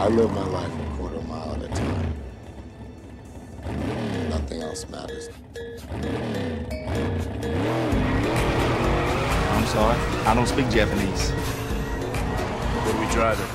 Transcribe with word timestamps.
I 0.00 0.08
live 0.08 0.32
my 0.32 0.46
life 0.46 0.72
a 0.72 0.96
quarter 0.96 1.20
mile 1.28 1.52
at 1.56 1.62
a 1.62 1.68
time. 1.68 2.14
Nothing 4.30 4.62
else 4.62 4.88
matters. 4.88 5.28
I'm 9.50 9.66
sorry. 9.66 9.98
I 10.24 10.32
don't 10.34 10.46
speak 10.46 10.70
Japanese. 10.70 11.32
What 12.72 12.94
are 12.94 12.98
we 12.98 13.06
driving? 13.12 13.46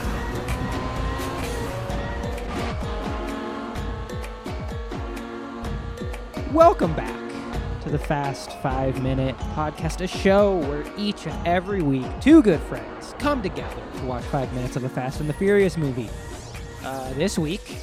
Welcome 6.53 6.93
back 6.93 7.25
to 7.81 7.89
the 7.89 7.97
Fast 7.97 8.51
Five 8.61 9.01
Minute 9.01 9.35
Podcast, 9.55 10.01
a 10.01 10.07
show 10.07 10.57
where 10.57 10.85
each 10.95 11.25
and 11.25 11.47
every 11.47 11.81
week 11.81 12.05
two 12.21 12.43
good 12.43 12.59
friends 12.59 13.15
come 13.17 13.41
together 13.41 13.81
to 13.97 14.05
watch 14.05 14.23
five 14.25 14.53
minutes 14.53 14.75
of 14.75 14.83
a 14.83 14.89
Fast 14.89 15.19
and 15.19 15.27
the 15.27 15.33
Furious 15.33 15.75
movie. 15.75 16.07
Uh, 16.85 17.11
this 17.13 17.35
week, 17.39 17.77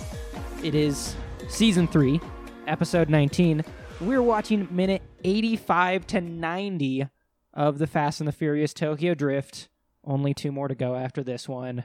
it 0.63 0.77
is 0.77 1.17
season 1.49 1.89
three, 1.89 2.21
episode 2.69 3.11
19. 3.11 3.65
We're 4.01 4.23
watching 4.23 4.69
minute 4.71 5.03
85 5.25 6.07
to 6.07 6.21
90 6.21 7.09
of 7.53 7.79
the 7.79 7.89
Fast 7.89 8.21
and 8.21 8.29
the 8.29 8.33
Furious 8.33 8.73
Tokyo 8.73 9.15
Drift. 9.15 9.69
Only 10.05 10.35
two 10.35 10.53
more 10.53 10.69
to 10.69 10.77
go 10.77 10.95
after 10.95 11.25
this 11.25 11.49
one. 11.49 11.83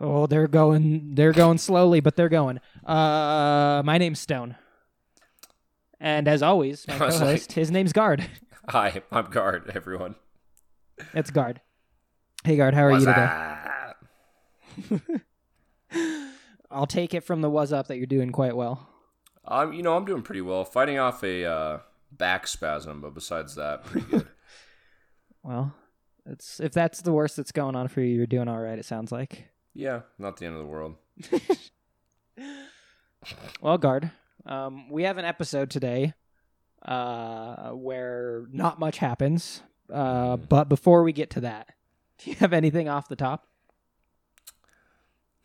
Oh, 0.00 0.26
they're 0.26 0.48
going. 0.48 1.14
They're 1.14 1.32
going 1.32 1.58
slowly, 1.58 2.00
but 2.00 2.16
they're 2.16 2.28
going. 2.28 2.58
Uh, 2.84 3.82
my 3.84 3.96
name's 3.96 4.18
Stone. 4.18 4.56
And 6.00 6.26
as 6.26 6.42
always, 6.42 6.88
my 6.88 6.94
I 7.00 7.06
was 7.06 7.18
co-host, 7.18 7.52
his 7.52 7.70
name's 7.70 7.92
Guard. 7.92 8.28
Hi, 8.68 9.02
I'm 9.12 9.26
Guard, 9.30 9.70
everyone. 9.74 10.16
It's 11.14 11.30
Guard. 11.30 11.60
Hey, 12.42 12.56
Guard, 12.56 12.74
how 12.74 12.86
are 12.86 12.90
What's 12.90 13.04
you 13.04 13.14
today? 14.88 15.20
I'll 16.70 16.86
take 16.86 17.14
it 17.14 17.22
from 17.24 17.40
the 17.40 17.50
was 17.50 17.72
up 17.72 17.88
that 17.88 17.96
you're 17.96 18.06
doing 18.06 18.30
quite 18.30 18.56
well. 18.56 18.88
I'm, 19.44 19.72
you 19.72 19.82
know, 19.82 19.96
I'm 19.96 20.04
doing 20.04 20.22
pretty 20.22 20.42
well. 20.42 20.64
Fighting 20.64 20.98
off 20.98 21.24
a 21.24 21.44
uh, 21.44 21.78
back 22.12 22.46
spasm, 22.46 23.00
but 23.00 23.14
besides 23.14 23.54
that, 23.56 23.84
pretty 23.84 24.06
good. 24.06 24.26
Well, 25.42 25.74
it's 26.26 26.60
if 26.60 26.72
that's 26.72 27.00
the 27.00 27.12
worst 27.12 27.36
that's 27.38 27.50
going 27.50 27.74
on 27.74 27.88
for 27.88 28.02
you, 28.02 28.14
you're 28.14 28.26
doing 28.26 28.46
all 28.46 28.58
right. 28.58 28.78
It 28.78 28.84
sounds 28.84 29.10
like. 29.10 29.46
yeah, 29.72 30.00
not 30.18 30.36
the 30.36 30.44
end 30.44 30.54
of 30.54 30.60
the 30.60 30.66
world. 30.66 30.96
Well, 33.60 33.78
Guard, 33.78 34.10
um, 34.46 34.88
we 34.90 35.02
have 35.02 35.18
an 35.18 35.24
episode 35.24 35.70
today 35.70 36.14
uh, 36.82 37.70
where 37.70 38.46
not 38.50 38.78
much 38.78 38.98
happens. 38.98 39.62
Uh, 39.92 40.36
but 40.36 40.68
before 40.68 41.02
we 41.02 41.12
get 41.12 41.30
to 41.30 41.40
that, 41.40 41.68
do 42.18 42.30
you 42.30 42.36
have 42.36 42.52
anything 42.52 42.88
off 42.88 43.08
the 43.08 43.16
top? 43.16 43.46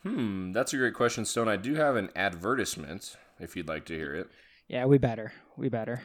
Hmm, 0.06 0.52
that's 0.52 0.72
a 0.74 0.78
great 0.78 0.94
question, 0.94 1.26
Stone. 1.26 1.48
I 1.50 1.56
do 1.56 1.76
have 1.76 1.96
an 1.96 2.10
advertisement, 2.16 3.16
if 3.40 3.56
you'd 3.56 3.68
like 3.68 3.86
to 3.86 3.96
hear 3.96 4.14
it. 4.14 4.30
Yeah, 4.68 4.86
we 4.86 4.98
better. 5.00 5.34
We 5.58 5.68
better. 5.70 6.04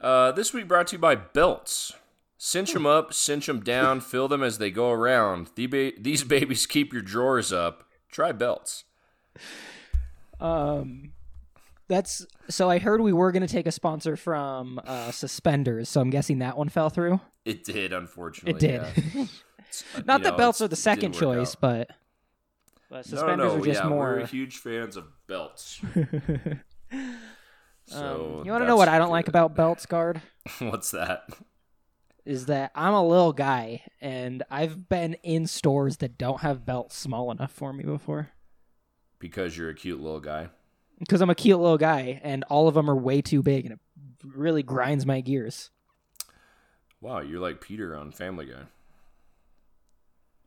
Uh, 0.00 0.32
this 0.32 0.54
week 0.54 0.68
brought 0.68 0.86
to 0.88 0.96
you 0.96 0.98
by 1.00 1.14
Belts. 1.14 1.92
Cinch 2.38 2.72
them 2.72 2.86
up, 2.86 3.12
cinch 3.12 3.46
them 3.46 3.60
down, 3.60 4.00
fill 4.02 4.26
them 4.26 4.42
as 4.42 4.58
they 4.58 4.70
go 4.70 4.90
around. 4.90 5.50
The 5.54 5.66
ba- 5.66 5.92
these 6.00 6.24
babies 6.24 6.66
keep 6.66 6.92
your 6.92 7.02
drawers 7.02 7.52
up. 7.52 7.84
Try 8.10 8.32
Belts. 8.32 8.84
Um, 10.40 11.12
that's 11.88 12.26
so. 12.48 12.68
I 12.68 12.78
heard 12.78 13.00
we 13.00 13.12
were 13.12 13.32
going 13.32 13.46
to 13.46 13.52
take 13.52 13.66
a 13.66 13.72
sponsor 13.72 14.16
from 14.16 14.80
uh, 14.84 15.10
suspenders, 15.12 15.88
so 15.88 16.00
I'm 16.00 16.10
guessing 16.10 16.40
that 16.40 16.56
one 16.58 16.68
fell 16.68 16.90
through. 16.90 17.20
It 17.44 17.64
did, 17.64 17.92
unfortunately. 17.92 18.68
It 18.68 18.80
did. 18.80 19.14
yeah. 19.14 19.24
Not 20.04 20.20
you 20.20 20.24
that 20.24 20.30
know, 20.32 20.36
belts 20.36 20.60
are 20.60 20.68
the 20.68 20.76
second 20.76 21.12
choice, 21.12 21.54
out. 21.54 21.60
but, 21.60 21.90
but 22.92 23.06
No, 23.06 23.16
suspenders 23.16 23.54
no, 23.54 23.58
are 23.58 23.64
just 23.64 23.82
yeah, 23.82 23.88
more. 23.88 24.16
We're 24.16 24.26
huge 24.26 24.58
fans 24.58 24.96
of 24.96 25.06
belts. 25.26 25.80
So 27.86 28.36
um, 28.38 28.46
you 28.46 28.52
want 28.52 28.62
to 28.62 28.68
know 28.68 28.76
what 28.76 28.88
I 28.88 28.96
don't 28.96 29.10
like 29.10 29.26
about 29.26 29.56
belts, 29.56 29.86
guard? 29.86 30.22
What's 30.60 30.92
that? 30.92 31.28
Is 32.24 32.46
that 32.46 32.70
I'm 32.76 32.94
a 32.94 33.06
little 33.06 33.32
guy, 33.32 33.82
and 34.00 34.44
I've 34.48 34.88
been 34.88 35.14
in 35.24 35.48
stores 35.48 35.96
that 35.96 36.16
don't 36.16 36.40
have 36.40 36.64
belts 36.64 36.96
small 36.96 37.32
enough 37.32 37.50
for 37.50 37.72
me 37.72 37.82
before. 37.82 38.30
Because 39.18 39.58
you're 39.58 39.68
a 39.68 39.74
cute 39.74 40.00
little 40.00 40.20
guy. 40.20 40.48
Because 41.00 41.20
I'm 41.20 41.28
a 41.28 41.34
cute 41.34 41.58
little 41.58 41.76
guy, 41.76 42.20
and 42.22 42.44
all 42.44 42.68
of 42.68 42.74
them 42.74 42.88
are 42.88 42.96
way 42.96 43.20
too 43.20 43.42
big, 43.42 43.66
and 43.66 43.74
it 43.74 43.80
really 44.24 44.62
grinds 44.62 45.04
my 45.04 45.20
gears. 45.20 45.70
Wow, 47.00 47.20
you're 47.20 47.40
like 47.40 47.60
Peter 47.60 47.96
on 47.96 48.12
Family 48.12 48.46
Guy. 48.46 48.62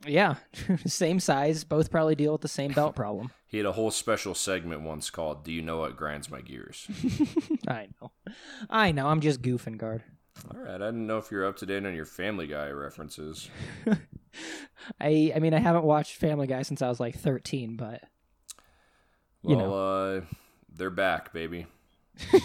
Yeah, 0.06 0.36
same 0.86 1.20
size, 1.20 1.64
both 1.64 1.90
probably 1.92 2.16
deal 2.16 2.32
with 2.34 2.42
the 2.42 2.48
same 2.48 2.72
belt 2.74 2.96
problem. 2.96 3.32
He 3.48 3.58
had 3.58 3.66
a 3.66 3.72
whole 3.72 3.92
special 3.92 4.36
segment 4.36 4.82
once 4.82 5.10
called 5.10 5.44
"Do 5.44 5.52
You 5.52 5.62
Know 5.62 5.78
What 5.80 5.98
Grinds 5.98 6.30
My 6.30 6.42
Gears?" 6.42 6.88
I 7.68 7.88
know. 8.02 8.12
I 8.70 8.92
know. 8.92 9.08
I'm 9.08 9.22
just 9.22 9.42
goofing, 9.42 9.78
guard. 9.78 10.04
All 10.54 10.60
right, 10.60 10.76
I 10.82 10.86
didn't 10.88 11.08
know 11.08 11.18
if 11.18 11.32
you're 11.32 11.46
up 11.46 11.58
to 11.58 11.66
date 11.66 11.86
on 11.86 11.96
your 11.96 12.06
Family 12.06 12.46
Guy 12.48 12.70
references. 12.70 13.50
I 15.00 15.32
I 15.36 15.40
mean, 15.40 15.54
I 15.54 15.60
haven't 15.60 15.86
watched 15.86 16.18
Family 16.18 16.48
Guy 16.48 16.62
since 16.64 16.82
I 16.82 16.90
was 16.90 17.00
like 17.00 17.18
13, 17.18 17.78
but 17.78 18.02
Well, 19.44 19.60
You 19.60 19.74
uh, 19.74 20.22
they're 20.76 20.90
back, 20.90 21.32
baby. 21.34 21.68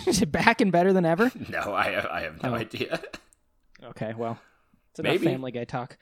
is 0.06 0.22
it 0.22 0.30
back 0.32 0.60
and 0.60 0.70
better 0.72 0.92
than 0.92 1.04
ever? 1.04 1.32
No, 1.48 1.58
I 1.74 2.18
I 2.18 2.20
have 2.22 2.42
no 2.42 2.52
Oh. 2.52 2.54
idea. 2.54 3.00
Okay, 3.82 4.14
well, 4.16 4.38
it's 4.90 5.00
enough 5.00 5.12
Maybe. 5.14 5.24
Family 5.26 5.50
Guy 5.52 5.64
talk. 5.64 5.96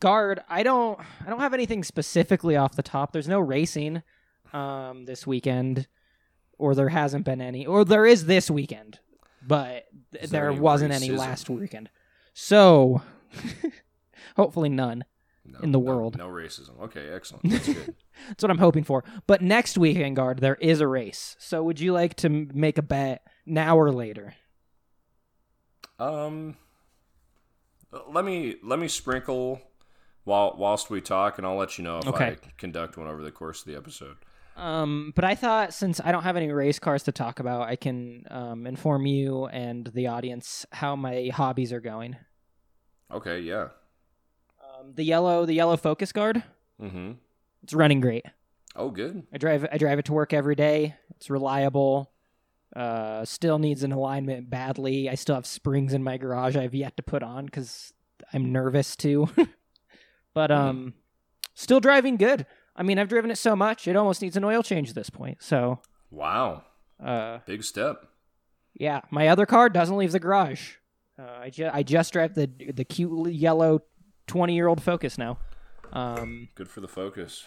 Guard, 0.00 0.40
I 0.48 0.62
don't 0.62 0.98
I 1.24 1.28
don't 1.30 1.40
have 1.40 1.54
anything 1.54 1.84
specifically 1.84 2.56
off 2.56 2.76
the 2.76 2.82
top. 2.82 3.12
There's 3.12 3.28
no 3.28 3.40
racing 3.40 4.02
um 4.52 5.04
this 5.06 5.26
weekend 5.26 5.86
or 6.58 6.74
there 6.74 6.88
hasn't 6.90 7.24
been 7.24 7.40
any 7.40 7.66
or 7.66 7.84
there 7.84 8.06
is 8.06 8.26
this 8.26 8.50
weekend, 8.50 9.00
but 9.46 9.86
th- 10.12 10.30
there 10.30 10.42
there 10.42 10.50
any 10.50 10.60
wasn't 10.60 10.92
any 10.92 11.10
last 11.10 11.50
weekend. 11.50 11.90
So, 12.34 13.02
hopefully 14.36 14.68
none. 14.68 15.04
No, 15.44 15.58
In 15.58 15.72
the 15.72 15.78
no- 15.80 15.84
world. 15.84 16.16
no 16.16 16.28
racism. 16.28 16.80
Okay, 16.82 17.08
excellent. 17.10 17.42
That's 17.50 17.66
good. 17.66 17.94
That's 18.28 18.42
what 18.44 18.50
I'm 18.50 18.58
hoping 18.58 18.84
for. 18.84 19.02
But 19.26 19.42
next 19.42 19.76
weekend, 19.76 20.14
guard, 20.16 20.38
there 20.38 20.54
is 20.54 20.80
a 20.80 20.86
race. 20.86 21.34
So 21.40 21.62
would 21.64 21.80
you 21.80 21.92
like 21.92 22.14
to 22.16 22.28
make 22.30 22.78
a 22.78 22.82
bet 22.82 23.26
now 23.44 23.76
or 23.76 23.90
later? 23.90 24.34
Um, 25.98 26.56
let 28.08 28.24
me 28.24 28.56
let 28.62 28.78
me 28.78 28.88
sprinkle 28.88 29.60
while 30.24 30.54
whilst 30.56 30.90
we 30.90 31.00
talk, 31.00 31.38
and 31.38 31.46
I'll 31.46 31.56
let 31.56 31.78
you 31.78 31.84
know 31.84 31.98
if 31.98 32.06
Okay. 32.08 32.24
I 32.26 32.36
conduct 32.58 32.96
one 32.96 33.06
over 33.08 33.22
the 33.22 33.32
course 33.32 33.60
of 33.60 33.66
the 33.66 33.76
episode. 33.76 34.16
Um, 34.56 35.12
but 35.16 35.24
I 35.24 35.34
thought 35.34 35.72
since 35.72 36.00
I 36.04 36.12
don't 36.12 36.24
have 36.24 36.36
any 36.36 36.52
race 36.52 36.78
cars 36.78 37.02
to 37.04 37.12
talk 37.12 37.40
about, 37.40 37.62
I 37.68 37.76
can 37.76 38.24
um, 38.30 38.66
inform 38.66 39.06
you 39.06 39.46
and 39.46 39.86
the 39.94 40.08
audience 40.08 40.66
how 40.72 40.94
my 40.94 41.30
hobbies 41.32 41.72
are 41.72 41.80
going. 41.80 42.16
Okay, 43.10 43.40
yeah. 43.40 43.68
Um, 44.62 44.92
the 44.94 45.04
yellow, 45.04 45.46
the 45.46 45.54
yellow 45.54 45.76
Focus 45.76 46.12
Guard, 46.12 46.42
Mm-hmm. 46.80 47.12
it's 47.62 47.72
running 47.72 48.00
great. 48.00 48.26
Oh, 48.76 48.90
good. 48.90 49.22
I 49.32 49.38
drive, 49.38 49.66
I 49.70 49.78
drive 49.78 49.98
it 49.98 50.04
to 50.06 50.12
work 50.12 50.32
every 50.32 50.54
day. 50.54 50.96
It's 51.16 51.30
reliable. 51.30 52.10
Uh, 52.74 53.24
still 53.24 53.58
needs 53.58 53.82
an 53.82 53.92
alignment 53.92 54.48
badly. 54.50 55.08
I 55.10 55.14
still 55.14 55.34
have 55.34 55.46
springs 55.46 55.92
in 55.92 56.02
my 56.02 56.16
garage 56.16 56.56
I've 56.56 56.74
yet 56.74 56.96
to 56.96 57.02
put 57.02 57.22
on 57.22 57.44
because 57.46 57.92
I'm 58.32 58.50
nervous 58.52 58.96
too. 58.96 59.28
but 60.34 60.50
um, 60.50 60.94
still 61.54 61.80
driving 61.80 62.16
good. 62.16 62.46
I 62.74 62.82
mean, 62.82 62.98
I've 62.98 63.08
driven 63.08 63.30
it 63.30 63.36
so 63.36 63.54
much 63.54 63.86
it 63.86 63.96
almost 63.96 64.22
needs 64.22 64.36
an 64.36 64.44
oil 64.44 64.62
change 64.62 64.88
at 64.88 64.94
this 64.94 65.10
point. 65.10 65.42
So, 65.42 65.80
Wow, 66.10 66.64
uh, 67.02 67.38
big 67.46 67.64
step. 67.64 68.06
yeah, 68.74 69.00
my 69.10 69.28
other 69.28 69.46
car 69.46 69.68
doesn't 69.68 69.96
leave 69.96 70.12
the 70.12 70.20
garage. 70.20 70.74
Uh, 71.18 71.24
I 71.42 71.50
ju- 71.50 71.70
I 71.72 71.82
just 71.82 72.12
drive 72.12 72.34
the 72.34 72.50
the 72.74 72.84
cute 72.84 73.32
yellow 73.32 73.82
twenty 74.26 74.54
year 74.54 74.68
old 74.68 74.82
Focus 74.82 75.18
now. 75.18 75.38
Um, 75.92 76.48
Good 76.54 76.70
for 76.70 76.80
the 76.80 76.88
focus. 76.88 77.44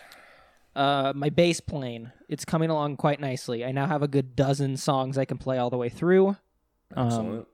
uh, 0.76 1.14
my 1.16 1.30
bass 1.30 1.60
plane 1.60 2.12
it's 2.30 2.46
coming 2.46 2.70
along 2.70 2.98
quite 2.98 3.20
nicely. 3.20 3.66
I 3.66 3.72
now 3.72 3.88
have 3.88 4.04
a 4.04 4.08
good 4.08 4.36
dozen 4.36 4.78
songs 4.78 5.18
I 5.18 5.26
can 5.26 5.38
play 5.40 5.58
all 5.58 5.70
the 5.72 5.78
way 5.78 5.90
through, 5.90 6.38
Excellent. 6.96 7.40
um, 7.40 7.46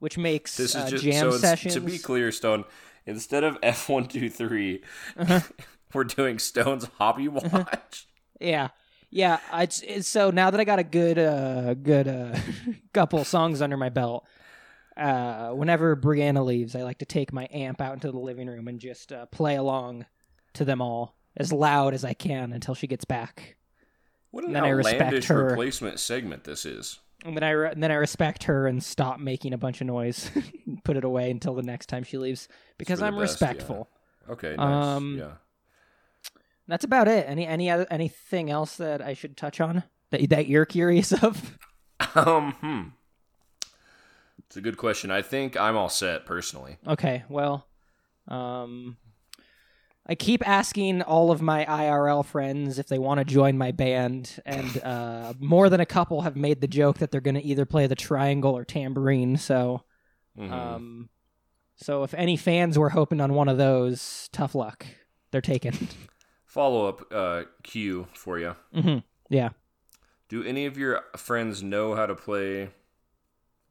which 0.00 0.18
makes 0.18 0.56
this 0.58 0.74
is 0.74 0.82
uh, 0.82 0.90
just 0.90 1.04
jam 1.04 1.30
so 1.30 1.38
sessions. 1.38 1.74
to 1.74 1.80
be 1.80 1.98
clear, 1.98 2.30
Stone. 2.30 2.64
Instead 3.06 3.44
of 3.44 3.58
F 3.62 3.88
one 3.88 4.06
two 4.06 4.30
three, 4.30 4.82
Uh-huh. 5.16 5.40
we're 5.92 6.04
doing 6.04 6.38
Stone's 6.38 6.86
hobby 6.98 7.28
watch. 7.28 8.06
Yeah, 8.40 8.68
yeah. 9.10 9.38
It's, 9.52 10.08
so 10.08 10.30
now 10.30 10.50
that 10.50 10.58
I 10.60 10.64
got 10.64 10.78
a 10.78 10.84
good, 10.84 11.18
uh, 11.18 11.74
good 11.74 12.08
uh, 12.08 12.36
couple 12.92 13.24
songs 13.24 13.62
under 13.62 13.76
my 13.76 13.88
belt. 13.88 14.26
Uh, 14.96 15.50
whenever 15.50 15.96
Brianna 15.96 16.44
leaves, 16.44 16.76
I 16.76 16.82
like 16.82 16.98
to 16.98 17.04
take 17.04 17.32
my 17.32 17.48
amp 17.52 17.80
out 17.80 17.94
into 17.94 18.12
the 18.12 18.18
living 18.18 18.46
room 18.46 18.68
and 18.68 18.78
just 18.78 19.12
uh, 19.12 19.26
play 19.26 19.56
along 19.56 20.06
to 20.54 20.64
them 20.64 20.80
all 20.80 21.16
as 21.36 21.52
loud 21.52 21.94
as 21.94 22.04
I 22.04 22.12
can 22.12 22.52
until 22.52 22.74
she 22.74 22.86
gets 22.86 23.04
back. 23.04 23.56
What 24.30 24.44
an 24.44 24.52
Then 24.52 24.64
I 24.64 24.68
respect 24.70 25.00
outlandish 25.00 25.30
replacement 25.30 26.00
segment 26.00 26.44
this 26.44 26.64
is. 26.64 27.00
And 27.24 27.34
then 27.34 27.42
I 27.42 27.50
re- 27.50 27.70
and 27.70 27.82
then 27.82 27.90
I 27.90 27.94
respect 27.94 28.44
her 28.44 28.66
and 28.66 28.82
stop 28.82 29.18
making 29.18 29.54
a 29.54 29.58
bunch 29.58 29.80
of 29.80 29.86
noise, 29.86 30.30
put 30.84 30.96
it 30.96 31.04
away 31.04 31.30
until 31.30 31.54
the 31.54 31.62
next 31.62 31.86
time 31.86 32.04
she 32.04 32.18
leaves 32.18 32.48
because 32.76 33.00
I'm 33.00 33.18
best, 33.18 33.40
yeah. 33.40 33.48
respectful. 33.48 33.88
Okay, 34.28 34.54
nice. 34.56 34.96
Um, 34.96 35.16
yeah. 35.18 35.30
That's 36.68 36.84
about 36.84 37.08
it. 37.08 37.26
Any 37.28 37.46
any 37.46 37.70
other 37.70 37.86
anything 37.90 38.50
else 38.50 38.76
that 38.76 39.00
I 39.00 39.14
should 39.14 39.36
touch 39.36 39.60
on 39.60 39.84
that 40.10 40.28
that 40.30 40.48
you're 40.48 40.66
curious 40.66 41.12
of? 41.22 41.58
Um, 42.14 42.52
hmm. 42.60 42.82
It's 44.46 44.56
a 44.56 44.60
good 44.60 44.76
question. 44.76 45.10
I 45.10 45.22
think 45.22 45.56
I'm 45.56 45.76
all 45.76 45.88
set 45.88 46.26
personally. 46.26 46.76
Okay, 46.86 47.24
well, 47.28 47.66
um, 48.28 48.96
I 50.06 50.14
keep 50.14 50.46
asking 50.46 51.00
all 51.02 51.30
of 51.30 51.40
my 51.40 51.64
IRL 51.64 52.24
friends 52.24 52.78
if 52.78 52.88
they 52.88 52.98
want 52.98 53.18
to 53.18 53.24
join 53.24 53.56
my 53.56 53.72
band, 53.72 54.38
and 54.44 54.76
uh, 54.82 55.32
more 55.40 55.70
than 55.70 55.80
a 55.80 55.86
couple 55.86 56.20
have 56.22 56.36
made 56.36 56.60
the 56.60 56.66
joke 56.66 56.98
that 56.98 57.10
they're 57.10 57.22
going 57.22 57.36
to 57.36 57.42
either 57.42 57.64
play 57.64 57.86
the 57.86 57.94
triangle 57.94 58.52
or 58.56 58.64
tambourine. 58.64 59.36
So, 59.38 59.82
Mhm. 60.38 60.50
um, 60.52 61.08
so 61.76 62.02
if 62.02 62.12
any 62.14 62.36
fans 62.36 62.78
were 62.78 62.90
hoping 62.90 63.20
on 63.20 63.32
one 63.32 63.48
of 63.48 63.56
those, 63.56 64.28
tough 64.32 64.54
luck. 64.54 64.84
They're 65.30 65.40
taken. 65.40 65.72
Follow 66.44 66.86
up 66.86 67.10
uh, 67.12 67.44
cue 67.62 68.06
for 68.14 68.38
you. 68.38 68.56
hmm 68.74 68.98
Yeah. 69.30 69.50
Do 70.28 70.42
any 70.44 70.66
of 70.66 70.76
your 70.76 71.00
friends 71.16 71.62
know 71.62 71.94
how 71.94 72.06
to 72.06 72.14
play 72.14 72.70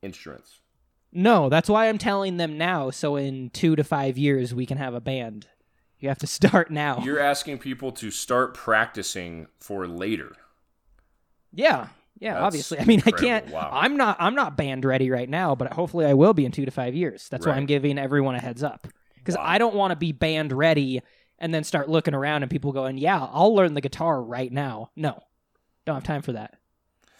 instruments? 0.02 0.60
No, 1.12 1.48
that's 1.50 1.70
why 1.70 1.88
I'm 1.90 1.98
telling 2.00 2.38
them 2.38 2.58
now. 2.58 2.90
So 2.90 3.16
in 3.18 3.52
two 3.52 3.76
to 3.76 3.84
five 3.84 4.18
years, 4.18 4.54
we 4.54 4.66
can 4.66 4.78
have 4.78 4.94
a 4.96 5.02
band. 5.02 5.48
You 6.04 6.10
have 6.10 6.20
to 6.20 6.28
start 6.28 6.70
now. 6.70 7.02
You're 7.06 7.22
asking 7.22 7.60
people 7.60 7.94
to 7.94 8.12
start 8.12 8.54
practicing 8.56 9.48
for 9.62 9.88
later. 9.88 10.34
Yeah, 11.54 11.88
yeah. 12.20 12.34
That's 12.34 12.44
obviously, 12.44 12.80
I 12.80 12.84
mean, 12.84 13.02
I 13.06 13.12
can't. 13.12 13.48
Wow. 13.48 13.70
I'm 13.72 13.96
not. 13.96 14.18
I'm 14.20 14.36
not 14.36 14.58
band 14.58 14.84
ready 14.84 15.10
right 15.10 15.30
now, 15.30 15.56
but 15.56 15.72
hopefully, 15.72 16.06
I 16.06 16.14
will 16.14 16.34
be 16.34 16.44
in 16.44 16.52
two 16.52 16.66
to 16.66 16.72
five 16.72 16.94
years. 16.94 17.30
That's 17.30 17.46
why 17.46 17.54
I'm 17.54 17.66
giving 17.66 17.98
everyone 17.98 18.36
a 18.36 18.42
heads 18.42 18.64
up 18.64 18.86
because 19.16 19.38
Wow. 19.38 19.44
I 19.46 19.58
don't 19.58 19.76
want 19.76 19.92
to 19.92 19.96
be 19.96 20.12
band 20.12 20.52
ready 20.52 21.02
and 21.40 21.54
then 21.54 21.64
start 21.64 21.88
looking 21.88 22.14
around 22.14 22.44
and 22.44 22.52
people 22.52 22.74
going, 22.74 22.98
"Yeah, 22.98 23.24
I'll 23.32 23.56
learn 23.56 23.74
the 23.74 23.80
guitar 23.80 24.22
right 24.22 24.52
now." 24.52 24.92
No, 24.98 25.24
don't 25.86 25.96
have 25.96 26.04
time 26.04 26.22
for 26.22 26.34
that. 26.34 26.56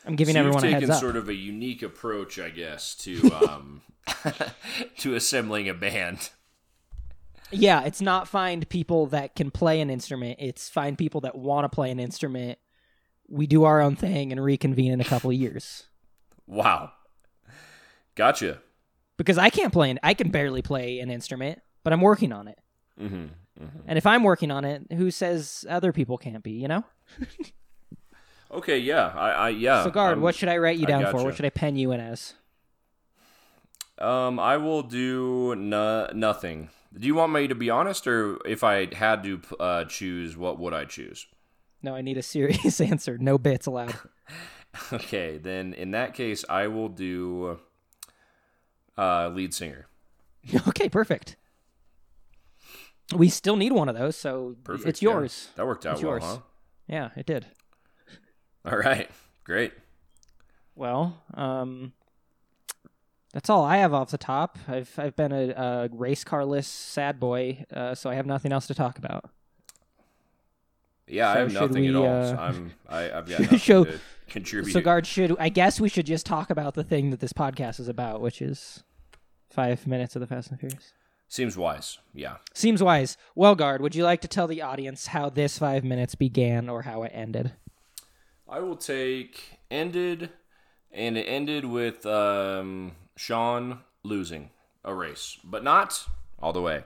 I'm 0.06 0.18
giving 0.18 0.34
so 0.34 0.42
everyone 0.42 0.66
a 0.66 0.68
you've 0.68 0.80
heads 0.82 0.90
up. 0.90 1.00
sort 1.00 1.16
of 1.16 1.30
a 1.30 1.34
unique 1.34 1.84
approach, 1.84 2.38
I 2.38 2.50
guess, 2.50 2.96
to 2.96 3.32
um, 3.50 3.82
to 4.98 5.16
assembling 5.16 5.70
a 5.70 5.74
band. 5.74 6.32
Yeah, 7.54 7.84
it's 7.84 8.02
not 8.02 8.28
find 8.28 8.68
people 8.68 9.06
that 9.08 9.36
can 9.36 9.52
play 9.52 9.80
an 9.82 9.90
instrument. 9.90 10.38
It's 10.40 10.70
find 10.70 10.98
people 10.98 11.22
that 11.22 11.36
want 11.36 11.66
to 11.66 11.70
play 11.70 11.92
an 11.92 12.00
instrument. 12.00 12.60
We 13.30 13.48
do 13.48 13.64
our 13.64 13.82
own 13.82 13.96
thing 13.96 14.32
and 14.32 14.44
reconvene 14.44 14.92
in 14.92 15.00
a 15.02 15.06
couple 15.06 15.30
of 15.30 15.36
years. 15.36 15.86
Wow, 16.48 16.92
gotcha. 18.16 18.60
Because 19.18 19.38
I 19.38 19.50
can't 19.50 19.72
play. 19.72 19.92
An, 19.92 20.00
I 20.04 20.14
can 20.14 20.30
barely 20.30 20.62
play 20.62 21.00
an 21.00 21.10
instrument, 21.10 21.62
but 21.84 21.94
I'm 21.94 22.02
working 22.02 22.32
on 22.34 22.48
it. 22.48 22.60
hmm 22.98 23.28
And 23.88 23.98
if 23.98 24.06
I'm 24.06 24.24
working 24.24 24.52
on 24.52 24.66
it, 24.66 24.92
who 24.92 25.12
says 25.12 25.66
other 25.70 25.94
people 25.94 26.18
can't 26.18 26.44
be? 26.44 26.52
You 26.52 26.68
know. 26.68 26.84
Okay, 28.52 28.78
yeah, 28.78 29.12
I, 29.16 29.30
I 29.32 29.50
yeah. 29.50 29.84
so, 29.84 29.90
guard, 29.90 30.12
I'm- 30.12 30.22
what 30.22 30.36
should 30.36 30.48
I 30.50 30.58
write 30.58 30.78
you 30.78 30.86
down 30.86 31.10
for? 31.12 31.24
What 31.24 31.36
should 31.36 31.46
I 31.46 31.50
pen 31.50 31.76
you 31.76 31.92
in 31.92 32.00
as? 32.00 32.36
Um, 33.98 34.40
I 34.40 34.58
will 34.58 34.84
do 34.84 35.56
no, 35.56 36.08
nothing. 36.14 36.70
Do 36.98 37.08
you 37.08 37.16
want 37.16 37.32
me 37.34 37.48
to 37.48 37.56
be 37.56 37.70
honest, 37.70 38.06
or 38.08 38.38
if 38.46 38.64
I 38.64 38.94
had 38.94 39.24
to 39.24 39.42
uh, 39.60 39.86
choose, 39.86 40.38
what 40.38 40.60
would 40.60 40.74
I 40.74 40.86
choose? 40.86 41.26
No, 41.82 41.96
I 41.96 42.02
need 42.02 42.18
a 42.18 42.22
serious 42.22 42.80
answer. 42.92 43.18
No 43.18 43.38
bits 43.38 43.66
allowed. 43.66 43.96
Okay, 44.92 45.38
then 45.38 45.76
in 45.76 45.92
that 45.92 46.16
case, 46.16 46.44
I 46.50 46.66
will 46.66 46.90
do 46.90 47.60
uh, 48.98 49.28
lead 49.30 49.54
singer. 49.54 49.86
okay, 50.68 50.90
perfect. 50.90 51.36
We 53.16 53.30
still 53.30 53.56
need 53.56 53.72
one 53.72 53.88
of 53.88 53.96
those, 53.96 54.16
so 54.18 54.56
Perfect. 54.64 54.90
it's 54.90 55.02
yeah. 55.04 55.12
yours. 55.12 55.50
That 55.58 55.68
worked 55.68 55.86
out 55.86 55.94
It's 55.94 56.02
well, 56.02 56.14
yours. 56.14 56.24
huh? 56.24 56.38
Yeah, 56.88 57.10
it 57.16 57.28
did. 57.28 57.46
All 58.66 58.78
right, 58.78 59.12
great. 59.44 59.74
Well, 60.74 61.22
um, 61.36 61.94
that's 63.34 63.50
all 63.50 63.64
I 63.66 63.78
have 63.78 63.94
off 63.94 64.10
the 64.12 64.18
top. 64.18 64.58
I've 64.68 64.94
I've 64.98 65.16
been 65.16 65.32
a, 65.34 65.50
a 65.50 65.90
race 65.92 66.24
carless 66.24 66.68
sad 66.68 67.20
boy, 67.20 67.66
uh, 67.74 67.94
so 67.96 68.10
I 68.10 68.16
have 68.16 68.26
nothing 68.26 68.52
else 68.54 68.68
to 68.68 68.74
talk 68.74 68.98
about. 68.98 69.30
Yeah, 71.08 71.30
I 71.30 71.34
So 71.34 71.40
have 71.40 71.52
should 71.52 71.62
nothing 71.62 71.86
at 71.88 71.94
we, 71.94 71.96
all. 72.00 72.06
uh, 72.08 72.30
So 72.30 72.36
I'm 72.38 72.72
I, 72.88 73.12
I've 73.12 73.30
got 73.30 73.40
nothing 73.42 73.58
show- 73.60 73.84
to 73.86 74.00
contribute. 74.28 74.72
So, 74.72 74.82
guard 74.82 75.06
should 75.06 75.36
I 75.40 75.50
guess 75.50 75.80
we 75.82 75.90
should 75.90 76.06
just 76.06 76.26
talk 76.26 76.50
about 76.50 76.76
the 76.76 76.84
thing 76.84 77.10
that 77.10 77.20
this 77.20 77.34
podcast 77.34 77.80
is 77.80 77.88
about, 77.88 78.22
which 78.22 78.42
is 78.42 78.84
five 79.50 79.86
minutes 79.86 80.16
of 80.16 80.22
the 80.22 80.28
Fast 80.28 80.50
and 80.52 80.60
Furious. 80.60 80.94
Seems 81.28 81.58
wise. 81.58 81.98
Yeah. 82.14 82.38
Seems 82.54 82.82
wise. 82.84 83.18
Well, 83.36 83.56
guard, 83.56 83.82
would 83.82 83.96
you 83.96 84.04
like 84.04 84.22
to 84.22 84.28
tell 84.28 84.46
the 84.48 84.62
audience 84.62 85.08
how 85.08 85.30
this 85.30 85.58
five 85.58 85.84
minutes 85.84 86.14
began 86.16 86.70
or 86.70 86.84
how 86.84 87.04
it 87.04 87.12
ended? 87.14 87.54
I 88.48 88.60
will 88.60 88.76
take 88.76 89.58
ended, 89.72 90.30
and 90.92 91.18
it 91.18 91.24
ended 91.24 91.66
with 91.66 92.06
um, 92.06 92.92
Sean 93.16 93.80
losing 94.04 94.50
a 94.84 94.94
race, 94.94 95.38
but 95.44 95.64
not 95.64 96.08
all 96.40 96.54
the 96.54 96.62
way. 96.62 96.84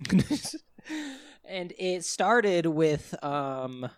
and 1.44 1.72
it 1.78 2.04
started 2.04 2.66
with 2.66 3.14
um 3.24 3.88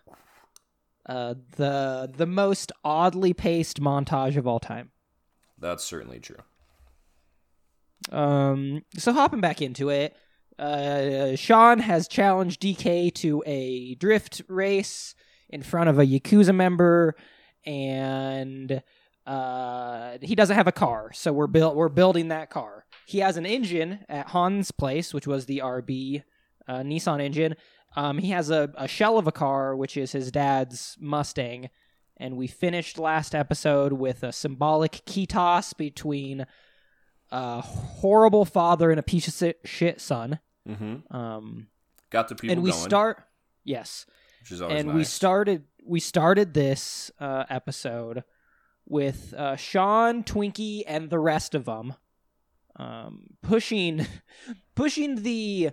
uh 1.05 1.33
the 1.57 2.11
the 2.15 2.25
most 2.25 2.71
oddly 2.83 3.33
paced 3.33 3.81
montage 3.81 4.37
of 4.37 4.47
all 4.47 4.59
time. 4.59 4.91
That's 5.57 5.83
certainly 5.83 6.19
true. 6.19 6.37
Um 8.11 8.83
so 8.97 9.11
hopping 9.13 9.41
back 9.41 9.61
into 9.61 9.89
it, 9.89 10.15
uh 10.57 11.35
Sean 11.35 11.79
has 11.79 12.07
challenged 12.07 12.61
DK 12.61 13.13
to 13.15 13.43
a 13.45 13.95
drift 13.95 14.41
race 14.47 15.15
in 15.49 15.63
front 15.63 15.89
of 15.89 15.99
a 15.99 16.05
Yakuza 16.05 16.55
member 16.55 17.15
and 17.65 18.81
uh 19.29 20.17
he 20.21 20.35
doesn't 20.35 20.55
have 20.55 20.67
a 20.67 20.71
car, 20.71 21.11
so 21.13 21.31
we're 21.31 21.47
built 21.47 21.75
we're 21.75 21.89
building 21.89 22.29
that 22.29 22.49
car. 22.49 22.85
He 23.05 23.19
has 23.19 23.37
an 23.37 23.45
engine 23.45 24.05
at 24.09 24.29
Han's 24.29 24.71
place, 24.71 25.13
which 25.13 25.27
was 25.27 25.45
the 25.45 25.59
RB 25.59 26.23
uh, 26.67 26.79
Nissan 26.79 27.21
engine. 27.21 27.55
Um, 27.95 28.19
he 28.19 28.29
has 28.29 28.49
a, 28.49 28.71
a 28.75 28.87
shell 28.87 29.17
of 29.17 29.27
a 29.27 29.31
car, 29.31 29.75
which 29.75 29.97
is 29.97 30.11
his 30.11 30.31
dad's 30.31 30.95
Mustang. 30.99 31.69
And 32.17 32.37
we 32.37 32.47
finished 32.47 32.99
last 32.99 33.33
episode 33.33 33.93
with 33.93 34.23
a 34.23 34.31
symbolic 34.31 35.03
key 35.05 35.25
toss 35.25 35.73
between 35.73 36.45
a 37.31 37.61
horrible 37.61 38.45
father 38.45 38.91
and 38.91 38.99
a 38.99 39.03
piece 39.03 39.41
of 39.41 39.53
shit 39.65 40.01
son. 40.01 40.39
Mm-hmm. 40.67 41.15
Um, 41.15 41.67
Got 42.09 42.27
the 42.27 42.35
people 42.35 42.53
and 42.53 42.63
we 42.63 42.71
going, 42.71 42.83
start, 42.83 43.23
yes, 43.63 44.05
which 44.41 44.51
is 44.51 44.61
always 44.61 44.79
and 44.79 44.87
nice. 44.89 44.95
we 44.95 45.03
started 45.03 45.63
we 45.85 45.99
started 45.99 46.53
this 46.53 47.11
uh, 47.19 47.45
episode 47.49 48.23
with 48.89 49.33
uh, 49.37 49.55
Sean, 49.55 50.23
Twinkie, 50.23 50.83
and 50.85 51.09
the 51.09 51.19
rest 51.19 51.55
of 51.55 51.63
them 51.65 51.93
um, 52.75 53.27
pushing 53.41 54.05
pushing 54.75 55.23
the 55.23 55.69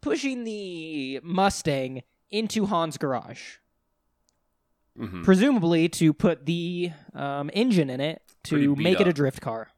pushing 0.00 0.44
the 0.44 1.20
Mustang 1.22 2.02
into 2.30 2.66
Han's 2.66 2.96
garage, 2.98 3.56
Mhm. 4.98 5.24
presumably 5.24 5.88
to 5.88 6.12
put 6.12 6.46
the 6.46 6.92
um, 7.14 7.50
engine 7.52 7.90
in 7.90 8.00
it 8.00 8.22
to 8.44 8.76
make 8.76 9.00
it 9.00 9.08
a 9.08 9.12
drift 9.12 9.40
car. 9.40 9.70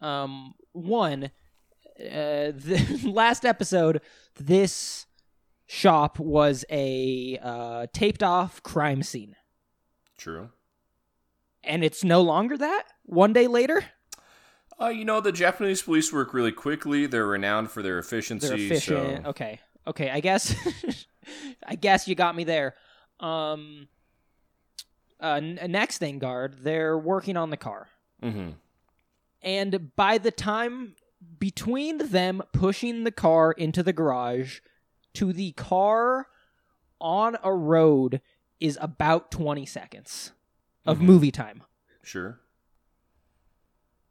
Um, 0.00 0.54
one, 0.72 1.24
uh, 1.24 1.28
the 1.98 3.00
last 3.04 3.44
episode, 3.44 4.00
this 4.36 5.06
shop 5.66 6.18
was 6.18 6.64
a 6.70 7.38
uh, 7.42 7.86
taped 7.92 8.22
off 8.22 8.62
crime 8.62 9.02
scene, 9.02 9.36
True. 10.20 10.50
and 11.64 11.82
it's 11.84 12.04
no 12.04 12.20
longer 12.22 12.56
that. 12.58 12.84
One 13.04 13.32
day 13.32 13.46
later, 13.46 13.84
Uh, 14.80 14.88
you 14.88 15.04
know, 15.04 15.20
the 15.20 15.32
Japanese 15.32 15.82
police 15.82 16.10
work 16.12 16.32
really 16.32 16.52
quickly. 16.52 17.06
They're 17.06 17.26
renowned 17.26 17.70
for 17.70 17.82
their 17.82 17.98
efficiency. 17.98 18.46
they're 18.48 18.56
efficient. 18.56 19.24
So 19.24 19.30
Okay, 19.30 19.60
okay. 19.86 20.08
I 20.10 20.20
guess, 20.20 20.54
I 21.66 21.74
guess 21.74 22.06
you 22.08 22.14
got 22.14 22.34
me 22.36 22.44
there. 22.44 22.74
Um, 23.18 23.88
uh, 25.22 25.34
n- 25.42 25.58
next 25.68 25.98
thing, 25.98 26.18
guard. 26.18 26.58
They're 26.62 26.96
working 26.96 27.36
on 27.36 27.50
the 27.50 27.58
car. 27.58 27.88
Mm-hmm. 28.22 28.50
And 29.42 29.94
by 29.96 30.16
the 30.18 30.30
time 30.30 30.94
between 31.38 31.98
them 32.10 32.42
pushing 32.52 33.04
the 33.04 33.10
car 33.12 33.52
into 33.52 33.82
the 33.82 33.92
garage 33.92 34.60
to 35.14 35.32
the 35.34 35.52
car 35.52 36.26
on 37.00 37.36
a 37.42 37.52
road 37.52 38.20
is 38.60 38.78
about 38.80 39.30
20 39.30 39.64
seconds 39.66 40.32
of 40.86 40.98
Mhm. 40.98 41.02
movie 41.02 41.30
time. 41.30 41.62
Sure. 42.02 42.40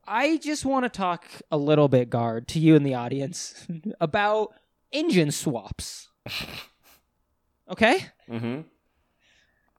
I 0.08 0.38
just 0.38 0.66
want 0.66 0.86
to 0.86 0.90
talk 0.90 1.26
a 1.52 1.58
little 1.58 1.88
bit, 1.88 2.10
guard, 2.10 2.48
to 2.50 2.60
you 2.60 2.76
in 2.76 2.84
the 2.84 2.96
audience 2.96 3.68
about 4.02 4.54
engine 4.92 5.32
swaps. 5.32 6.10
Okay? 7.72 8.04
Mm-hmm. 8.28 8.62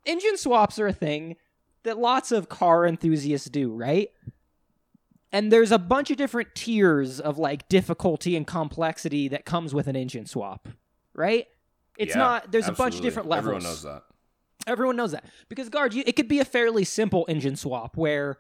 engine 0.07 0.37
swaps 0.37 0.79
are 0.79 0.87
a 0.87 0.93
thing 0.93 1.35
that 1.83 1.99
lots 1.99 2.31
of 2.31 2.49
car 2.49 2.87
enthusiasts 2.87 3.49
do, 3.51 3.73
right? 3.73 4.11
And 5.33 5.51
there's 5.51 5.73
a 5.73 5.79
bunch 5.79 6.09
of 6.13 6.17
different 6.17 6.55
tiers 6.55 7.19
of 7.19 7.37
like 7.39 7.69
difficulty 7.69 8.37
and 8.37 8.47
complexity 8.47 9.27
that 9.29 9.45
comes 9.45 9.75
with 9.75 9.89
an 9.89 9.97
engine 9.97 10.27
swap. 10.27 10.69
right? 11.15 11.49
It's 11.99 12.15
Yeah, 12.15 12.19
not. 12.21 12.53
There's 12.53 12.69
a 12.69 12.73
bunch 12.73 12.95
of 12.95 13.01
different 13.03 13.29
levels. 13.29 13.47
Everyone 13.57 13.63
knows 13.65 13.83
that. 13.83 14.05
Everyone 14.67 14.97
knows 14.97 15.13
that 15.13 15.25
because 15.49 15.69
guard, 15.69 15.95
you, 15.95 16.03
it 16.07 16.17
could 16.17 16.29
be 16.29 16.41
a 16.41 16.45
fairly 16.45 16.85
simple 16.85 17.25
engine 17.29 17.57
swap 17.57 17.97
where 17.97 18.37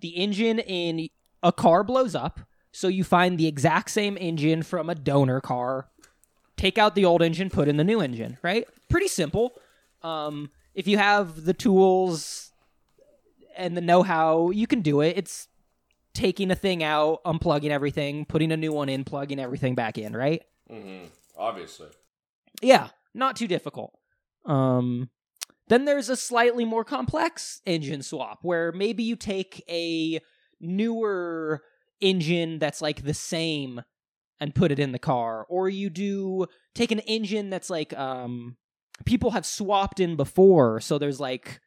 the 0.00 0.10
engine 0.10 0.58
in 0.58 1.08
a 1.42 1.52
car 1.52 1.82
blows 1.82 2.14
up, 2.14 2.40
so 2.72 2.88
you 2.88 3.04
find 3.04 3.38
the 3.38 3.46
exact 3.46 3.90
same 3.90 4.16
engine 4.20 4.62
from 4.62 4.88
a 4.88 4.94
donor 4.94 5.40
car, 5.40 5.88
take 6.56 6.78
out 6.78 6.94
the 6.94 7.04
old 7.04 7.22
engine, 7.22 7.50
put 7.50 7.68
in 7.68 7.76
the 7.76 7.84
new 7.84 8.00
engine. 8.00 8.38
Right? 8.42 8.66
Pretty 8.88 9.08
simple. 9.08 9.52
Um, 10.02 10.50
if 10.74 10.86
you 10.86 10.98
have 10.98 11.44
the 11.44 11.54
tools 11.54 12.52
and 13.56 13.76
the 13.76 13.80
know-how, 13.80 14.50
you 14.50 14.66
can 14.66 14.82
do 14.82 15.00
it. 15.00 15.16
It's 15.16 15.48
taking 16.14 16.50
a 16.50 16.54
thing 16.54 16.82
out, 16.82 17.22
unplugging 17.24 17.70
everything, 17.70 18.24
putting 18.24 18.52
a 18.52 18.56
new 18.56 18.72
one 18.72 18.88
in, 18.88 19.04
plugging 19.04 19.40
everything 19.40 19.74
back 19.74 19.98
in. 19.98 20.14
Right? 20.14 20.42
Mm-hmm. 20.70 21.06
Obviously. 21.36 21.88
Yeah, 22.62 22.88
not 23.14 23.36
too 23.36 23.46
difficult. 23.46 23.92
Um, 24.44 25.10
then 25.68 25.84
there's 25.84 26.08
a 26.08 26.16
slightly 26.16 26.64
more 26.64 26.84
complex 26.84 27.60
engine 27.66 28.02
swap 28.02 28.38
where 28.42 28.72
maybe 28.72 29.02
you 29.02 29.16
take 29.16 29.64
a 29.68 30.20
newer 30.60 31.62
engine 32.00 32.58
that's 32.58 32.80
like 32.80 33.02
the 33.02 33.14
same 33.14 33.82
and 34.38 34.54
put 34.54 34.70
it 34.70 34.78
in 34.78 34.92
the 34.92 34.98
car, 34.98 35.46
or 35.48 35.68
you 35.68 35.88
do 35.88 36.46
take 36.74 36.92
an 36.92 37.00
engine 37.00 37.50
that's 37.50 37.70
like 37.70 37.96
um 37.98 38.56
people 39.04 39.30
have 39.32 39.46
swapped 39.46 40.00
in 40.00 40.16
before, 40.16 40.80
so 40.80 40.98
there's 40.98 41.20
like 41.20 41.60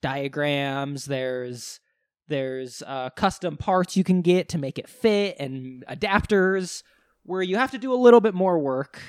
diagrams, 0.00 1.06
there's 1.06 1.80
there's 2.28 2.82
uh, 2.86 3.10
custom 3.10 3.56
parts 3.56 3.96
you 3.96 4.04
can 4.04 4.20
get 4.20 4.50
to 4.50 4.58
make 4.58 4.78
it 4.78 4.88
fit 4.88 5.36
and 5.40 5.84
adapters 5.88 6.82
where 7.24 7.42
you 7.42 7.56
have 7.56 7.70
to 7.70 7.78
do 7.78 7.92
a 7.92 7.96
little 7.96 8.20
bit 8.20 8.34
more 8.34 8.58
work 8.58 9.00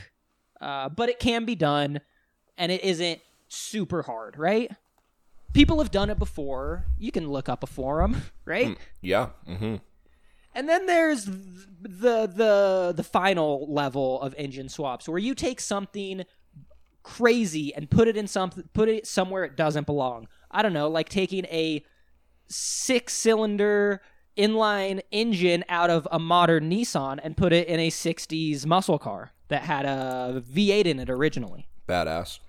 uh, 0.61 0.89
but 0.89 1.09
it 1.09 1.19
can 1.19 1.45
be 1.45 1.55
done 1.55 1.99
and 2.57 2.71
it 2.71 2.83
isn't 2.83 3.19
super 3.49 4.03
hard 4.03 4.37
right 4.37 4.71
people 5.53 5.79
have 5.79 5.91
done 5.91 6.09
it 6.09 6.17
before 6.19 6.85
you 6.97 7.11
can 7.11 7.27
look 7.27 7.49
up 7.49 7.63
a 7.63 7.67
forum 7.67 8.21
right 8.45 8.77
Yeah. 9.01 9.29
Mm-hmm. 9.47 9.75
and 10.55 10.69
then 10.69 10.85
there's 10.85 11.25
the 11.25 12.27
the 12.27 12.93
the 12.95 13.03
final 13.03 13.65
level 13.73 14.21
of 14.21 14.33
engine 14.37 14.69
swaps 14.69 15.09
where 15.09 15.17
you 15.19 15.33
take 15.35 15.59
something 15.59 16.23
crazy 17.03 17.73
and 17.73 17.89
put 17.89 18.07
it 18.07 18.15
in 18.17 18.27
something 18.27 18.63
put 18.73 18.87
it 18.89 19.07
somewhere 19.07 19.43
it 19.43 19.55
doesn't 19.55 19.85
belong 19.87 20.27
i 20.51 20.61
don't 20.61 20.73
know 20.73 20.87
like 20.89 21.09
taking 21.09 21.45
a 21.45 21.83
six 22.47 23.13
cylinder 23.13 24.01
inline 24.37 25.01
engine 25.11 25.63
out 25.69 25.89
of 25.89 26.07
a 26.11 26.19
modern 26.19 26.69
nissan 26.69 27.19
and 27.23 27.35
put 27.35 27.51
it 27.53 27.67
in 27.67 27.79
a 27.79 27.89
60s 27.89 28.65
muscle 28.65 28.99
car 28.99 29.31
that 29.47 29.63
had 29.63 29.85
a 29.85 30.43
v8 30.53 30.85
in 30.85 30.99
it 30.99 31.09
originally 31.09 31.67
Badass. 31.87 32.39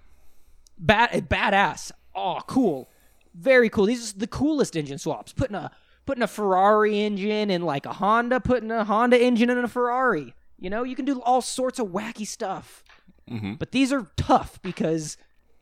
Bad 0.80 1.28
badass. 1.28 1.92
Oh, 2.14 2.40
cool. 2.46 2.90
Very 3.34 3.68
cool. 3.68 3.86
These 3.86 4.14
are 4.14 4.18
the 4.18 4.26
coolest 4.26 4.76
engine 4.76 4.98
swaps. 4.98 5.32
Putting 5.32 5.54
a 5.56 5.70
putting 6.06 6.22
a 6.22 6.28
Ferrari 6.28 7.00
engine 7.00 7.50
in 7.50 7.62
like 7.62 7.86
a 7.86 7.92
Honda, 7.92 8.40
putting 8.40 8.70
a 8.70 8.84
Honda 8.84 9.20
engine 9.20 9.50
in 9.50 9.58
a 9.58 9.68
Ferrari. 9.68 10.34
You 10.58 10.70
know, 10.70 10.82
you 10.82 10.96
can 10.96 11.04
do 11.04 11.22
all 11.22 11.40
sorts 11.40 11.78
of 11.78 11.88
wacky 11.88 12.26
stuff. 12.26 12.82
Mm-hmm. 13.30 13.54
But 13.54 13.70
these 13.70 13.92
are 13.92 14.06
tough 14.16 14.60
because 14.62 15.16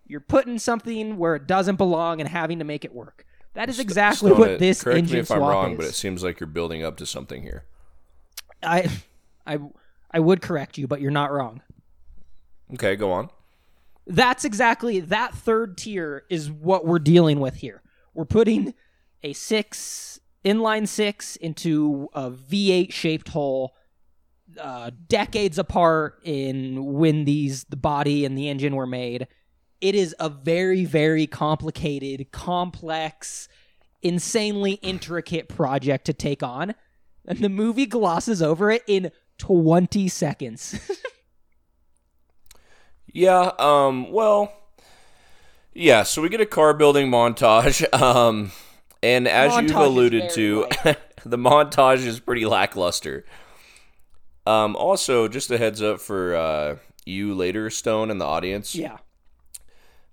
you're 0.06 0.20
putting 0.20 0.58
something 0.58 1.18
where 1.18 1.34
it 1.36 1.46
doesn't 1.46 1.76
belong 1.76 2.20
and 2.20 2.28
having 2.28 2.58
to 2.60 2.64
make 2.64 2.84
it 2.84 2.94
work. 2.94 3.26
That 3.54 3.68
is 3.68 3.78
exactly 3.78 4.30
Stone 4.30 4.40
what 4.40 4.50
it. 4.52 4.58
this 4.58 4.82
Correct 4.82 4.98
engine 4.98 5.16
me 5.16 5.20
if 5.20 5.30
I'm 5.30 5.40
wrong, 5.40 5.72
is. 5.72 5.76
but 5.76 5.86
it 5.86 5.94
seems 5.94 6.22
like 6.22 6.40
you're 6.40 6.46
building 6.46 6.82
up 6.82 6.96
to 6.98 7.06
something 7.06 7.42
here. 7.42 7.64
I, 8.62 8.88
I, 9.46 9.58
I 10.10 10.20
would 10.20 10.40
correct 10.40 10.78
you, 10.78 10.86
but 10.86 11.00
you're 11.00 11.10
not 11.10 11.30
wrong. 11.32 11.60
Okay, 12.74 12.96
go 12.96 13.12
on. 13.12 13.30
That's 14.08 14.46
exactly 14.46 15.00
that 15.00 15.34
third 15.34 15.76
tier 15.76 16.24
is 16.30 16.50
what 16.50 16.86
we're 16.86 16.98
dealing 16.98 17.40
with 17.40 17.56
here. 17.56 17.82
We're 18.14 18.24
putting 18.24 18.72
a 19.22 19.34
six 19.34 20.18
inline 20.44 20.88
six 20.88 21.36
into 21.36 22.08
a 22.14 22.30
V8 22.30 22.90
shaped 22.90 23.28
hole, 23.28 23.74
uh, 24.58 24.92
decades 25.08 25.58
apart 25.58 26.20
in 26.24 26.94
when 26.94 27.26
these 27.26 27.64
the 27.64 27.76
body 27.76 28.24
and 28.24 28.36
the 28.36 28.48
engine 28.48 28.74
were 28.74 28.86
made. 28.86 29.28
It 29.82 29.94
is 29.94 30.16
a 30.18 30.30
very 30.30 30.86
very 30.86 31.26
complicated, 31.26 32.32
complex, 32.32 33.46
insanely 34.00 34.72
intricate 34.74 35.50
project 35.50 36.06
to 36.06 36.14
take 36.14 36.42
on, 36.42 36.74
and 37.26 37.40
the 37.40 37.50
movie 37.50 37.86
glosses 37.86 38.40
over 38.40 38.70
it 38.70 38.82
in 38.86 39.10
twenty 39.36 40.08
seconds. 40.08 40.80
Yeah, 43.12 43.52
um, 43.58 44.10
well, 44.12 44.52
yeah, 45.74 46.02
so 46.02 46.22
we 46.22 46.28
get 46.28 46.40
a 46.40 46.46
car 46.46 46.74
building 46.74 47.10
montage. 47.10 47.84
Um, 48.00 48.52
and 49.02 49.28
as 49.28 49.52
Montage 49.52 49.62
you've 49.62 49.76
alluded 49.76 50.30
to, 50.30 50.66
the 51.24 51.38
montage 51.38 52.04
is 52.04 52.18
pretty 52.18 52.44
lackluster. 52.44 53.24
Um, 54.46 54.74
also, 54.74 55.28
just 55.28 55.50
a 55.52 55.58
heads 55.58 55.80
up 55.80 56.00
for 56.00 56.34
uh, 56.34 56.76
you 57.06 57.34
later, 57.34 57.70
Stone, 57.70 58.10
and 58.10 58.20
the 58.20 58.24
audience. 58.24 58.74
yeah, 58.74 58.98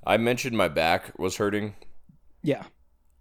I 0.06 0.18
mentioned 0.18 0.56
my 0.56 0.68
back 0.68 1.18
was 1.18 1.38
hurting. 1.38 1.75
yeah. 2.44 2.64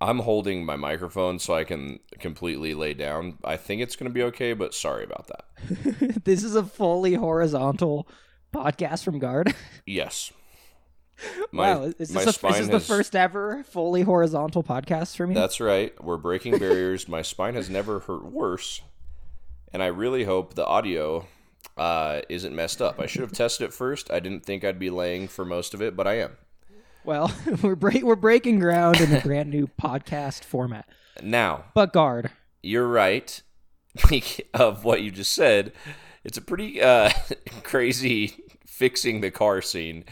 I'm 0.00 0.18
holding 0.18 0.66
my 0.66 0.76
microphone 0.76 1.38
so 1.38 1.54
I 1.54 1.64
can 1.64 2.00
completely 2.18 2.74
lay 2.74 2.92
down. 2.92 3.38
I 3.42 3.56
think 3.56 3.80
it's 3.80 3.96
going 3.96 4.10
to 4.10 4.12
be 4.12 4.22
okay, 4.24 4.52
but 4.52 4.74
sorry 4.74 5.02
about 5.04 5.28
that. 5.28 6.24
this 6.24 6.44
is 6.44 6.54
a 6.56 6.62
fully 6.64 7.14
horizontal 7.14 8.06
podcast 8.54 9.04
from 9.04 9.18
Guard. 9.18 9.54
Yes. 9.86 10.32
My, 11.52 11.76
wow, 11.76 11.82
is 11.84 11.94
this, 12.08 12.26
a, 12.26 12.32
spine 12.32 12.54
is 12.54 12.68
this 12.68 12.86
the 12.88 12.94
first 12.94 13.14
ever 13.14 13.62
fully 13.64 14.02
horizontal 14.02 14.62
podcast 14.64 15.16
for 15.16 15.26
me? 15.26 15.34
That's 15.34 15.60
right. 15.60 15.92
We're 16.02 16.16
breaking 16.16 16.58
barriers. 16.58 17.06
My 17.08 17.22
spine 17.22 17.54
has 17.54 17.70
never 17.70 18.00
hurt 18.00 18.24
worse, 18.24 18.80
and 19.72 19.82
I 19.82 19.86
really 19.86 20.24
hope 20.24 20.54
the 20.54 20.66
audio 20.66 21.26
uh, 21.76 22.22
isn't 22.28 22.54
messed 22.54 22.82
up. 22.82 22.98
I 22.98 23.06
should 23.06 23.20
have 23.20 23.32
tested 23.32 23.66
it 23.66 23.74
first. 23.74 24.10
I 24.10 24.18
didn't 24.20 24.44
think 24.44 24.64
I'd 24.64 24.78
be 24.78 24.90
laying 24.90 25.28
for 25.28 25.44
most 25.44 25.72
of 25.74 25.80
it, 25.82 25.94
but 25.94 26.06
I 26.06 26.14
am. 26.14 26.36
well, 27.04 27.32
we're 27.62 27.76
break, 27.76 28.02
we're 28.02 28.16
breaking 28.16 28.58
ground 28.58 29.00
in 29.00 29.14
a 29.14 29.20
brand 29.20 29.50
new 29.50 29.68
podcast 29.80 30.42
format. 30.44 30.88
Now, 31.22 31.66
But 31.74 31.92
Guard, 31.92 32.30
you're 32.62 32.88
right 32.88 33.40
of 34.54 34.84
what 34.84 35.02
you 35.02 35.10
just 35.12 35.32
said. 35.32 35.72
It's 36.24 36.38
a 36.38 36.42
pretty 36.42 36.80
uh, 36.82 37.10
crazy 37.62 38.34
fixing 38.66 39.20
the 39.20 39.30
car 39.30 39.60
scene 39.62 40.04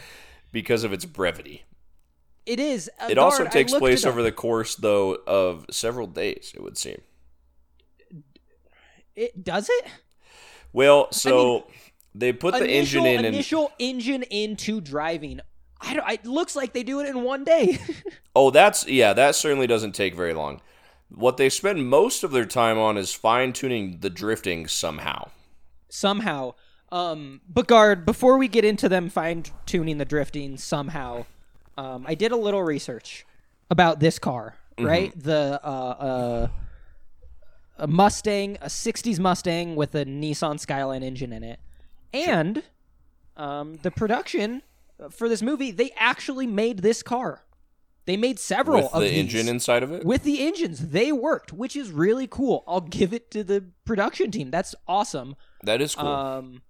because 0.51 0.83
of 0.83 0.93
its 0.93 1.05
brevity. 1.05 1.63
it 2.45 2.59
is. 2.59 2.89
Uh, 2.99 3.07
It 3.09 3.17
also 3.17 3.39
Guard, 3.43 3.51
takes 3.51 3.73
place 3.73 4.05
over 4.05 4.21
the 4.21 4.31
course, 4.31 4.75
though, 4.75 5.15
of 5.27 5.65
several 5.71 6.07
days. 6.07 6.51
It 6.55 6.61
would 6.63 6.77
seem. 6.77 7.01
It 9.15 9.43
does 9.43 9.69
it. 9.69 9.85
Well, 10.71 11.11
so 11.11 11.67
they 12.15 12.33
put 12.33 12.53
the 12.53 12.63
initial, 12.63 13.05
engine 13.05 13.05
in, 13.05 13.25
and 13.25 13.35
initial 13.35 13.71
engine 13.77 14.23
into 14.23 14.81
driving. 14.81 15.39
I 15.79 15.93
don't. 15.93 16.09
It 16.09 16.25
looks 16.25 16.55
like 16.55 16.73
they 16.73 16.83
do 16.83 16.99
it 17.01 17.09
in 17.09 17.23
one 17.23 17.43
day. 17.43 17.79
Oh, 18.35 18.49
that's 18.49 18.87
yeah, 18.87 19.13
that 19.13 19.35
certainly 19.35 19.67
doesn't 19.67 19.91
take 19.91 20.15
very 20.15 20.33
long. 20.33 20.59
What 21.09 21.37
they 21.37 21.49
spend 21.49 21.87
most 21.87 22.23
of 22.23 22.31
their 22.31 22.47
time 22.47 22.79
on 22.79 22.97
is 22.97 23.13
fine 23.13 23.53
tuning 23.53 23.99
the 23.99 24.09
drifting 24.09 24.67
somehow. 24.67 25.29
Somehow. 25.93 26.55
Um, 26.91 27.41
but 27.47 27.67
guard, 27.67 28.05
before 28.05 28.37
we 28.37 28.47
get 28.47 28.65
into 28.65 28.89
them 28.89 29.09
fine 29.09 29.43
tuning 29.65 29.97
the 29.97 30.05
drifting 30.05 30.57
somehow, 30.57 31.25
um, 31.77 32.05
I 32.07 32.15
did 32.15 32.31
a 32.31 32.35
little 32.35 32.63
research 32.63 33.25
about 33.69 33.99
this 33.99 34.19
car. 34.19 34.55
Right, 34.79 35.13
the 35.15 35.59
uh, 35.63 35.67
uh, 35.67 36.47
a 37.77 37.87
Mustang, 37.87 38.57
a 38.59 38.65
'60s 38.65 39.19
Mustang 39.19 39.75
with 39.75 39.93
a 39.93 40.03
Nissan 40.03 40.59
Skyline 40.59 41.03
engine 41.03 41.31
in 41.31 41.43
it, 41.43 41.59
and 42.11 42.63
um, 43.37 43.77
the 43.83 43.91
production 43.91 44.63
for 45.11 45.29
this 45.29 45.43
movie, 45.43 45.69
they 45.69 45.91
actually 45.95 46.47
made 46.47 46.79
this 46.79 47.03
car. 47.03 47.43
They 48.05 48.17
made 48.17 48.39
several 48.39 48.77
With 48.77 48.93
of 48.93 49.01
the 49.01 49.09
these 49.09 49.19
engine 49.19 49.47
inside 49.47 49.83
of 49.83 49.91
it? 49.91 50.03
with 50.05 50.23
the 50.23 50.45
engines. 50.45 50.89
They 50.89 51.11
worked, 51.11 51.53
which 51.53 51.75
is 51.75 51.91
really 51.91 52.27
cool. 52.27 52.63
I'll 52.67 52.81
give 52.81 53.13
it 53.13 53.29
to 53.31 53.43
the 53.43 53.63
production 53.85 54.31
team. 54.31 54.49
That's 54.49 54.73
awesome. 54.87 55.35
That 55.63 55.81
is 55.81 55.95
cool. 55.95 56.07
Um, 56.07 56.61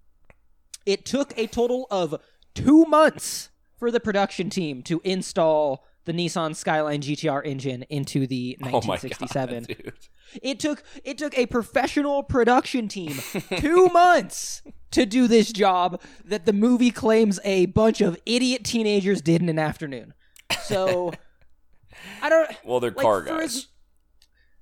it 0.86 1.06
took 1.06 1.38
a 1.38 1.48
total 1.48 1.88
of 1.92 2.16
two 2.56 2.86
months 2.86 3.50
for 3.78 3.92
the 3.92 4.00
production 4.00 4.50
team 4.50 4.82
to 4.84 5.02
install 5.04 5.86
the 6.06 6.12
Nissan 6.14 6.56
Skyline 6.56 7.02
GTR 7.02 7.46
engine 7.46 7.84
into 7.90 8.28
the 8.28 8.58
oh 8.64 8.66
my 8.66 8.98
1967. 8.98 9.64
god, 9.64 9.94
it 10.42 10.60
took 10.60 10.84
it 11.04 11.18
took 11.18 11.38
a 11.38 11.46
professional 11.46 12.24
production 12.24 12.88
team 12.88 13.14
two 13.58 13.88
months 13.94 14.62
to 14.92 15.06
do 15.06 15.28
this 15.28 15.52
job 15.52 16.02
that 16.26 16.46
the 16.46 16.54
movie 16.54 16.92
claims 16.92 17.40
a 17.44 17.66
bunch 17.68 18.02
of 18.02 18.18
idiot 18.26 18.64
teenagers 18.64 19.22
did 19.22 19.42
in 19.42 19.50
an 19.50 19.60
afternoon. 19.60 20.14
So 20.64 21.14
I 22.22 22.30
don't. 22.30 22.50
Well, 22.66 22.80
they're 22.80 22.92
like, 22.92 23.02
car 23.02 23.22
guys. 23.22 23.44
as- 23.44 23.68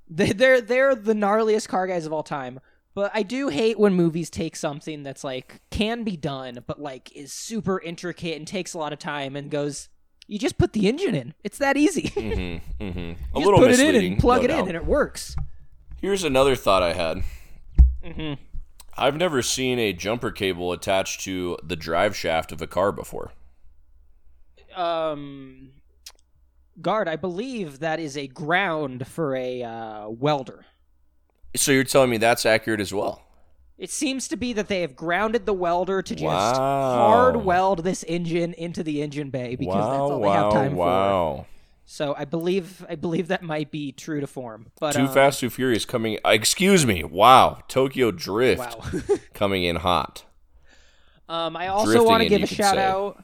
they, 0.10 0.32
they're 0.34 0.62
they're 0.62 0.94
the 0.96 1.14
gnarliest 1.14 1.68
car 1.70 1.88
guys 1.88 2.06
of 2.06 2.14
all 2.14 2.24
time. 2.24 2.60
But 2.94 3.12
I 3.14 3.24
do 3.24 3.48
hate 3.48 3.80
when 3.80 3.94
movies 3.94 4.30
take 4.30 4.56
something 4.56 5.04
that's 5.04 5.24
like 5.24 5.62
can 5.70 6.04
be 6.04 6.18
done, 6.18 6.64
but 6.68 6.82
like 6.82 7.16
is 7.16 7.32
super 7.32 7.80
intricate 7.80 8.38
and 8.38 8.46
takes 8.46 8.74
a 8.74 8.78
lot 8.78 8.92
of 8.92 9.00
time 9.00 9.36
and 9.36 9.50
goes, 9.50 9.88
you 10.28 10.38
just 10.38 10.58
put 10.58 10.74
the 10.74 10.88
engine 10.88 11.16
in. 11.16 11.34
It's 11.44 11.58
that 11.60 11.78
easy. 11.78 12.04
Mm-hmm. 12.10 12.58
Mm-hmm. 12.82 13.00
A 13.36 13.40
You 13.40 13.46
little 13.46 13.60
just 13.66 13.80
put 13.80 13.90
it 13.90 13.96
in 13.96 14.14
and 14.14 14.20
plug 14.20 14.42
no 14.42 14.46
it 14.46 14.52
in 14.52 14.68
and 14.68 14.76
it 14.76 14.86
works. 14.86 15.36
Here's 16.02 16.24
another 16.24 16.56
thought 16.56 16.82
I 16.82 16.94
had. 16.94 17.24
Mhm. 18.04 18.38
I've 18.98 19.16
never 19.16 19.42
seen 19.42 19.78
a 19.80 19.94
jumper 19.94 20.32
cable 20.32 20.72
attached 20.72 21.22
to 21.22 21.58
the 21.64 21.76
drive 21.76 22.16
shaft 22.16 22.52
of 22.52 22.62
a 22.62 22.68
car 22.68 22.92
before. 22.92 23.32
Um, 24.76 25.72
guard, 26.82 27.08
I 27.08 27.16
believe 27.16 27.80
that 27.80 28.00
is 28.00 28.18
a 28.18 28.28
ground 28.28 29.08
for 29.08 29.36
a 29.36 29.64
uh, 29.64 30.10
welder. 30.10 30.66
So 31.56 31.72
you're 31.72 31.84
telling 31.84 32.10
me 32.10 32.18
that's 32.18 32.46
accurate 32.46 32.80
as 32.80 32.94
well? 32.94 33.22
It 33.78 33.90
seems 33.90 34.28
to 34.28 34.38
be 34.38 34.54
that 34.54 34.68
they 34.68 34.82
have 34.82 34.96
grounded 34.96 35.46
the 35.46 35.54
welder 35.54 36.02
to 36.04 36.16
just 36.16 36.24
Wow. 36.24 36.94
hard 36.94 37.38
weld 37.38 37.84
this 37.84 38.04
engine 38.08 38.54
into 38.54 38.84
the 38.84 39.02
engine 39.02 39.32
bay 39.32 39.56
because 39.56 39.74
wow, 39.76 39.90
that's 39.90 40.00
all 40.12 40.22
they 40.22 40.30
have 40.30 40.54
time 40.54 40.72
for. 40.72 40.78
wow. 40.78 41.46
So 41.86 42.16
I 42.18 42.26
believe 42.26 42.86
I 42.88 42.96
believe 42.96 43.28
that 43.30 43.42
might 43.44 43.72
be 43.72 43.92
true 43.92 44.22
to 44.22 44.28
form. 44.28 44.68
But 44.80 44.94
Too 44.94 45.06
uh, 45.06 45.12
Fast, 45.12 45.40
Too 45.40 45.50
Furious 45.50 45.84
coming. 45.84 46.20
uh, 46.24 46.30
Excuse 46.30 46.86
me. 46.86 47.04
Wow. 47.04 47.64
Tokyo 47.68 48.12
Drift 48.12 48.60
Wow. 48.60 49.02
coming 49.34 49.64
in 49.64 49.78
hot. 49.78 50.26
Um, 51.28 51.58
I 51.58 51.68
also 51.68 52.04
want 52.04 52.24
to 52.24 52.30
give 52.30 52.44
a 52.44 52.48
shout 52.48 52.76
say. 52.76 52.84
out 52.86 53.24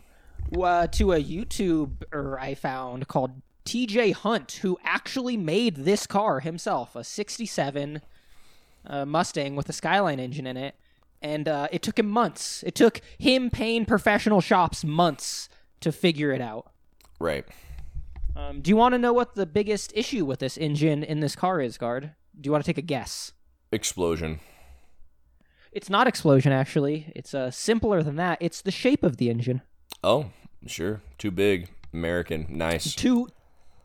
uh, 0.60 0.88
to 0.88 1.12
a 1.14 1.24
YouTuber 1.24 2.40
I 2.40 2.56
found 2.56 3.08
called 3.08 3.42
TJ 3.66 4.14
Hunt, 4.14 4.60
who 4.64 4.78
actually 4.84 5.38
made 5.38 5.78
this 5.78 6.08
car 6.08 6.40
himself, 6.40 6.96
a 6.96 7.04
'67 7.04 8.02
uh, 8.88 9.06
Mustang 9.06 9.56
with 9.56 9.70
a 9.70 9.74
Skyline 9.74 10.20
engine 10.20 10.48
in 10.48 10.58
it, 10.58 10.76
and 11.22 11.48
uh, 11.48 11.68
it 11.72 11.82
took 11.82 12.00
him 12.00 12.08
months. 12.08 12.64
It 12.66 12.76
took 12.76 13.02
him 13.18 13.50
paying 13.50 13.86
professional 13.86 14.42
shops 14.42 14.84
months 14.84 15.50
to 15.82 15.92
figure 15.92 16.32
it 16.32 16.42
out. 16.42 16.72
Right. 17.20 17.46
Um, 18.36 18.62
do 18.62 18.70
you 18.70 18.78
want 18.78 18.94
to 18.94 19.00
know 19.00 19.14
what 19.14 19.36
the 19.36 19.46
biggest 19.46 19.92
issue 19.96 20.24
with 20.24 20.40
this 20.40 20.58
engine 20.58 21.04
in 21.04 21.20
this 21.20 21.36
car 21.36 21.60
is, 21.60 21.78
Guard? 21.78 22.12
Do 22.40 22.48
you 22.48 22.52
want 22.52 22.64
to 22.64 22.70
take 22.70 22.78
a 22.78 22.86
guess? 22.86 23.34
Explosion. 23.72 24.40
It's 25.72 25.90
not 25.90 26.08
explosion, 26.08 26.52
actually. 26.52 27.12
It's 27.16 27.34
uh, 27.34 27.52
simpler 27.52 28.04
than 28.04 28.16
that. 28.16 28.38
It's 28.40 28.62
the 28.62 28.72
shape 28.72 29.04
of 29.04 29.18
the 29.18 29.30
engine. 29.30 29.62
Oh, 30.04 30.32
sure. 30.66 31.02
Too 31.18 31.32
big. 31.32 31.70
American. 31.94 32.46
Nice. 32.50 32.94
too 32.94 33.30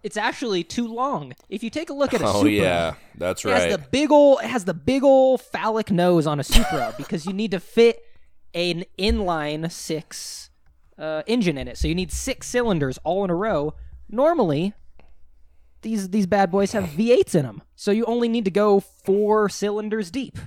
it's 0.02 0.16
actually 0.16 0.64
too 0.64 0.86
long. 0.86 1.34
If 1.48 1.62
you 1.62 1.70
take 1.70 1.90
a 1.90 1.92
look 1.92 2.12
at 2.12 2.20
a 2.20 2.26
Oh 2.26 2.38
Supra, 2.42 2.50
yeah, 2.50 2.94
that's 3.16 3.44
it 3.44 3.48
right. 3.48 3.60
has 3.62 3.76
the 3.76 3.86
big 3.90 4.10
ol' 4.10 4.38
it 4.38 4.46
has 4.46 4.64
the 4.64 4.74
big 4.74 5.04
ol' 5.04 5.38
phallic 5.38 5.90
nose 5.90 6.26
on 6.26 6.40
a 6.40 6.44
Supra 6.44 6.94
because 6.98 7.26
you 7.26 7.32
need 7.32 7.50
to 7.52 7.60
fit 7.60 8.04
an 8.54 8.84
inline 8.98 9.70
six 9.70 10.50
uh, 10.98 11.22
engine 11.26 11.56
in 11.56 11.68
it. 11.68 11.78
So 11.78 11.88
you 11.88 11.94
need 11.94 12.12
six 12.12 12.48
cylinders 12.48 12.98
all 13.04 13.24
in 13.24 13.30
a 13.30 13.34
row. 13.34 13.74
Normally, 14.08 14.74
these 15.82 16.10
these 16.10 16.26
bad 16.26 16.50
boys 16.50 16.72
have 16.72 16.84
V8s 16.96 17.34
in 17.34 17.44
them, 17.44 17.62
so 17.74 17.90
you 17.90 18.04
only 18.06 18.28
need 18.28 18.44
to 18.44 18.50
go 18.50 18.80
four 18.80 19.48
cylinders 19.48 20.10
deep. 20.10 20.38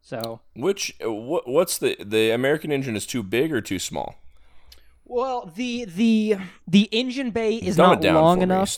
So 0.00 0.40
Which 0.54 0.94
uh, 1.04 1.12
what, 1.12 1.48
what's 1.48 1.78
the 1.78 1.96
the 2.04 2.30
American 2.30 2.70
engine 2.70 2.96
is 2.96 3.06
too 3.06 3.22
big 3.22 3.52
or 3.52 3.60
too 3.60 3.78
small? 3.78 4.14
Well, 5.06 5.50
the 5.54 5.84
the 5.84 6.36
the 6.66 6.88
engine 6.92 7.30
bay 7.30 7.54
is 7.54 7.76
Dumb 7.76 8.00
not 8.00 8.14
long 8.14 8.38
me, 8.38 8.44
enough. 8.44 8.76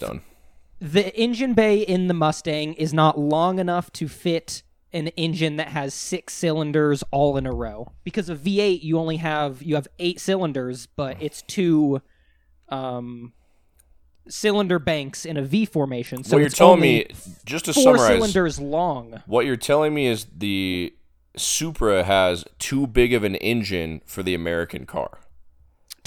The 0.81 1.17
engine 1.19 1.55
bay 1.55 1.81
in 1.81 2.07
the 2.07 2.15
Mustang 2.15 2.75
is 2.75 2.95
not 2.95 3.19
long 3.19 3.59
enough 3.59 3.91
to 3.95 4.07
fit 4.07 4.63
an 4.93 5.09
engine 5.09 5.57
that 5.57 5.69
has 5.69 5.93
six 5.93 6.35
cylinders 6.35 7.03
all 7.11 7.37
in 7.37 7.47
a 7.47 7.53
row. 7.53 7.93
Because 8.05 8.29
of 8.29 8.39
V8, 8.41 8.83
you 8.83 8.99
only 8.99 9.17
have 9.17 9.63
you 9.63 9.75
have 9.75 9.89
eight 9.99 10.21
cylinders, 10.21 10.87
but 10.87 11.17
it's 11.21 11.43
two 11.43 12.01
um, 12.69 13.33
cylinder 14.29 14.79
banks 14.79 15.25
in 15.25 15.37
a 15.37 15.43
V 15.43 15.65
formation. 15.65 16.25
So 16.25 16.37
what 16.37 16.41
you're 16.41 16.47
it's 16.47 16.57
telling 16.57 16.81
me, 16.81 17.07
just 17.45 17.65
to 17.65 17.73
four 17.73 17.97
summarize, 17.97 18.09
cylinders 18.09 18.61
long. 18.61 19.23
what 19.27 19.47
you're 19.47 19.57
telling 19.57 19.95
me 19.95 20.07
is 20.07 20.27
the 20.37 20.95
Supra 21.37 22.05
has 22.05 22.45
too 22.59 22.87
big 22.87 23.15
of 23.15 23.25
an 23.25 23.37
engine 23.37 24.03
for 24.05 24.23
the 24.23 24.35
American 24.35 24.87
car. 24.87 25.19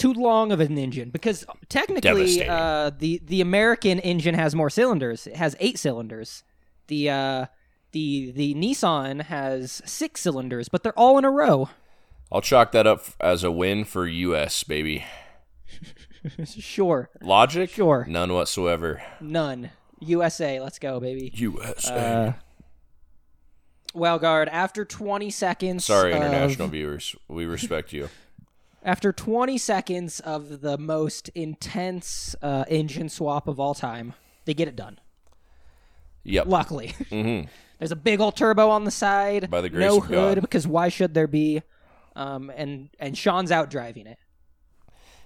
Too 0.02 0.14
long 0.14 0.52
of 0.52 0.60
an 0.60 0.78
engine 0.78 1.10
because 1.10 1.46
technically 1.70 2.48
uh, 2.48 2.92
the 2.98 3.22
the 3.26 3.42
American 3.42 4.00
engine 4.00 4.36
has 4.36 4.56
more 4.56 4.70
cylinders. 4.70 5.28
It 5.28 5.36
has 5.36 5.56
eight 5.60 5.78
cylinders. 5.78 6.44
The 6.88 7.10
uh, 7.10 7.46
the 7.92 8.32
the 8.32 8.54
Nissan 8.56 9.24
has 9.24 9.82
six 9.86 10.22
cylinders, 10.22 10.70
but 10.70 10.84
they're 10.84 10.98
all 10.98 11.18
in 11.18 11.26
a 11.26 11.32
row. 11.32 11.70
I'll 12.32 12.42
chalk 12.42 12.72
that 12.72 12.88
up 12.88 13.04
as 13.20 13.44
a 13.44 13.52
win 13.52 13.84
for 13.86 14.08
US, 14.08 14.64
baby. 14.64 15.04
Sure. 16.46 17.10
Logic? 17.20 17.68
Sure. 17.68 18.06
None 18.08 18.32
whatsoever. 18.32 19.02
None. 19.20 19.72
USA, 20.02 20.60
let's 20.60 20.78
go, 20.78 21.00
baby. 21.00 21.32
USA. 21.34 21.94
Uh, 22.28 22.34
well, 23.96 24.20
guard, 24.20 24.48
after 24.50 24.86
20 24.86 25.32
seconds. 25.32 25.84
Sorry, 25.86 26.12
of- 26.12 26.18
international 26.18 26.68
viewers. 26.68 27.16
We 27.28 27.46
respect 27.46 27.92
you. 27.92 28.10
After 28.84 29.12
20 29.12 29.58
seconds 29.58 30.20
of 30.22 30.62
the 30.62 30.78
most 30.78 31.30
intense 31.30 32.36
uh, 32.42 32.66
engine 32.68 33.10
swap 33.10 33.48
of 33.48 33.60
all 33.60 33.74
time, 33.74 34.14
they 34.46 34.54
get 34.54 34.68
it 34.68 34.76
done. 34.76 35.00
Yep. 36.24 36.48
Luckily. 36.48 36.88
hmm 37.10 37.42
There's 37.80 37.92
a 37.92 37.96
big 37.96 38.20
old 38.20 38.36
turbo 38.36 38.70
on 38.70 38.84
the 38.84 38.92
side. 38.92 39.50
By 39.50 39.62
the 39.62 39.70
grace 39.70 39.90
no 39.90 39.98
of 39.98 40.04
God. 40.04 40.10
hood, 40.10 40.42
because 40.42 40.68
why 40.68 40.90
should 40.90 41.14
there 41.14 41.28
be? 41.28 41.62
Um, 42.16 42.52
and, 42.56 42.90
and 43.00 43.18
Sean's 43.18 43.52
out 43.52 43.70
driving 43.70 44.08
it. 44.08 44.18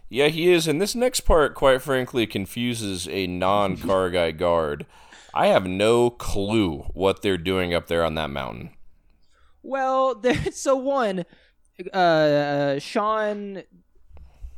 Yeah, 0.10 0.28
he 0.28 0.52
is. 0.52 0.68
And 0.68 0.82
this 0.82 0.96
next 0.96 1.22
part, 1.22 1.56
quite 1.56 1.82
frankly, 1.82 2.28
confuses 2.28 3.08
a 3.10 3.28
non 3.28 3.76
car 3.78 4.10
guy 4.10 4.32
guard. 4.32 4.86
I 5.34 5.48
have 5.48 5.66
no 5.66 6.10
clue 6.10 6.86
what 6.94 7.22
they're 7.22 7.38
doing 7.38 7.74
up 7.74 7.88
there 7.88 8.04
on 8.04 8.16
that 8.16 8.30
mountain. 8.30 8.70
Well, 9.64 10.16
there, 10.22 10.52
so 10.52 10.76
one, 10.76 11.26
uh, 11.94 12.80
Sean, 12.80 13.64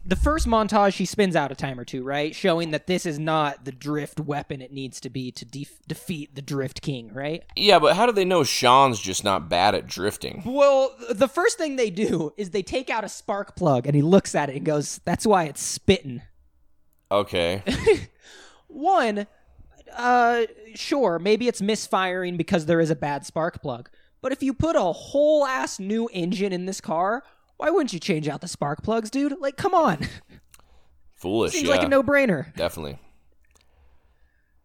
the 0.06 0.16
first 0.16 0.48
montage 0.48 0.96
he 0.96 1.06
spins 1.06 1.36
out 1.36 1.52
a 1.52 1.56
time 1.56 1.80
or 1.80 1.86
two, 1.86 2.04
right, 2.04 2.34
showing 2.34 2.72
that 2.72 2.88
this 2.88 3.06
is 3.06 3.20
not 3.20 3.66
the 3.66 3.72
drift 3.72 4.20
weapon 4.20 4.62
it 4.62 4.72
needs 4.72 5.00
to 5.02 5.10
be 5.10 5.32
to 5.32 5.46
def- 5.46 5.86
defeat 5.88 6.34
the 6.36 6.42
Drift 6.42 6.82
King, 6.82 7.14
right? 7.14 7.44
Yeah, 7.56 7.80
but 7.80 7.96
how 7.96 8.06
do 8.06 8.14
they 8.14 8.26
know 8.26 8.44
Sean's 8.44 9.00
just 9.00 9.24
not 9.24 9.50
bad 9.50 9.76
at 9.76 9.88
drifting? 9.88 10.44
Well, 10.46 10.96
the 11.10 11.28
first 11.28 11.58
thing 11.58 11.76
they 11.76 11.90
do 11.90 12.34
is 12.38 12.52
they 12.52 12.64
take 12.64 12.90
out 12.90 13.04
a 13.04 13.10
spark 13.10 13.56
plug 13.56 13.86
and 13.86 13.96
he 13.96 14.02
looks 14.02 14.34
at 14.34 14.50
it 14.50 14.56
and 14.56 14.66
goes, 14.66 15.02
"That's 15.04 15.26
why 15.28 15.44
it's 15.46 15.62
spitting." 15.62 16.22
Okay. 17.12 17.64
One, 18.68 19.28
uh, 19.96 20.44
sure, 20.76 21.20
maybe 21.20 21.48
it's 21.48 21.62
misfiring 21.62 22.38
because 22.38 22.66
there 22.66 22.80
is 22.80 22.90
a 22.90 22.96
bad 22.96 23.26
spark 23.26 23.62
plug. 23.62 23.90
But 24.22 24.32
if 24.32 24.42
you 24.42 24.54
put 24.54 24.76
a 24.76 24.82
whole 24.82 25.46
ass 25.46 25.80
new 25.80 26.10
engine 26.12 26.52
in 26.52 26.66
this 26.66 26.82
car, 26.82 27.24
why 27.58 27.70
wouldn't 27.70 27.94
you 27.94 28.00
change 28.00 28.28
out 28.28 28.42
the 28.42 28.48
spark 28.48 28.84
plugs, 28.84 29.10
dude? 29.10 29.36
Like, 29.40 29.58
come 29.58 29.74
on. 29.74 30.00
Foolish, 31.16 31.54
Seems 31.54 31.68
yeah. 31.68 31.76
like 31.76 31.84
a 31.84 31.90
no 31.90 32.04
brainer. 32.04 32.54
Definitely. 32.56 33.00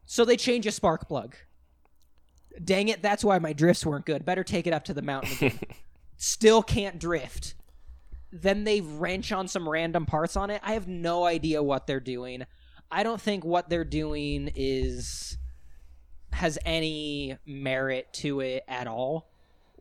So 0.04 0.24
they 0.24 0.36
change 0.36 0.66
a 0.66 0.72
spark 0.72 1.08
plug. 1.08 1.34
Dang 2.62 2.88
it, 2.88 3.00
that's 3.00 3.24
why 3.24 3.38
my 3.38 3.54
drifts 3.54 3.86
weren't 3.86 4.04
good. 4.04 4.26
Better 4.26 4.44
take 4.44 4.66
it 4.66 4.74
up 4.74 4.84
to 4.84 4.94
the 4.94 5.00
mountain 5.00 5.32
again. 5.36 5.58
Still 6.18 6.62
can't 6.62 6.98
drift. 6.98 7.54
Then 8.30 8.64
they 8.64 8.82
wrench 8.82 9.32
on 9.32 9.48
some 9.48 9.66
random 9.66 10.04
parts 10.04 10.36
on 10.36 10.50
it. 10.50 10.60
I 10.62 10.74
have 10.74 10.86
no 10.86 11.24
idea 11.24 11.62
what 11.62 11.86
they're 11.86 12.00
doing. 12.00 12.44
I 12.90 13.02
don't 13.02 13.20
think 13.20 13.44
what 13.44 13.70
they're 13.70 13.84
doing 13.84 14.50
is 14.54 15.38
has 16.32 16.58
any 16.64 17.38
merit 17.46 18.12
to 18.12 18.40
it 18.40 18.64
at 18.68 18.86
all. 18.86 19.31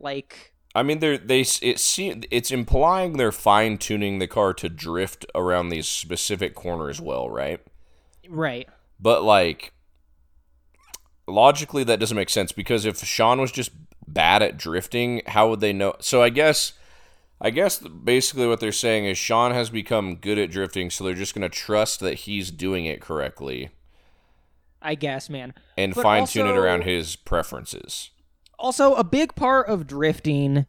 Like 0.01 0.53
I 0.73 0.83
mean, 0.83 0.99
they're 0.99 1.17
they 1.17 1.41
it 1.41 1.79
seem 1.79 2.23
it's 2.31 2.51
implying 2.51 3.13
they're 3.13 3.31
fine 3.31 3.77
tuning 3.77 4.19
the 4.19 4.27
car 4.27 4.53
to 4.55 4.69
drift 4.69 5.25
around 5.35 5.69
these 5.69 5.87
specific 5.87 6.55
corners 6.55 7.01
well, 7.01 7.29
right? 7.29 7.59
right. 8.29 8.67
But 8.99 9.23
like 9.23 9.73
logically, 11.27 11.83
that 11.83 11.99
doesn't 11.99 12.17
make 12.17 12.29
sense 12.29 12.51
because 12.51 12.85
if 12.85 13.03
Sean 13.03 13.41
was 13.41 13.51
just 13.51 13.71
bad 14.07 14.41
at 14.41 14.57
drifting, 14.57 15.21
how 15.27 15.49
would 15.49 15.59
they 15.59 15.73
know? 15.73 15.95
So 15.99 16.21
I 16.21 16.29
guess, 16.29 16.73
I 17.39 17.49
guess 17.49 17.79
basically 17.79 18.47
what 18.47 18.59
they're 18.59 18.71
saying 18.71 19.05
is 19.05 19.17
Sean 19.17 19.51
has 19.51 19.69
become 19.69 20.15
good 20.15 20.37
at 20.37 20.51
drifting, 20.51 20.89
so 20.89 21.03
they're 21.03 21.13
just 21.13 21.33
gonna 21.33 21.49
trust 21.49 21.99
that 21.99 22.19
he's 22.19 22.49
doing 22.49 22.85
it 22.85 23.01
correctly 23.01 23.71
I 24.81 24.95
guess, 24.95 25.29
man. 25.29 25.53
and 25.77 25.93
fine 25.93 26.25
tune 26.25 26.47
it 26.47 26.57
around 26.57 26.83
his 26.83 27.15
preferences. 27.15 28.09
Also 28.62 28.95
a 28.95 29.04
big 29.04 29.36
part 29.36 29.67
of 29.67 29.88
drifting 29.88 30.65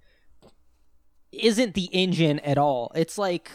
isn't 1.31 1.75
the 1.75 1.87
engine 1.93 2.39
at 2.41 2.59
all. 2.59 2.91
It's 2.95 3.17
like 3.19 3.51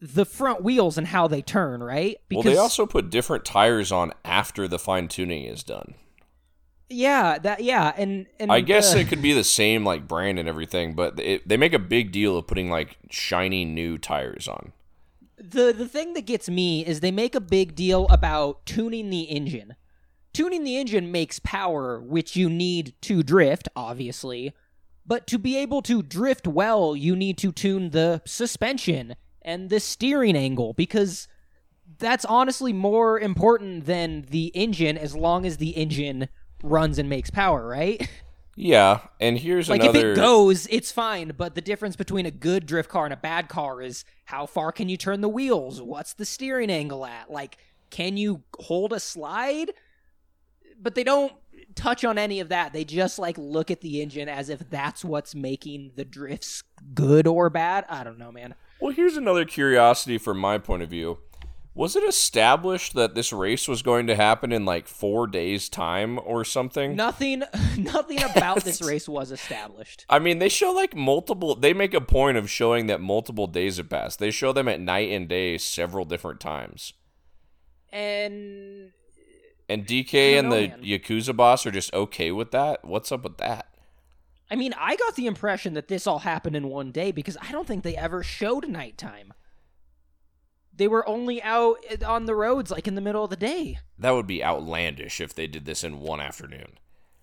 the 0.00 0.24
front 0.24 0.62
wheels 0.62 0.96
and 0.98 1.06
how 1.08 1.26
they 1.28 1.42
turn, 1.42 1.82
right? 1.82 2.16
well, 2.30 2.42
they 2.42 2.56
also 2.56 2.86
put 2.86 3.10
different 3.10 3.44
tires 3.44 3.90
on 3.92 4.12
after 4.24 4.66
the 4.68 4.78
fine 4.78 5.08
tuning 5.08 5.44
is 5.44 5.62
done. 5.62 5.94
Yeah, 6.88 7.38
that 7.38 7.62
yeah, 7.62 7.92
and 7.96 8.26
and 8.40 8.50
I 8.50 8.60
guess 8.62 8.92
the- 8.92 9.00
it 9.00 9.08
could 9.08 9.22
be 9.22 9.32
the 9.32 9.44
same 9.44 9.84
like 9.84 10.08
brand 10.08 10.38
and 10.38 10.48
everything, 10.48 10.94
but 10.94 11.20
it, 11.20 11.46
they 11.48 11.56
make 11.56 11.72
a 11.72 11.78
big 11.78 12.10
deal 12.10 12.36
of 12.36 12.46
putting 12.48 12.68
like 12.68 12.96
shiny 13.10 13.64
new 13.64 13.96
tires 13.96 14.48
on. 14.48 14.72
the 15.38 15.72
the 15.76 15.86
thing 15.86 16.14
that 16.14 16.26
gets 16.26 16.48
me 16.48 16.84
is 16.84 16.98
they 17.00 17.12
make 17.12 17.34
a 17.36 17.40
big 17.40 17.74
deal 17.76 18.06
about 18.08 18.66
tuning 18.66 19.08
the 19.10 19.22
engine. 19.22 19.76
Tuning 20.32 20.64
the 20.64 20.76
engine 20.76 21.10
makes 21.10 21.38
power, 21.40 22.00
which 22.00 22.36
you 22.36 22.48
need 22.48 22.94
to 23.02 23.22
drift, 23.22 23.68
obviously. 23.74 24.54
But 25.04 25.26
to 25.28 25.38
be 25.38 25.56
able 25.56 25.82
to 25.82 26.02
drift 26.02 26.46
well, 26.46 26.94
you 26.94 27.16
need 27.16 27.36
to 27.38 27.50
tune 27.50 27.90
the 27.90 28.22
suspension 28.24 29.16
and 29.42 29.70
the 29.70 29.80
steering 29.80 30.36
angle 30.36 30.72
because 30.74 31.26
that's 31.98 32.24
honestly 32.24 32.72
more 32.72 33.18
important 33.18 33.86
than 33.86 34.26
the 34.30 34.46
engine 34.54 34.96
as 34.96 35.16
long 35.16 35.44
as 35.44 35.56
the 35.56 35.70
engine 35.70 36.28
runs 36.62 36.98
and 36.98 37.08
makes 37.08 37.30
power, 37.30 37.66
right? 37.66 38.08
Yeah, 38.56 39.00
and 39.18 39.38
here's 39.38 39.70
like 39.70 39.82
another 39.82 40.12
if 40.12 40.16
it 40.16 40.16
goes, 40.16 40.66
it's 40.70 40.92
fine, 40.92 41.32
but 41.36 41.54
the 41.54 41.60
difference 41.60 41.96
between 41.96 42.26
a 42.26 42.30
good 42.30 42.66
drift 42.66 42.90
car 42.90 43.04
and 43.04 43.14
a 43.14 43.16
bad 43.16 43.48
car 43.48 43.80
is 43.80 44.04
how 44.26 44.44
far 44.44 44.70
can 44.70 44.88
you 44.88 44.96
turn 44.96 45.22
the 45.22 45.28
wheels? 45.28 45.80
What's 45.80 46.12
the 46.12 46.26
steering 46.26 46.70
angle 46.70 47.06
at? 47.06 47.30
Like 47.30 47.56
can 47.90 48.16
you 48.16 48.42
hold 48.58 48.92
a 48.92 49.00
slide? 49.00 49.72
But 50.80 50.94
they 50.94 51.04
don't 51.04 51.32
touch 51.74 52.04
on 52.04 52.18
any 52.18 52.40
of 52.40 52.48
that. 52.48 52.72
They 52.72 52.84
just 52.84 53.18
like 53.18 53.36
look 53.38 53.70
at 53.70 53.80
the 53.80 54.00
engine 54.00 54.28
as 54.28 54.48
if 54.48 54.68
that's 54.70 55.04
what's 55.04 55.34
making 55.34 55.92
the 55.96 56.04
drifts 56.04 56.62
good 56.94 57.26
or 57.26 57.50
bad. 57.50 57.84
I 57.88 58.04
don't 58.04 58.18
know, 58.18 58.32
man. 58.32 58.54
Well, 58.80 58.92
here's 58.92 59.16
another 59.16 59.44
curiosity 59.44 60.18
from 60.18 60.38
my 60.38 60.58
point 60.58 60.82
of 60.82 60.90
view. 60.90 61.18
Was 61.72 61.94
it 61.94 62.02
established 62.02 62.94
that 62.94 63.14
this 63.14 63.32
race 63.32 63.68
was 63.68 63.82
going 63.82 64.08
to 64.08 64.16
happen 64.16 64.52
in 64.52 64.64
like 64.64 64.88
four 64.88 65.26
days' 65.26 65.68
time 65.68 66.18
or 66.24 66.44
something? 66.44 66.96
Nothing 66.96 67.44
nothing 67.78 68.22
about 68.22 68.64
this 68.64 68.82
race 68.86 69.08
was 69.08 69.30
established. 69.30 70.04
I 70.08 70.18
mean, 70.18 70.40
they 70.40 70.48
show 70.48 70.72
like 70.72 70.96
multiple. 70.96 71.54
They 71.54 71.72
make 71.72 71.94
a 71.94 72.00
point 72.00 72.36
of 72.36 72.50
showing 72.50 72.86
that 72.86 73.00
multiple 73.00 73.46
days 73.46 73.76
have 73.76 73.88
passed. 73.88 74.18
They 74.18 74.32
show 74.32 74.52
them 74.52 74.66
at 74.68 74.80
night 74.80 75.10
and 75.10 75.28
day 75.28 75.58
several 75.58 76.04
different 76.04 76.40
times. 76.40 76.92
And 77.92 78.92
And 79.70 79.86
DK 79.86 80.36
and 80.36 80.50
know, 80.50 80.56
the 80.56 80.68
man. 80.68 80.82
Yakuza 80.82 81.34
boss 81.34 81.64
are 81.64 81.70
just 81.70 81.94
okay 81.94 82.32
with 82.32 82.50
that. 82.50 82.84
What's 82.84 83.12
up 83.12 83.22
with 83.22 83.36
that? 83.38 83.68
I 84.50 84.56
mean, 84.56 84.74
I 84.76 84.96
got 84.96 85.14
the 85.14 85.26
impression 85.26 85.74
that 85.74 85.86
this 85.86 86.08
all 86.08 86.18
happened 86.18 86.56
in 86.56 86.68
one 86.68 86.90
day 86.90 87.12
because 87.12 87.36
I 87.40 87.52
don't 87.52 87.68
think 87.68 87.84
they 87.84 87.96
ever 87.96 88.24
showed 88.24 88.68
nighttime. 88.68 89.32
They 90.74 90.88
were 90.88 91.08
only 91.08 91.40
out 91.40 91.78
on 92.04 92.24
the 92.24 92.34
roads 92.34 92.72
like 92.72 92.88
in 92.88 92.96
the 92.96 93.00
middle 93.00 93.22
of 93.22 93.30
the 93.30 93.36
day. 93.36 93.78
That 93.96 94.10
would 94.10 94.26
be 94.26 94.42
outlandish 94.42 95.20
if 95.20 95.34
they 95.34 95.46
did 95.46 95.66
this 95.66 95.84
in 95.84 96.00
one 96.00 96.20
afternoon. 96.20 96.78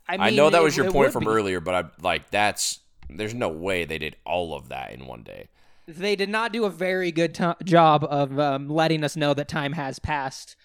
I, 0.07 0.27
I, 0.27 0.29
know 0.29 0.49
that 0.49 0.61
it- 0.61 0.63
was 0.63 0.77
your 0.77 0.89
point 0.89 1.11
from 1.11 1.25
be. 1.25 1.29
earlier, 1.31 1.59
but 1.59 1.75
I 1.75 1.89
like 2.01 2.31
that's 2.31 2.79
there's 3.09 3.33
no 3.33 3.49
way 3.49 3.83
they 3.83 3.97
did 3.97 4.15
all 4.25 4.53
of 4.53 4.69
that 4.69 4.93
in 4.93 5.05
one 5.05 5.23
day. 5.23 5.49
They 5.85 6.15
did 6.15 6.29
not 6.29 6.53
do 6.53 6.65
a 6.65 6.69
very 6.69 7.11
good 7.11 7.33
to 7.35 7.57
job 7.63 8.05
of 8.09 8.39
um, 8.39 8.69
letting 8.69 9.03
us 9.03 9.15
know 9.17 9.33
that 9.33 9.47
time 9.47 9.73
has 9.73 9.99
passed, 9.99 10.55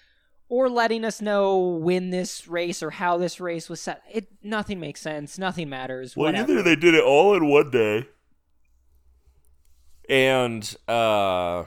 or 0.53 0.69
letting 0.69 1.03
us 1.03 1.23
know 1.23 1.61
when 1.61 2.11
this 2.11 2.47
race 2.47 2.83
or 2.83 2.91
how 2.91 3.17
this 3.17 3.41
race 3.41 3.71
was 3.71 3.81
set. 3.81 4.03
It 4.13 4.29
nothing 4.43 4.79
makes 4.79 5.01
sense. 5.01 5.39
Nothing 5.39 5.71
matters. 5.71 6.15
whatever. 6.15 6.53
Either 6.53 6.63
they 6.63 6.77
did 6.77 6.93
it 6.95 7.03
all 7.03 7.35
in 7.35 7.49
one 7.49 7.71
day, 7.71 8.07
and 10.11 10.77
uh, 10.87 11.65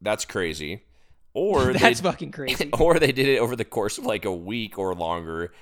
that's 0.00 0.24
crazy, 0.24 0.82
or 1.32 1.72
That's 1.74 2.00
they, 2.00 2.10
fucking 2.10 2.32
crazy. 2.32 2.70
or 2.80 2.98
they 2.98 3.12
did 3.12 3.28
it 3.28 3.38
over 3.38 3.54
the 3.54 3.64
course 3.64 3.98
of 3.98 4.04
like 4.04 4.24
a 4.24 4.34
week 4.34 4.80
or 4.80 4.96
longer. 4.96 5.52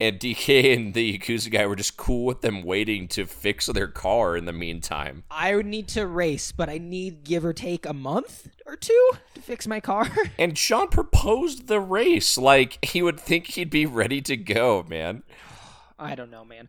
And 0.00 0.18
DK 0.20 0.74
and 0.74 0.94
the 0.94 1.18
Yakuza 1.18 1.50
guy 1.50 1.66
were 1.66 1.76
just 1.76 1.96
cool 1.96 2.24
with 2.26 2.40
them 2.40 2.62
waiting 2.62 3.06
to 3.08 3.26
fix 3.26 3.66
their 3.66 3.88
car 3.88 4.36
in 4.36 4.44
the 4.44 4.52
meantime. 4.52 5.24
I 5.30 5.54
would 5.54 5.66
need 5.66 5.88
to 5.88 6.06
race, 6.06 6.52
but 6.52 6.68
I 6.68 6.78
need 6.78 7.24
give 7.24 7.44
or 7.44 7.52
take 7.52 7.86
a 7.86 7.92
month 7.94 8.48
or 8.66 8.76
two 8.76 9.10
to 9.34 9.40
fix 9.40 9.66
my 9.66 9.80
car. 9.80 10.08
And 10.38 10.58
Sean 10.58 10.88
proposed 10.88 11.68
the 11.68 11.80
race 11.80 12.36
like 12.36 12.84
he 12.84 13.02
would 13.02 13.20
think 13.20 13.46
he'd 13.48 13.70
be 13.70 13.86
ready 13.86 14.20
to 14.22 14.36
go, 14.36 14.84
man. 14.88 15.22
I 15.98 16.14
don't 16.16 16.30
know, 16.30 16.44
man. 16.44 16.68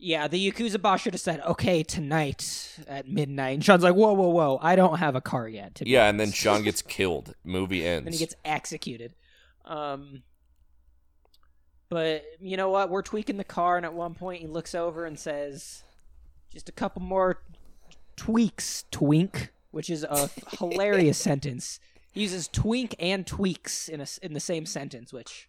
Yeah, 0.00 0.28
the 0.28 0.50
Yakuza 0.50 0.80
boss 0.80 1.00
should 1.00 1.14
have 1.14 1.20
said, 1.20 1.40
okay, 1.40 1.82
tonight 1.82 2.76
at 2.86 3.08
midnight. 3.08 3.54
And 3.54 3.64
Sean's 3.64 3.82
like, 3.82 3.94
whoa, 3.94 4.12
whoa, 4.12 4.28
whoa, 4.28 4.58
I 4.62 4.76
don't 4.76 4.98
have 4.98 5.16
a 5.16 5.20
car 5.20 5.48
yet. 5.48 5.80
Yeah, 5.84 6.08
and 6.08 6.20
then. 6.20 6.30
Sean 6.30 6.62
gets 6.64 6.82
killed. 6.82 7.34
Movie 7.44 7.84
ends. 7.84 8.06
and 8.06 8.14
he 8.14 8.18
gets 8.20 8.36
executed. 8.44 9.14
Um, 9.64 10.22
but 11.88 12.24
you 12.40 12.56
know 12.56 12.70
what? 12.70 12.90
We're 12.90 13.02
tweaking 13.02 13.36
the 13.36 13.44
car, 13.44 13.76
and 13.76 13.86
at 13.86 13.94
one 13.94 14.14
point 14.14 14.40
he 14.40 14.46
looks 14.46 14.74
over 14.74 15.04
and 15.04 15.18
says, 15.18 15.82
just 16.52 16.68
a 16.68 16.72
couple 16.72 17.02
more 17.02 17.42
tweaks, 18.16 18.84
twink, 18.90 19.52
which 19.70 19.90
is 19.90 20.04
a 20.04 20.30
hilarious 20.58 21.18
sentence. 21.18 21.80
He 22.12 22.22
uses 22.22 22.48
twink 22.48 22.94
and 22.98 23.26
tweaks 23.26 23.88
in 23.88 24.00
a, 24.00 24.06
in 24.22 24.32
the 24.32 24.40
same 24.40 24.66
sentence, 24.66 25.12
which 25.12 25.48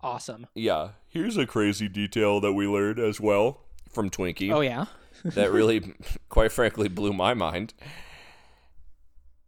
awesome. 0.00 0.46
Yeah, 0.54 0.90
here's 1.08 1.36
a 1.36 1.46
crazy 1.46 1.88
detail 1.88 2.40
that 2.40 2.52
we 2.52 2.66
learned 2.66 2.98
as 2.98 3.20
well 3.20 3.62
from 3.90 4.10
Twinkie 4.10 4.52
Oh 4.52 4.60
yeah. 4.60 4.86
that 5.24 5.50
really, 5.50 5.94
quite 6.28 6.52
frankly, 6.52 6.88
blew 6.88 7.12
my 7.12 7.34
mind. 7.34 7.72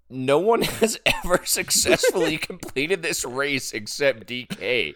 No 0.09 0.38
one 0.38 0.62
has 0.81 0.98
ever 1.04 1.40
successfully 1.44 2.38
completed 2.38 3.02
this 3.02 3.24
race 3.24 3.72
except 3.72 4.26
DK. 4.26 4.94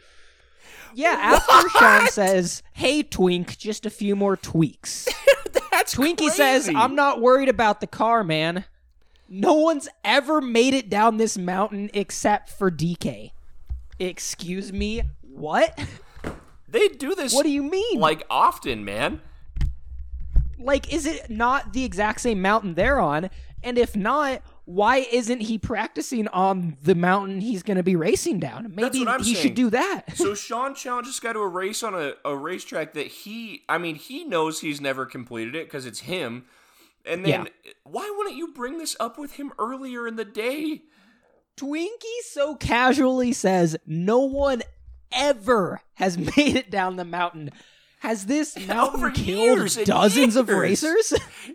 Yeah, 0.94 1.16
after 1.46 1.68
Sean 1.78 2.06
says, 2.08 2.62
"Hey 2.72 3.02
Twink, 3.02 3.58
just 3.58 3.86
a 3.86 3.90
few 3.90 4.14
more 4.16 4.36
tweaks." 4.36 5.08
That's 5.70 5.94
Twinkie 5.94 6.30
says, 6.30 6.70
"I'm 6.74 6.94
not 6.94 7.20
worried 7.20 7.48
about 7.48 7.80
the 7.80 7.86
car, 7.86 8.22
man. 8.24 8.64
No 9.28 9.54
one's 9.54 9.88
ever 10.04 10.40
made 10.40 10.74
it 10.74 10.88
down 10.90 11.16
this 11.16 11.36
mountain 11.38 11.90
except 11.94 12.50
for 12.50 12.70
DK." 12.70 13.32
Excuse 13.98 14.72
me, 14.72 15.02
what? 15.22 15.78
They 16.68 16.88
do 16.88 17.14
this 17.14 17.32
What 17.34 17.44
do 17.44 17.50
you 17.50 17.62
mean? 17.62 18.00
like 18.00 18.24
often, 18.30 18.84
man. 18.84 19.20
like 20.58 20.92
is 20.92 21.06
it 21.06 21.28
not 21.30 21.72
the 21.72 21.84
exact 21.84 22.20
same 22.20 22.40
mountain 22.42 22.74
they're 22.74 22.98
on? 23.00 23.30
And 23.62 23.78
if 23.78 23.94
not, 23.94 24.42
why 24.64 24.98
isn't 25.10 25.40
he 25.40 25.58
practicing 25.58 26.28
on 26.28 26.76
the 26.82 26.94
mountain 26.94 27.40
he's 27.40 27.62
going 27.62 27.76
to 27.76 27.82
be 27.82 27.96
racing 27.96 28.38
down? 28.38 28.72
Maybe 28.74 28.98
he 28.98 29.04
saying. 29.04 29.36
should 29.36 29.54
do 29.54 29.70
that. 29.70 30.16
So 30.16 30.34
Sean 30.36 30.74
challenged 30.74 31.08
this 31.08 31.18
guy 31.18 31.32
to 31.32 31.40
a 31.40 31.48
race 31.48 31.82
on 31.82 31.94
a, 31.94 32.14
a 32.24 32.36
racetrack 32.36 32.94
that 32.94 33.08
he, 33.08 33.62
I 33.68 33.78
mean, 33.78 33.96
he 33.96 34.24
knows 34.24 34.60
he's 34.60 34.80
never 34.80 35.04
completed 35.04 35.56
it 35.56 35.66
because 35.66 35.84
it's 35.84 36.00
him. 36.00 36.44
And 37.04 37.24
then 37.24 37.48
why 37.82 38.12
wouldn't 38.16 38.36
you 38.36 38.52
bring 38.52 38.78
this 38.78 38.96
up 39.00 39.18
with 39.18 39.32
him 39.32 39.52
earlier 39.58 40.06
in 40.06 40.14
the 40.14 40.24
day? 40.24 40.82
Twinkie 41.56 42.22
so 42.24 42.54
casually 42.54 43.32
says 43.32 43.76
no 43.86 44.20
one 44.20 44.62
ever 45.12 45.82
has 45.94 46.16
made 46.36 46.56
it 46.56 46.70
down 46.70 46.96
the 46.96 47.04
mountain. 47.04 47.50
Has 48.00 48.26
this 48.26 48.56
mountain 48.68 49.00
Over 49.00 49.10
killed 49.10 49.58
years 49.58 49.76
dozens 49.76 50.36
of 50.36 50.48
racers? 50.48 51.12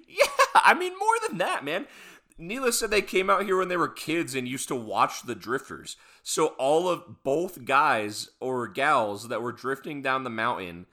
Yeah, 0.07 0.25
I 0.55 0.73
mean 0.73 0.93
more 0.97 1.27
than 1.27 1.37
that, 1.39 1.63
man. 1.63 1.87
Neela 2.37 2.71
said 2.71 2.91
they 2.91 3.01
came 3.01 3.29
out 3.29 3.45
here 3.45 3.57
when 3.57 3.67
they 3.67 3.77
were 3.77 3.87
kids 3.87 4.35
and 4.35 4.47
used 4.47 4.67
to 4.67 4.75
watch 4.75 5.23
the 5.23 5.35
drifters. 5.35 5.97
So 6.21 6.47
all 6.57 6.87
of 6.87 7.23
both 7.23 7.65
guys 7.65 8.29
or 8.39 8.67
gals 8.67 9.29
that 9.29 9.41
were 9.41 9.51
drifting 9.51 10.01
down 10.01 10.23
the 10.23 10.29
mountain, 10.29 10.85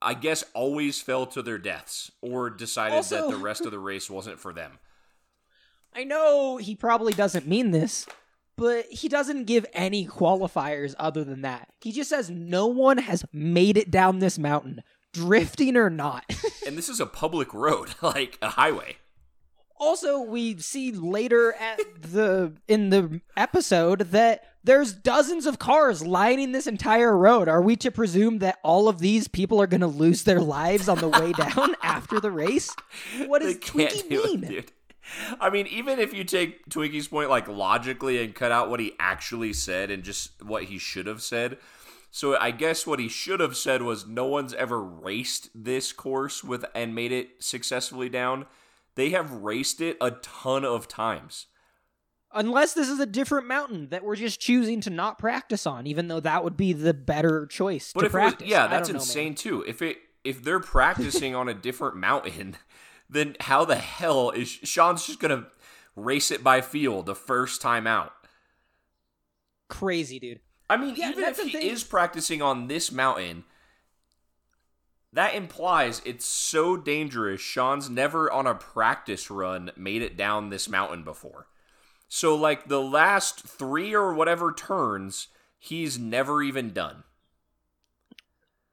I 0.00 0.14
guess 0.14 0.44
always 0.54 1.02
fell 1.02 1.26
to 1.26 1.42
their 1.42 1.58
deaths 1.58 2.10
or 2.22 2.48
decided 2.48 3.04
that 3.04 3.28
the 3.28 3.36
rest 3.36 3.66
of 3.66 3.72
the 3.72 3.78
race 3.78 4.08
wasn't 4.08 4.40
for 4.40 4.52
them. 4.52 4.78
I 5.94 6.04
know 6.04 6.56
he 6.56 6.74
probably 6.74 7.12
doesn't 7.12 7.46
mean 7.46 7.70
this, 7.70 8.06
but 8.56 8.86
he 8.86 9.08
doesn't 9.08 9.44
give 9.44 9.66
any 9.72 10.06
qualifiers 10.06 10.94
other 10.98 11.24
than 11.24 11.42
that. 11.42 11.68
He 11.80 11.92
just 11.92 12.10
says 12.10 12.30
no 12.30 12.66
one 12.66 12.98
has 12.98 13.24
made 13.32 13.76
it 13.76 13.90
down 13.90 14.18
this 14.18 14.38
mountain, 14.38 14.82
drifting 15.12 15.76
or 15.76 15.90
not. 15.90 16.24
And 16.66 16.78
this 16.78 16.88
is 16.88 16.98
a 16.98 17.04
public 17.04 17.52
road, 17.52 17.90
like 18.02 18.38
a 18.40 18.48
highway. 18.48 18.96
Also, 19.76 20.20
we 20.20 20.58
see 20.58 20.92
later 20.92 21.52
at 21.54 21.80
the 22.02 22.52
in 22.68 22.90
the 22.90 23.20
episode 23.36 24.00
that 24.12 24.44
there's 24.62 24.92
dozens 24.92 25.46
of 25.46 25.58
cars 25.58 26.04
lining 26.04 26.52
this 26.52 26.66
entire 26.66 27.16
road. 27.16 27.48
Are 27.48 27.60
we 27.60 27.76
to 27.76 27.90
presume 27.90 28.38
that 28.38 28.58
all 28.62 28.88
of 28.88 28.98
these 28.98 29.28
people 29.28 29.60
are 29.60 29.66
going 29.66 29.82
to 29.82 29.86
lose 29.86 30.24
their 30.24 30.40
lives 30.40 30.88
on 30.88 30.98
the 30.98 31.08
way 31.08 31.32
down 31.38 31.74
after 31.82 32.18
the 32.20 32.30
race? 32.30 32.74
What 33.26 33.42
does 33.42 33.56
Twinkie 33.58 34.08
do 34.08 34.22
it, 34.24 34.40
mean? 34.40 34.50
dude. 34.50 34.72
I 35.38 35.50
mean, 35.50 35.66
even 35.66 35.98
if 35.98 36.14
you 36.14 36.24
take 36.24 36.66
Twinkie's 36.68 37.08
point 37.08 37.28
like 37.28 37.46
logically 37.46 38.22
and 38.24 38.34
cut 38.34 38.52
out 38.52 38.70
what 38.70 38.80
he 38.80 38.94
actually 38.98 39.52
said 39.52 39.90
and 39.90 40.02
just 40.02 40.42
what 40.42 40.64
he 40.64 40.78
should 40.78 41.06
have 41.06 41.20
said. 41.22 41.58
So 42.10 42.38
I 42.38 42.52
guess 42.52 42.86
what 42.86 43.00
he 43.00 43.08
should 43.08 43.40
have 43.40 43.56
said 43.56 43.82
was 43.82 44.06
no 44.06 44.24
one's 44.24 44.54
ever 44.54 44.82
raced 44.82 45.50
this 45.54 45.92
course 45.92 46.44
with 46.44 46.64
and 46.74 46.94
made 46.94 47.12
it 47.12 47.42
successfully 47.42 48.08
down. 48.08 48.46
They 48.96 49.10
have 49.10 49.30
raced 49.32 49.80
it 49.80 49.96
a 50.00 50.12
ton 50.12 50.64
of 50.64 50.86
times. 50.88 51.46
Unless 52.32 52.74
this 52.74 52.88
is 52.88 52.98
a 52.98 53.06
different 53.06 53.46
mountain 53.46 53.88
that 53.90 54.04
we're 54.04 54.16
just 54.16 54.40
choosing 54.40 54.80
to 54.82 54.90
not 54.90 55.18
practice 55.18 55.66
on, 55.66 55.86
even 55.86 56.08
though 56.08 56.20
that 56.20 56.42
would 56.42 56.56
be 56.56 56.72
the 56.72 56.92
better 56.94 57.46
choice 57.46 57.92
But 57.94 58.00
to 58.00 58.06
if 58.06 58.12
practice. 58.12 58.40
was, 58.42 58.50
yeah, 58.50 58.66
that's 58.66 58.88
don't 58.88 58.94
know, 58.94 58.98
man. 58.98 59.02
insane 59.06 59.34
too. 59.36 59.62
If 59.66 59.82
it 59.82 59.98
if 60.24 60.42
they're 60.42 60.58
practicing 60.60 61.34
on 61.34 61.48
a 61.48 61.54
different 61.54 61.96
mountain, 61.96 62.56
then 63.10 63.36
how 63.40 63.64
the 63.64 63.76
hell 63.76 64.30
is 64.30 64.48
Sean's 64.48 65.06
just 65.06 65.20
gonna 65.20 65.46
race 65.94 66.30
it 66.32 66.42
by 66.42 66.60
feel 66.60 67.02
the 67.02 67.14
first 67.14 67.60
time 67.62 67.86
out? 67.86 68.12
Crazy, 69.68 70.18
dude. 70.18 70.40
I 70.68 70.76
mean, 70.76 70.94
Yeah, 70.96 71.10
even 71.10 71.24
if 71.24 71.38
he 71.38 71.50
thing. 71.52 71.66
is 71.66 71.84
practicing 71.84 72.42
on 72.42 72.66
this 72.68 72.90
mountain, 72.90 73.44
that 75.14 75.34
implies 75.34 76.02
it's 76.04 76.26
so 76.26 76.76
dangerous. 76.76 77.40
Sean's 77.40 77.88
never 77.88 78.30
on 78.30 78.46
a 78.46 78.54
practice 78.54 79.30
run 79.30 79.70
made 79.76 80.02
it 80.02 80.16
down 80.16 80.50
this 80.50 80.68
mountain 80.68 81.02
before. 81.04 81.46
So, 82.08 82.34
like 82.34 82.68
the 82.68 82.82
last 82.82 83.40
three 83.40 83.94
or 83.94 84.12
whatever 84.12 84.52
turns, 84.52 85.28
he's 85.58 85.98
never 85.98 86.42
even 86.42 86.72
done. 86.72 87.04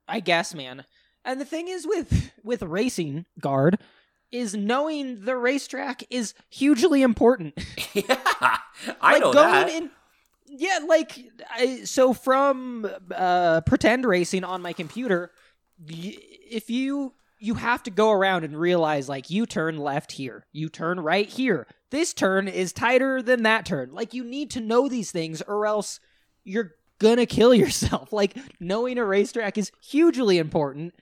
I 0.08 0.19
guess, 0.19 0.54
man. 0.54 0.86
And 1.23 1.39
the 1.39 1.45
thing 1.45 1.67
is 1.67 1.88
with 1.88 2.32
with 2.43 2.63
racing 2.63 3.25
guard 3.39 3.77
is 4.32 4.56
knowing 4.56 5.25
the 5.25 5.36
racetrack 5.36 6.04
is 6.10 6.34
hugely 6.49 7.01
important. 7.01 7.54
yeah, 7.93 8.58
I 8.99 9.13
like 9.13 9.21
know 9.21 9.34
going 9.34 9.51
that. 9.51 9.69
in 9.69 9.91
yeah 10.47 10.80
like 10.88 11.17
I, 11.49 11.84
so 11.84 12.13
from 12.13 12.89
uh 13.15 13.62
pretend 13.62 14.06
racing 14.06 14.43
on 14.43 14.62
my 14.62 14.73
computer 14.73 15.32
y- 15.89 16.17
if 16.51 16.69
you 16.69 17.13
you 17.39 17.55
have 17.55 17.81
to 17.83 17.89
go 17.89 18.11
around 18.11 18.43
and 18.43 18.55
realize 18.59 19.09
like 19.09 19.29
you 19.31 19.45
turn 19.47 19.77
left 19.77 20.11
here 20.11 20.45
you 20.51 20.69
turn 20.69 20.99
right 20.99 21.27
here. 21.27 21.65
This 21.89 22.13
turn 22.13 22.47
is 22.47 22.71
tighter 22.71 23.21
than 23.21 23.43
that 23.43 23.65
turn. 23.65 23.93
Like 23.93 24.13
you 24.13 24.23
need 24.23 24.51
to 24.51 24.61
know 24.61 24.87
these 24.87 25.11
things 25.11 25.41
or 25.41 25.65
else 25.65 25.99
you're 26.43 26.75
gonna 26.99 27.25
kill 27.25 27.53
yourself. 27.63 28.13
Like 28.13 28.37
knowing 28.59 28.97
a 28.97 29.05
racetrack 29.05 29.57
is 29.57 29.71
hugely 29.81 30.37
important. 30.37 30.93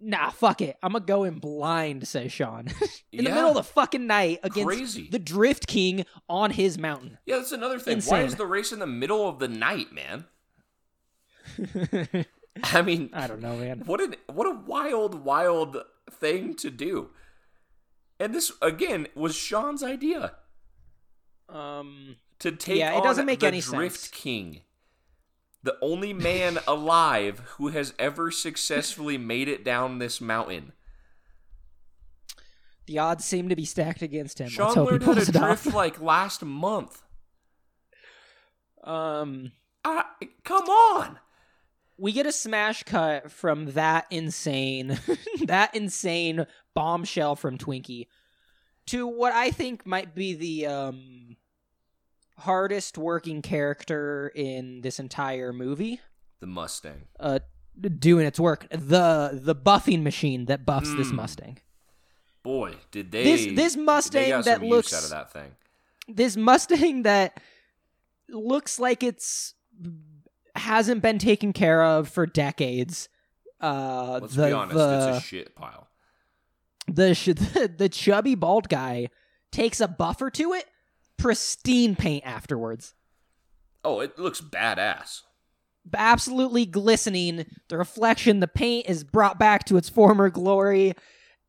Nah 0.00 0.30
fuck 0.30 0.60
it. 0.60 0.76
I'm 0.82 0.92
gonna 0.92 1.04
go 1.04 1.24
in 1.24 1.38
blind 1.38 2.08
says 2.08 2.32
sean. 2.32 2.68
In 3.12 3.24
the 3.24 3.30
middle 3.30 3.50
of 3.50 3.54
the 3.54 3.62
fucking 3.62 4.06
night 4.06 4.40
against 4.42 4.66
Crazy. 4.66 5.08
the 5.10 5.20
drift 5.20 5.66
king 5.66 6.04
on 6.28 6.50
his 6.50 6.78
mountain. 6.78 7.18
Yeah, 7.26 7.36
that's 7.36 7.52
another 7.52 7.78
thing. 7.78 8.00
Why 8.02 8.22
is 8.22 8.34
the 8.34 8.46
race 8.46 8.72
in 8.72 8.80
the 8.80 8.86
middle 8.86 9.28
of 9.28 9.38
the 9.38 9.48
night, 9.48 9.92
man? 9.92 10.24
I 12.64 12.82
mean, 12.82 13.10
I 13.12 13.26
don't 13.26 13.40
know, 13.42 13.56
man. 13.56 13.82
what 13.86 14.00
an 14.00 14.16
what 14.32 14.46
a 14.46 14.54
wild, 14.66 15.24
wild 15.24 15.78
thing 16.10 16.54
to 16.56 16.70
do. 16.70 17.10
And 18.20 18.34
this 18.34 18.52
again 18.62 19.08
was 19.14 19.34
Sean's 19.34 19.82
idea 19.82 20.36
Um, 21.48 22.16
to 22.38 22.52
take 22.52 22.78
Yeah, 22.78 22.92
it 22.92 22.96
on 22.98 23.02
doesn't 23.02 23.26
make 23.26 23.40
the 23.40 23.48
any 23.48 23.60
Drift 23.60 23.96
sense. 23.98 24.08
King, 24.08 24.60
the 25.62 25.76
only 25.82 26.12
man 26.12 26.58
alive 26.68 27.40
who 27.56 27.68
has 27.68 27.92
ever 27.98 28.30
successfully 28.30 29.18
made 29.18 29.48
it 29.48 29.64
down 29.64 29.98
this 29.98 30.20
mountain. 30.20 30.72
the 32.86 32.98
odds 32.98 33.24
seem 33.24 33.48
to 33.48 33.56
be 33.56 33.64
stacked 33.64 34.02
against 34.02 34.38
him. 34.40 34.48
Sean 34.48 34.66
Let's 34.66 34.74
hope 34.76 34.88
he 34.88 34.92
learned 34.92 35.04
how 35.04 35.14
to 35.14 35.32
drift 35.32 35.66
off. 35.66 35.74
like 35.74 36.00
last 36.00 36.42
month. 36.44 37.02
Um, 38.84 39.52
I, 39.82 40.04
come 40.44 40.64
on. 40.68 41.18
We 41.96 42.12
get 42.12 42.26
a 42.26 42.32
smash 42.32 42.82
cut 42.82 43.30
from 43.30 43.72
that 43.72 44.06
insane, 44.10 44.98
that 45.46 45.74
insane 45.74 46.46
bombshell 46.74 47.36
from 47.36 47.56
Twinkie 47.58 48.08
to 48.86 49.06
what 49.06 49.32
I 49.32 49.50
think 49.50 49.86
might 49.86 50.14
be 50.14 50.34
the 50.34 50.66
um 50.66 51.36
hardest 52.38 52.98
working 52.98 53.42
character 53.42 54.30
in 54.34 54.80
this 54.80 54.98
entire 54.98 55.52
movie. 55.52 56.00
The 56.40 56.46
Mustang. 56.48 57.02
Uh, 57.18 57.38
doing 57.98 58.26
its 58.26 58.38
work. 58.40 58.66
The 58.70 59.38
the 59.42 59.54
buffing 59.54 60.02
machine 60.02 60.46
that 60.46 60.66
buffs 60.66 60.92
this 60.94 61.08
Mm. 61.08 61.14
Mustang. 61.14 61.58
Boy, 62.42 62.74
did 62.90 63.10
they 63.10 63.24
This- 63.24 63.56
this 63.56 63.76
Mustang 63.76 64.42
that 64.42 64.62
looks- 64.62 64.92
out 64.92 65.04
of 65.04 65.10
that 65.10 65.32
thing. 65.32 65.52
this 66.08 66.36
Mustang 66.36 67.02
that 67.04 67.40
looks 68.28 68.78
like 68.78 69.02
it's 69.02 69.54
hasn't 70.54 71.02
been 71.02 71.18
taken 71.18 71.52
care 71.52 71.82
of 71.82 72.08
for 72.08 72.26
decades. 72.26 73.08
Uh, 73.60 74.18
Let's 74.22 74.34
the 74.34 74.46
be 74.46 74.52
honest, 74.52 74.76
the 74.76 75.08
it's 75.16 75.18
a 75.18 75.26
shit 75.26 75.54
pile. 75.56 75.88
the, 76.86 77.14
sh- 77.14 77.26
the 77.26 77.72
the 77.78 77.88
chubby 77.88 78.34
bald 78.34 78.68
guy 78.68 79.08
takes 79.50 79.80
a 79.80 79.88
buffer 79.88 80.30
to 80.30 80.52
it, 80.52 80.66
pristine 81.16 81.96
paint 81.96 82.24
afterwards, 82.26 82.94
Oh, 83.84 84.00
it 84.00 84.18
looks 84.18 84.40
badass. 84.40 85.20
absolutely 85.96 86.66
glistening. 86.66 87.44
The 87.68 87.78
reflection, 87.78 88.40
the 88.40 88.48
paint 88.48 88.86
is 88.88 89.04
brought 89.04 89.38
back 89.38 89.64
to 89.66 89.76
its 89.76 89.88
former 89.88 90.30
glory. 90.30 90.94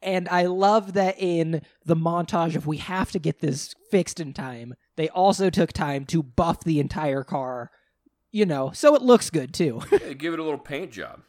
And 0.01 0.27
I 0.29 0.45
love 0.45 0.93
that 0.93 1.15
in 1.17 1.61
the 1.85 1.95
montage 1.95 2.55
of 2.55 2.67
we 2.67 2.77
have 2.77 3.11
to 3.13 3.19
get 3.19 3.39
this 3.39 3.73
fixed 3.89 4.19
in 4.19 4.33
time, 4.33 4.75
they 4.97 5.09
also 5.09 5.49
took 5.49 5.71
time 5.73 6.05
to 6.07 6.21
buff 6.21 6.63
the 6.63 6.79
entire 6.79 7.23
car, 7.23 7.71
you 8.35 8.45
know, 8.45 8.71
so 8.73 8.95
it 8.95 9.01
looks 9.01 9.29
good 9.29 9.53
too. 9.53 9.81
Yeah, 9.91 10.11
give 10.11 10.33
it 10.33 10.39
a 10.39 10.43
little 10.43 10.59
paint 10.59 10.91
job. 10.91 11.21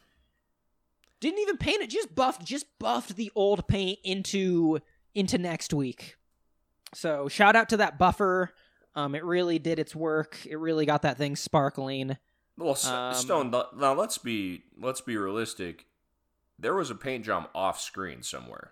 Didn't 1.21 1.39
even 1.39 1.57
paint 1.57 1.81
it, 1.81 1.89
just 1.89 2.13
buffed 2.13 2.43
just 2.43 2.65
buffed 2.79 3.15
the 3.15 3.31
old 3.33 3.65
paint 3.67 3.99
into 4.03 4.79
into 5.15 5.37
next 5.37 5.73
week. 5.73 6.17
So 6.93 7.27
shout 7.29 7.55
out 7.55 7.69
to 7.69 7.77
that 7.77 7.97
buffer. 7.97 8.51
Um 8.93 9.15
it 9.15 9.23
really 9.23 9.57
did 9.57 9.79
its 9.79 9.95
work. 9.95 10.37
It 10.45 10.57
really 10.57 10.85
got 10.85 11.03
that 11.03 11.17
thing 11.17 11.35
sparkling. 11.37 12.17
Well, 12.57 12.77
Um, 12.85 13.13
Stone. 13.13 13.51
Now 13.51 13.93
let's 13.93 14.17
be 14.17 14.63
let's 14.79 14.99
be 15.01 15.15
realistic. 15.15 15.85
There 16.59 16.73
was 16.75 16.89
a 16.89 16.95
paint 16.95 17.23
job 17.23 17.49
off 17.55 17.79
screen 17.79 18.21
somewhere. 18.21 18.71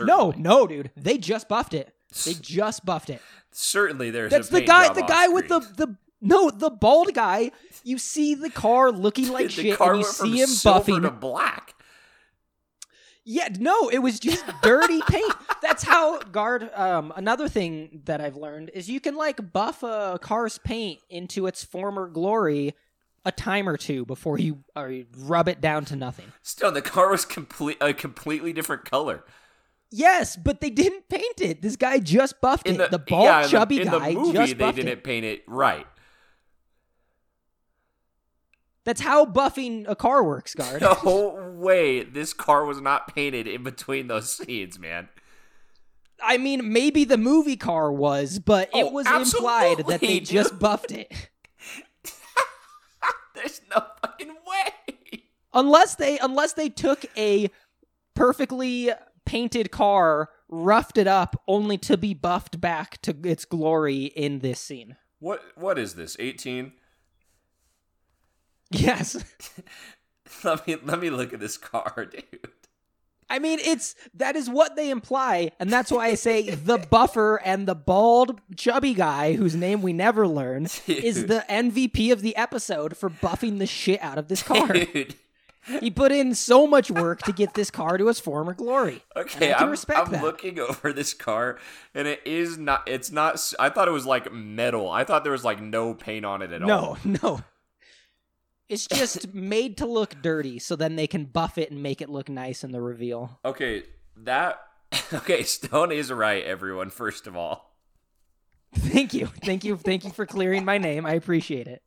No, 0.00 0.32
Certainly. 0.32 0.36
no, 0.42 0.66
dude. 0.66 0.90
They 0.96 1.16
just 1.16 1.48
buffed 1.48 1.72
it. 1.72 1.94
They 2.24 2.34
just 2.40 2.84
buffed 2.84 3.08
it. 3.10 3.22
certainly 3.52 4.10
there's. 4.10 4.30
That's 4.30 4.48
a 4.48 4.52
the 4.52 4.60
guy 4.62 4.88
job 4.88 4.96
the 4.96 5.02
guy 5.02 5.28
with 5.28 5.48
the 5.48 5.60
the 5.60 5.96
no, 6.26 6.50
the 6.50 6.70
bald 6.70 7.14
guy. 7.14 7.50
You 7.84 7.98
see 7.98 8.34
the 8.34 8.50
car 8.50 8.90
looking 8.92 9.28
like 9.32 9.46
the 9.46 9.52
shit 9.52 9.78
car 9.78 9.92
and 9.94 10.00
you 10.02 10.04
see 10.04 10.40
him 10.40 10.48
buffing. 10.48 11.02
to 11.02 11.10
black. 11.10 11.74
Yeah, 13.28 13.48
no, 13.58 13.88
it 13.88 13.98
was 13.98 14.20
just 14.20 14.44
dirty 14.62 15.00
paint. 15.08 15.32
That's 15.60 15.82
how 15.82 16.20
guard. 16.20 16.70
Um, 16.74 17.12
another 17.16 17.48
thing 17.48 18.02
that 18.04 18.20
I've 18.20 18.36
learned 18.36 18.70
is 18.72 18.88
you 18.88 19.00
can 19.00 19.16
like 19.16 19.52
buff 19.52 19.82
a 19.82 20.18
car's 20.22 20.58
paint 20.58 21.00
into 21.10 21.46
its 21.46 21.64
former 21.64 22.06
glory 22.08 22.74
a 23.24 23.32
time 23.32 23.68
or 23.68 23.76
two 23.76 24.04
before 24.04 24.38
you 24.38 24.58
or 24.76 24.90
you 24.90 25.06
rub 25.18 25.48
it 25.48 25.60
down 25.60 25.84
to 25.86 25.96
nothing. 25.96 26.26
Still, 26.42 26.70
The 26.70 26.82
car 26.82 27.10
was 27.10 27.24
complete 27.24 27.78
a 27.80 27.92
completely 27.92 28.52
different 28.52 28.84
color. 28.84 29.24
Yes, 29.90 30.36
but 30.36 30.60
they 30.60 30.70
didn't 30.70 31.08
paint 31.08 31.40
it. 31.40 31.62
This 31.62 31.74
guy 31.74 31.98
just 31.98 32.40
buffed 32.40 32.68
In 32.68 32.76
it. 32.76 32.90
the, 32.90 32.98
The, 32.98 33.04
bald, 33.04 33.24
yeah, 33.24 33.36
in 33.38 33.42
the- 33.42 33.48
chubby 33.48 33.80
in 33.80 33.88
guy 33.88 34.12
the 34.12 34.18
movie, 34.20 34.32
just 34.38 34.58
they 34.58 34.72
didn't 34.72 34.88
it. 34.88 35.04
paint 35.04 35.24
it 35.24 35.42
right. 35.48 35.86
That's 38.86 39.02
how 39.02 39.26
buffing 39.26 39.84
a 39.86 39.94
car 39.96 40.24
works, 40.24 40.54
guard. 40.54 40.80
No 40.80 41.52
way. 41.58 42.04
This 42.04 42.32
car 42.32 42.64
was 42.64 42.80
not 42.80 43.14
painted 43.14 43.46
in 43.46 43.62
between 43.62 44.06
those 44.06 44.32
scenes, 44.32 44.78
man. 44.78 45.10
I 46.22 46.38
mean, 46.38 46.72
maybe 46.72 47.04
the 47.04 47.18
movie 47.18 47.56
car 47.58 47.92
was, 47.92 48.38
but 48.38 48.70
it 48.74 48.84
Oh, 48.84 48.90
was 48.92 49.06
implied 49.06 49.78
that 49.78 50.00
they 50.00 50.18
absolutely, 50.18 50.20
just 50.20 50.58
buffed 50.58 50.92
it. 50.92 51.12
There's 53.34 53.60
no 53.74 53.82
fucking 54.00 54.34
way. 54.46 55.22
unless 55.52 55.96
they 55.96 56.18
unless 56.18 56.54
they 56.54 56.70
took 56.70 57.04
a 57.18 57.50
perfectly 58.14 58.90
painted 59.26 59.70
car, 59.70 60.30
roughed 60.48 60.96
it 60.96 61.06
up, 61.06 61.42
only 61.46 61.76
to 61.78 61.96
be 61.96 62.14
buffed 62.14 62.60
back 62.60 63.00
to 63.02 63.14
its 63.24 63.44
glory 63.44 64.04
in 64.06 64.38
this 64.38 64.60
scene. 64.60 64.96
What 65.18 65.42
what 65.56 65.78
is 65.78 65.94
this? 65.96 66.16
18? 66.18 66.72
Yes. 68.70 69.16
Let 70.44 70.66
me 70.66 70.76
let 70.82 71.00
me 71.00 71.08
look 71.08 71.32
at 71.32 71.40
this 71.40 71.56
car, 71.56 72.08
dude. 72.10 72.48
I 73.28 73.38
mean, 73.38 73.58
it's 73.60 73.94
that 74.14 74.36
is 74.36 74.48
what 74.48 74.76
they 74.76 74.90
imply, 74.90 75.50
and 75.58 75.70
that's 75.70 75.90
why 75.90 76.06
I 76.06 76.14
say 76.14 76.50
the 76.50 76.78
buffer 76.90 77.36
and 77.44 77.66
the 77.66 77.74
bald, 77.74 78.40
chubby 78.56 78.94
guy, 78.94 79.34
whose 79.34 79.54
name 79.56 79.82
we 79.82 79.92
never 79.92 80.28
learn, 80.28 80.64
is 80.86 81.26
the 81.26 81.44
MVP 81.48 82.12
of 82.12 82.22
the 82.22 82.36
episode 82.36 82.96
for 82.96 83.10
buffing 83.10 83.58
the 83.58 83.66
shit 83.66 84.00
out 84.02 84.18
of 84.18 84.28
this 84.28 84.42
car. 84.42 84.68
Dude. 84.72 85.16
he 85.80 85.90
put 85.90 86.12
in 86.12 86.34
so 86.34 86.66
much 86.66 86.90
work 86.90 87.22
to 87.22 87.32
get 87.32 87.54
this 87.54 87.70
car 87.70 87.98
to 87.98 88.08
its 88.08 88.20
former 88.20 88.52
glory. 88.54 89.02
Okay, 89.16 89.52
I 89.52 89.62
I'm, 89.64 89.70
respect 89.70 89.98
I'm 89.98 90.12
that. 90.12 90.22
looking 90.22 90.60
over 90.60 90.92
this 90.92 91.12
car, 91.14 91.58
and 91.94 92.06
it 92.06 92.20
is 92.24 92.58
not. 92.58 92.82
It's 92.86 93.10
not. 93.10 93.52
I 93.58 93.70
thought 93.70 93.88
it 93.88 93.92
was 93.92 94.06
like 94.06 94.32
metal. 94.32 94.88
I 94.88 95.02
thought 95.02 95.24
there 95.24 95.32
was 95.32 95.44
like 95.44 95.60
no 95.60 95.94
paint 95.94 96.24
on 96.24 96.42
it 96.42 96.52
at 96.52 96.62
all. 96.62 96.68
No, 97.04 97.18
no. 97.22 97.40
It's 98.68 98.86
just 98.86 99.32
made 99.34 99.76
to 99.78 99.86
look 99.86 100.20
dirty, 100.22 100.58
so 100.58 100.76
then 100.76 100.96
they 100.96 101.06
can 101.06 101.24
buff 101.24 101.56
it 101.58 101.70
and 101.70 101.82
make 101.82 102.00
it 102.00 102.08
look 102.08 102.28
nice 102.28 102.64
in 102.64 102.72
the 102.72 102.80
reveal. 102.80 103.38
Okay, 103.44 103.84
that. 104.18 104.60
Okay, 105.12 105.42
Stone 105.42 105.92
is 105.92 106.10
right, 106.12 106.44
everyone. 106.44 106.90
First 106.90 107.26
of 107.26 107.36
all, 107.36 107.74
Thank 108.74 109.14
you. 109.14 109.26
Thank 109.44 109.64
you. 109.64 109.76
Thank 109.76 110.04
you 110.04 110.10
for 110.10 110.26
clearing 110.26 110.64
my 110.64 110.78
name. 110.78 111.06
I 111.06 111.12
appreciate 111.12 111.66
it. 111.66 111.82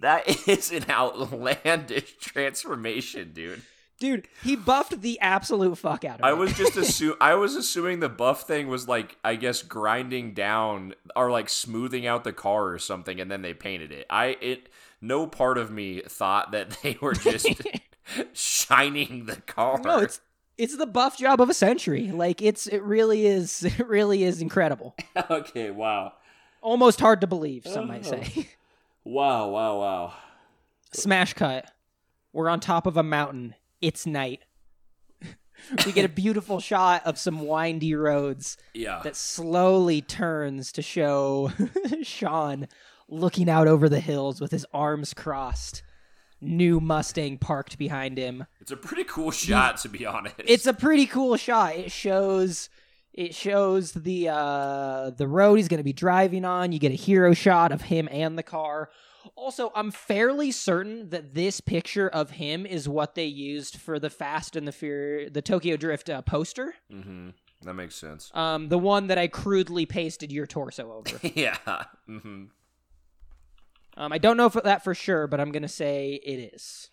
That 0.00 0.24
is 0.48 0.70
an 0.72 0.84
outlandish 0.88 2.16
transformation, 2.18 3.32
dude. 3.32 3.62
Dude, 3.98 4.28
he 4.42 4.56
buffed 4.56 5.02
the 5.02 5.20
absolute 5.20 5.76
fuck 5.76 6.04
out 6.06 6.20
of 6.20 6.24
I 6.24 6.30
it. 6.30 6.38
was 6.38 6.54
just 6.54 6.72
assu- 6.72 7.16
I 7.20 7.34
was 7.34 7.54
assuming 7.54 8.00
the 8.00 8.08
buff 8.08 8.42
thing 8.46 8.68
was 8.68 8.88
like 8.88 9.18
I 9.22 9.34
guess 9.36 9.62
grinding 9.62 10.32
down 10.32 10.94
or 11.14 11.30
like 11.30 11.50
smoothing 11.50 12.06
out 12.06 12.24
the 12.24 12.32
car 12.32 12.68
or 12.68 12.78
something, 12.78 13.20
and 13.20 13.30
then 13.30 13.42
they 13.42 13.52
painted 13.52 13.92
it. 13.92 14.06
I 14.08 14.38
it 14.40 14.70
no 15.00 15.26
part 15.26 15.58
of 15.58 15.70
me 15.70 16.02
thought 16.06 16.52
that 16.52 16.70
they 16.82 16.98
were 17.00 17.14
just 17.14 17.48
shining 18.32 19.26
the 19.26 19.36
car. 19.36 19.80
No, 19.82 19.98
it's 19.98 20.20
it's 20.58 20.76
the 20.76 20.86
buff 20.86 21.16
job 21.18 21.40
of 21.40 21.48
a 21.48 21.54
century. 21.54 22.10
Like 22.10 22.42
it's 22.42 22.66
it 22.66 22.82
really 22.82 23.26
is 23.26 23.64
it 23.78 23.86
really 23.86 24.24
is 24.24 24.40
incredible. 24.40 24.94
okay. 25.30 25.70
Wow. 25.70 26.14
Almost 26.62 27.00
hard 27.00 27.22
to 27.22 27.26
believe, 27.26 27.66
some 27.66 27.88
might 27.88 28.06
oh. 28.06 28.10
say. 28.10 28.48
Wow. 29.04 29.48
Wow. 29.48 29.80
Wow. 29.80 30.12
Smash 30.92 31.32
cut. 31.34 31.70
We're 32.32 32.48
on 32.50 32.60
top 32.60 32.86
of 32.86 32.96
a 32.96 33.02
mountain. 33.02 33.54
It's 33.80 34.06
night. 34.06 34.40
we 35.86 35.92
get 35.92 36.04
a 36.04 36.08
beautiful 36.08 36.60
shot 36.60 37.06
of 37.06 37.18
some 37.18 37.46
windy 37.46 37.94
roads 37.94 38.56
Yeah. 38.74 39.00
that 39.04 39.16
slowly 39.16 40.02
turns 40.02 40.72
to 40.72 40.82
show 40.82 41.52
Sean 42.02 42.68
looking 43.10 43.50
out 43.50 43.68
over 43.68 43.88
the 43.88 44.00
hills 44.00 44.40
with 44.40 44.52
his 44.52 44.66
arms 44.72 45.12
crossed. 45.12 45.82
New 46.40 46.80
Mustang 46.80 47.36
parked 47.36 47.76
behind 47.76 48.16
him. 48.16 48.46
It's 48.60 48.70
a 48.70 48.76
pretty 48.76 49.04
cool 49.04 49.30
shot, 49.30 49.76
to 49.78 49.88
be 49.88 50.06
honest. 50.06 50.36
It's 50.38 50.66
a 50.66 50.72
pretty 50.72 51.06
cool 51.06 51.36
shot. 51.36 51.74
It 51.76 51.92
shows 51.92 52.70
it 53.12 53.34
shows 53.34 53.92
the 53.92 54.28
uh 54.28 55.10
the 55.10 55.28
road 55.28 55.56
he's 55.56 55.68
going 55.68 55.78
to 55.78 55.84
be 55.84 55.92
driving 55.92 56.44
on. 56.44 56.72
You 56.72 56.78
get 56.78 56.92
a 56.92 56.96
hero 56.96 57.34
shot 57.34 57.72
of 57.72 57.82
him 57.82 58.08
and 58.10 58.38
the 58.38 58.42
car. 58.42 58.88
Also, 59.36 59.70
I'm 59.74 59.90
fairly 59.90 60.50
certain 60.50 61.10
that 61.10 61.34
this 61.34 61.60
picture 61.60 62.08
of 62.08 62.30
him 62.30 62.64
is 62.64 62.88
what 62.88 63.14
they 63.14 63.26
used 63.26 63.76
for 63.76 63.98
the 63.98 64.08
Fast 64.08 64.56
and 64.56 64.66
the 64.66 64.72
Fear 64.72 65.28
the 65.28 65.42
Tokyo 65.42 65.76
Drift 65.76 66.08
uh, 66.08 66.22
poster. 66.22 66.74
mm-hmm. 66.90 67.30
That 67.62 67.74
makes 67.74 67.96
sense. 67.96 68.30
Um 68.32 68.68
the 68.70 68.78
one 68.78 69.08
that 69.08 69.18
I 69.18 69.28
crudely 69.28 69.84
pasted 69.84 70.32
your 70.32 70.46
torso 70.46 70.90
over. 70.92 71.20
yeah. 71.34 71.58
Mm-hmm. 72.08 72.44
Um 74.00 74.12
I 74.12 74.18
don't 74.18 74.36
know 74.36 74.46
if 74.46 74.54
that 74.54 74.82
for 74.82 74.94
sure, 74.94 75.26
but 75.26 75.38
I'm 75.40 75.52
going 75.52 75.62
to 75.62 75.68
say 75.68 76.14
it 76.24 76.52
is. 76.54 76.88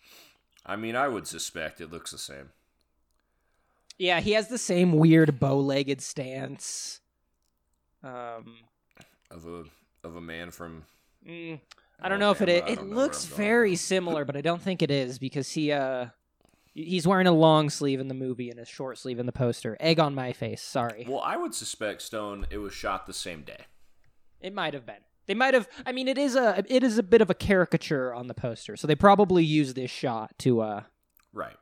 I 0.66 0.76
mean, 0.76 0.94
I 0.94 1.08
would 1.08 1.26
suspect 1.26 1.80
it 1.80 1.90
looks 1.90 2.10
the 2.12 2.18
same. 2.18 2.50
Yeah, 3.98 4.20
he 4.20 4.32
has 4.32 4.48
the 4.48 4.58
same 4.58 4.92
weird 4.92 5.40
bow-legged 5.40 6.00
stance. 6.00 7.00
Um 8.04 8.58
Of 9.30 9.46
a 9.46 9.64
of 10.06 10.14
a 10.16 10.20
man 10.20 10.50
from 10.50 10.84
Mm, 11.26 11.60
I 12.00 12.08
don't 12.08 12.20
know 12.20 12.30
if 12.30 12.40
it 12.40 12.48
is. 12.48 12.62
It 12.66 12.76
don't 12.76 12.90
know 12.90 12.96
where 12.96 13.04
looks 13.06 13.24
very 13.24 13.74
similar, 13.74 14.24
but 14.24 14.36
I 14.36 14.40
don't 14.40 14.62
think 14.62 14.82
it 14.82 14.90
is 14.90 15.18
because 15.18 15.50
he 15.50 15.72
uh 15.72 16.06
he's 16.74 17.06
wearing 17.08 17.26
a 17.26 17.32
long 17.32 17.70
sleeve 17.70 17.98
in 17.98 18.06
the 18.06 18.14
movie 18.14 18.50
and 18.50 18.60
a 18.60 18.64
short 18.64 18.98
sleeve 18.98 19.18
in 19.18 19.26
the 19.26 19.32
poster. 19.32 19.76
Egg 19.80 19.98
on 19.98 20.14
my 20.14 20.32
face. 20.32 20.62
Sorry, 20.62 21.06
Well, 21.08 21.20
I 21.20 21.36
would 21.36 21.54
suspect 21.54 22.02
Stone 22.02 22.46
it 22.50 22.58
was 22.58 22.72
shot 22.72 23.06
the 23.06 23.12
same 23.14 23.42
day. 23.42 23.64
it 24.40 24.54
might 24.54 24.74
have 24.74 24.86
been. 24.86 25.02
They 25.28 25.34
might 25.34 25.54
have. 25.54 25.68
I 25.86 25.92
mean, 25.92 26.08
it 26.08 26.18
is 26.18 26.34
a 26.34 26.64
it 26.68 26.82
is 26.82 26.98
a 26.98 27.02
bit 27.02 27.20
of 27.20 27.30
a 27.30 27.34
caricature 27.34 28.12
on 28.12 28.26
the 28.26 28.34
poster, 28.34 28.76
so 28.76 28.86
they 28.88 28.96
probably 28.96 29.44
used 29.44 29.76
this 29.76 29.90
shot 29.90 30.32
to 30.38 30.60
uh. 30.62 30.82
Right. 31.32 31.56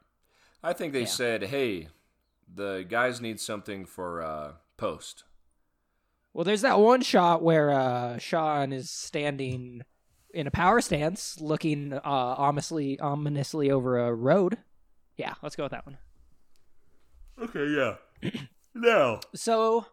I 0.62 0.72
think 0.72 0.92
they 0.94 1.00
Yeah. 1.00 1.06
said, 1.06 1.42
"Hey, 1.44 1.88
the 2.52 2.86
guys 2.88 3.20
need 3.20 3.40
something 3.40 3.84
for 3.84 4.22
uh 4.22 4.52
post." 4.76 5.24
Well, 6.32 6.44
there's 6.44 6.60
that 6.62 6.78
one 6.78 7.02
shot 7.02 7.42
where 7.42 7.70
uh 7.72 8.18
Sean 8.18 8.72
is 8.72 8.88
standing 8.88 9.82
in 10.32 10.46
a 10.46 10.50
power 10.52 10.80
stance, 10.80 11.40
looking 11.40 11.92
uh 11.92 12.00
ominously 12.04 13.00
ominously 13.00 13.68
over 13.70 13.98
a 13.98 14.14
road. 14.14 14.58
Yeah, 15.16 15.34
let's 15.42 15.56
go 15.56 15.64
with 15.64 15.72
that 15.72 15.86
one. 15.86 15.98
Okay, 17.42 17.66
yeah. 17.66 18.30
no. 18.74 19.20
So 19.34 19.86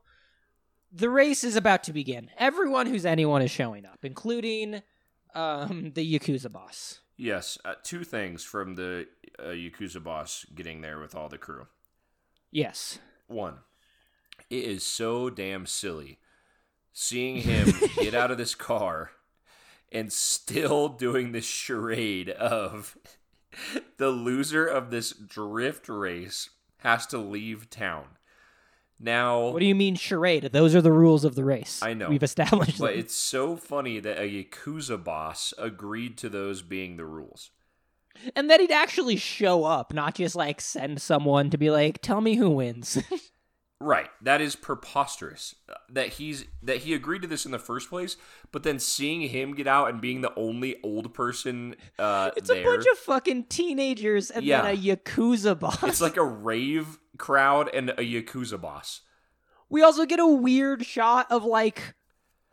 the 0.94 1.10
race 1.10 1.44
is 1.44 1.56
about 1.56 1.84
to 1.84 1.94
begin. 1.94 2.30
Everyone 2.38 2.86
who's 2.86 3.06
anyone 3.06 3.42
is 3.42 3.52
showing 3.52 3.86
up, 3.86 4.00
including 4.04 4.84
um, 5.34 5.92
the 5.96 6.20
Yakuza 6.20 6.52
boss. 6.52 7.00
Yes, 7.18 7.58
uh, 7.66 7.74
two 7.84 8.04
things 8.04 8.44
from 8.44 8.76
the 8.76 9.08
uh, 9.40 9.48
Yakuza 9.48 10.04
boss 10.04 10.46
getting 10.54 10.82
there 10.82 11.00
with 11.00 11.16
all 11.16 11.30
the 11.30 11.38
crew. 11.38 11.68
Yes. 12.52 13.00
One, 13.28 13.60
it 14.50 14.64
is 14.64 14.86
so 14.86 15.30
damn 15.30 15.66
silly 15.66 16.20
seeing 16.92 17.38
him 17.38 17.74
get 17.98 18.14
out 18.14 18.30
of 18.30 18.38
this 18.38 18.54
car 18.54 19.12
and 19.92 20.14
still 20.14 20.90
doing 20.90 21.32
this 21.32 21.46
charade 21.46 22.30
of 22.30 22.98
the 23.98 24.10
loser 24.10 24.66
of 24.66 24.92
this 24.92 25.12
drift 25.12 25.90
race 25.90 26.50
has 26.78 27.08
to 27.08 27.18
leave 27.18 27.70
town. 27.70 28.06
Now, 29.04 29.50
What 29.50 29.60
do 29.60 29.66
you 29.66 29.76
mean 29.76 29.96
charade? 29.96 30.44
Those 30.54 30.74
are 30.76 30.82
the 30.82 30.92
rules 30.94 31.26
of 31.26 31.36
the 31.36 31.44
race. 31.44 31.82
I 31.84 31.94
know, 31.94 32.08
We've 32.10 32.24
established 32.24 32.80
but 32.80 32.92
them. 32.92 33.00
it's 33.00 33.14
so 33.16 33.58
funny 33.58 34.00
that 34.00 34.18
a 34.18 34.22
Yakuza 34.30 35.04
boss 35.04 35.54
agreed 35.58 36.18
to 36.20 36.30
those 36.30 36.62
being 36.62 36.96
the 36.96 37.06
rules. 37.06 37.52
And 38.36 38.50
that 38.50 38.62
he'd 38.62 38.72
actually 38.72 39.18
show 39.18 39.66
up, 39.66 39.94
not 39.94 40.16
just 40.16 40.36
like 40.36 40.62
send 40.62 41.02
someone 41.02 41.50
to 41.50 41.58
be 41.58 41.70
like, 41.70 42.02
tell 42.02 42.22
me 42.22 42.36
who 42.36 42.50
wins. 42.50 42.98
Right. 43.82 44.08
That 44.22 44.40
is 44.40 44.56
preposterous. 44.56 45.56
uh, 45.68 45.74
That 45.90 46.08
he's 46.14 46.46
that 46.62 46.78
he 46.78 46.94
agreed 46.94 47.22
to 47.24 47.28
this 47.28 47.46
in 47.46 47.52
the 47.52 47.60
first 47.60 47.90
place, 47.90 48.16
but 48.54 48.64
then 48.64 48.80
seeing 48.80 49.20
him 49.28 49.54
get 49.54 49.68
out 49.68 49.90
and 49.90 50.00
being 50.00 50.22
the 50.22 50.34
only 50.38 50.78
old 50.84 51.14
person 51.14 51.76
uh 52.00 52.32
it's 52.38 52.48
there. 52.48 52.62
a 52.62 52.64
bunch 52.64 52.86
of 52.90 52.98
fucking 53.00 53.46
teenagers 53.46 54.32
and 54.32 54.46
Yeah. 54.46 54.62
then 54.62 54.76
a 54.76 54.78
Yakuza 54.78 55.60
boss. 55.60 55.84
it's 55.84 56.00
like 56.00 56.16
a 56.16 56.24
rave 56.24 56.98
crowd 57.18 57.70
and 57.74 57.90
a 57.92 57.94
Yakuza 57.96 58.60
boss. 58.60 59.02
We 59.70 59.82
also 59.82 60.06
get 60.06 60.20
a 60.20 60.28
weird 60.28 60.86
shot 60.86 61.28
of 61.32 61.44
like 61.46 61.96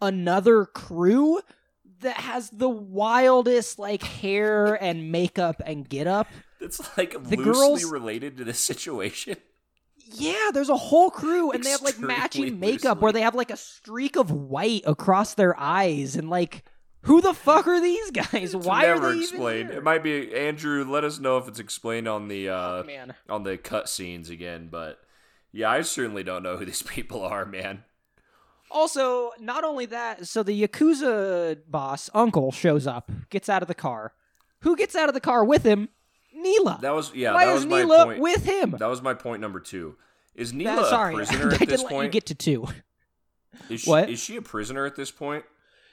another 0.00 0.64
crew 0.64 1.40
that 2.00 2.16
has 2.16 2.48
the 2.50 2.68
wildest 2.68 3.78
like 3.78 4.02
hair 4.02 4.74
and 4.82 5.12
makeup 5.12 5.60
and 5.66 5.86
get 5.88 6.06
up. 6.06 6.26
It's 6.60 6.80
like 6.96 7.12
The 7.12 7.36
loosely 7.36 7.44
girls- 7.44 7.84
related 7.84 8.36
to 8.38 8.44
this 8.44 8.58
situation. 8.60 9.36
Yeah, 10.12 10.50
there's 10.52 10.68
a 10.70 10.76
whole 10.76 11.10
crew 11.10 11.52
and 11.52 11.62
they 11.62 11.70
have 11.70 11.82
like 11.82 11.98
matching 12.00 12.58
makeup 12.58 12.96
loosely. 12.96 13.02
where 13.02 13.12
they 13.12 13.20
have 13.20 13.34
like 13.36 13.50
a 13.50 13.56
streak 13.56 14.16
of 14.16 14.30
white 14.32 14.82
across 14.84 15.34
their 15.34 15.54
eyes 15.58 16.16
and 16.16 16.28
like 16.28 16.64
who 17.02 17.20
the 17.20 17.32
fuck 17.34 17.66
are 17.66 17.80
these 17.80 18.10
guys? 18.10 18.54
It's 18.54 18.66
Why 18.66 18.82
never 18.82 19.08
are 19.08 19.12
they 19.12 19.20
explained. 19.20 19.68
Even 19.70 19.76
It 19.78 19.82
might 19.84 20.02
be 20.02 20.34
Andrew, 20.34 20.84
let 20.84 21.04
us 21.04 21.18
know 21.18 21.38
if 21.38 21.48
it's 21.48 21.58
explained 21.58 22.06
on 22.08 22.28
the 22.28 22.48
uh 22.48 22.82
man. 22.84 23.14
on 23.28 23.42
the 23.42 23.56
cut 23.58 23.88
scenes 23.88 24.30
again, 24.30 24.68
but 24.70 25.00
yeah, 25.52 25.70
I 25.70 25.82
certainly 25.82 26.22
don't 26.22 26.42
know 26.42 26.56
who 26.56 26.64
these 26.64 26.82
people 26.96 27.22
are, 27.22 27.44
man. 27.46 27.84
Also, 28.70 29.30
not 29.40 29.64
only 29.64 29.84
that, 29.86 30.26
so 30.28 30.42
the 30.44 30.66
Yakuza 30.66 31.58
boss, 31.68 32.08
Uncle, 32.14 32.52
shows 32.52 32.86
up, 32.86 33.10
gets 33.28 33.48
out 33.48 33.62
of 33.62 33.68
the 33.68 33.74
car. 33.74 34.12
Who 34.60 34.76
gets 34.76 34.94
out 34.94 35.08
of 35.08 35.14
the 35.14 35.20
car 35.20 35.44
with 35.44 35.64
him? 35.64 35.88
Neela. 36.32 36.78
That 36.80 36.94
was 36.94 37.12
yeah, 37.14 37.32
Why 37.34 37.46
that 37.46 37.52
is 37.56 37.64
was 37.64 37.66
my 37.66 37.78
Neela 37.82 38.04
point. 38.04 38.20
with 38.20 38.44
him? 38.44 38.76
That 38.78 38.86
was 38.88 39.02
my 39.02 39.14
point 39.14 39.40
number 39.40 39.58
two. 39.58 39.96
Is 40.36 40.52
That- 40.52 40.58
Neela 40.58 40.88
sorry, 40.88 41.14
a 41.14 41.16
prisoner 41.16 41.50
I 41.50 41.54
at 41.54 41.58
didn't 41.58 41.68
this 41.70 41.82
let 41.82 41.90
you 41.90 41.96
point? 41.96 42.12
get 42.12 42.26
to 42.26 42.34
two. 42.36 42.68
Is 43.68 43.80
she, 43.80 43.90
What? 43.90 44.08
is 44.08 44.20
she 44.22 44.36
a 44.36 44.42
prisoner 44.42 44.86
at 44.86 44.94
this 44.94 45.10
point? 45.10 45.44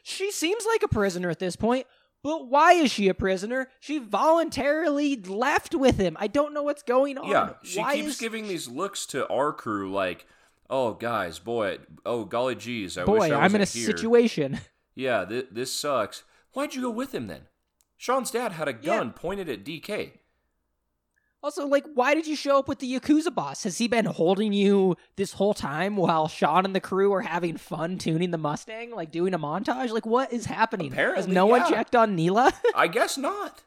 She 0.08 0.32
seems 0.32 0.66
like 0.66 0.84
a 0.84 0.88
prisoner 0.88 1.30
at 1.30 1.40
this 1.40 1.56
point, 1.56 1.86
but 2.24 2.48
why 2.48 2.74
is 2.74 2.92
she 2.92 3.10
a 3.10 3.14
prisoner? 3.14 3.68
She 3.80 3.98
voluntarily 4.00 5.16
left 5.18 5.76
with 5.76 5.98
him. 5.98 6.16
I 6.20 6.28
don't 6.28 6.54
know 6.54 6.64
what's 6.64 6.84
going 6.84 7.18
on. 7.18 7.30
Yeah, 7.30 7.50
she 7.64 7.80
Why 7.80 7.96
keeps 7.96 8.08
is- 8.10 8.18
giving 8.18 8.48
these 8.48 8.68
looks 8.68 9.06
to 9.08 9.28
our 9.28 9.52
crew 9.52 9.92
like, 9.92 10.26
"Oh, 10.70 10.94
guys, 10.94 11.40
boy, 11.40 11.80
oh 12.06 12.24
golly 12.26 12.56
geez, 12.56 12.98
I 12.98 13.04
Boy, 13.04 13.20
wish 13.20 13.32
I 13.32 13.42
I'm 13.42 13.54
in 13.56 13.62
a 13.62 13.66
here." 13.66 13.86
situation. 13.86 14.60
Yeah, 14.96 15.26
th- 15.26 15.50
this 15.52 15.72
sucks. 15.72 16.24
Why'd 16.54 16.74
you 16.74 16.82
go 16.82 16.90
with 16.90 17.14
him 17.14 17.28
then? 17.28 17.42
Sean's 17.98 18.32
dad 18.32 18.54
had 18.54 18.68
a 18.68 18.74
gun 18.74 19.14
pointed 19.14 19.48
at 19.48 19.64
DK. 19.64 20.14
Also, 21.48 21.66
like, 21.66 21.86
why 21.94 22.14
did 22.14 22.28
you 22.28 22.36
show 22.36 22.60
up 22.60 22.68
with 22.68 22.80
the 22.80 23.00
Yakuza 23.00 23.34
boss? 23.34 23.64
Has 23.64 23.78
he 23.78 23.88
been 23.88 24.04
holding 24.04 24.52
you 24.52 24.98
this 25.16 25.32
whole 25.32 25.54
time 25.54 25.96
while 25.96 26.28
Sean 26.28 26.66
and 26.66 26.76
the 26.76 26.82
crew 26.82 27.14
are 27.14 27.22
having 27.22 27.56
fun 27.56 27.98
tuning 27.98 28.32
the 28.32 28.38
Mustang, 28.38 28.92
like 28.92 29.14
doing 29.14 29.34
a 29.34 29.40
montage? 29.40 29.92
Like, 29.92 30.06
what 30.06 30.34
is 30.34 30.48
happening? 30.48 30.92
Has 30.92 31.00
Apparently, 31.00 31.34
no 31.34 31.46
one 31.46 31.66
checked 31.70 31.96
on 31.96 32.18
Neela? 32.18 32.52
I 32.76 32.90
guess 32.90 33.18
not. 33.18 33.64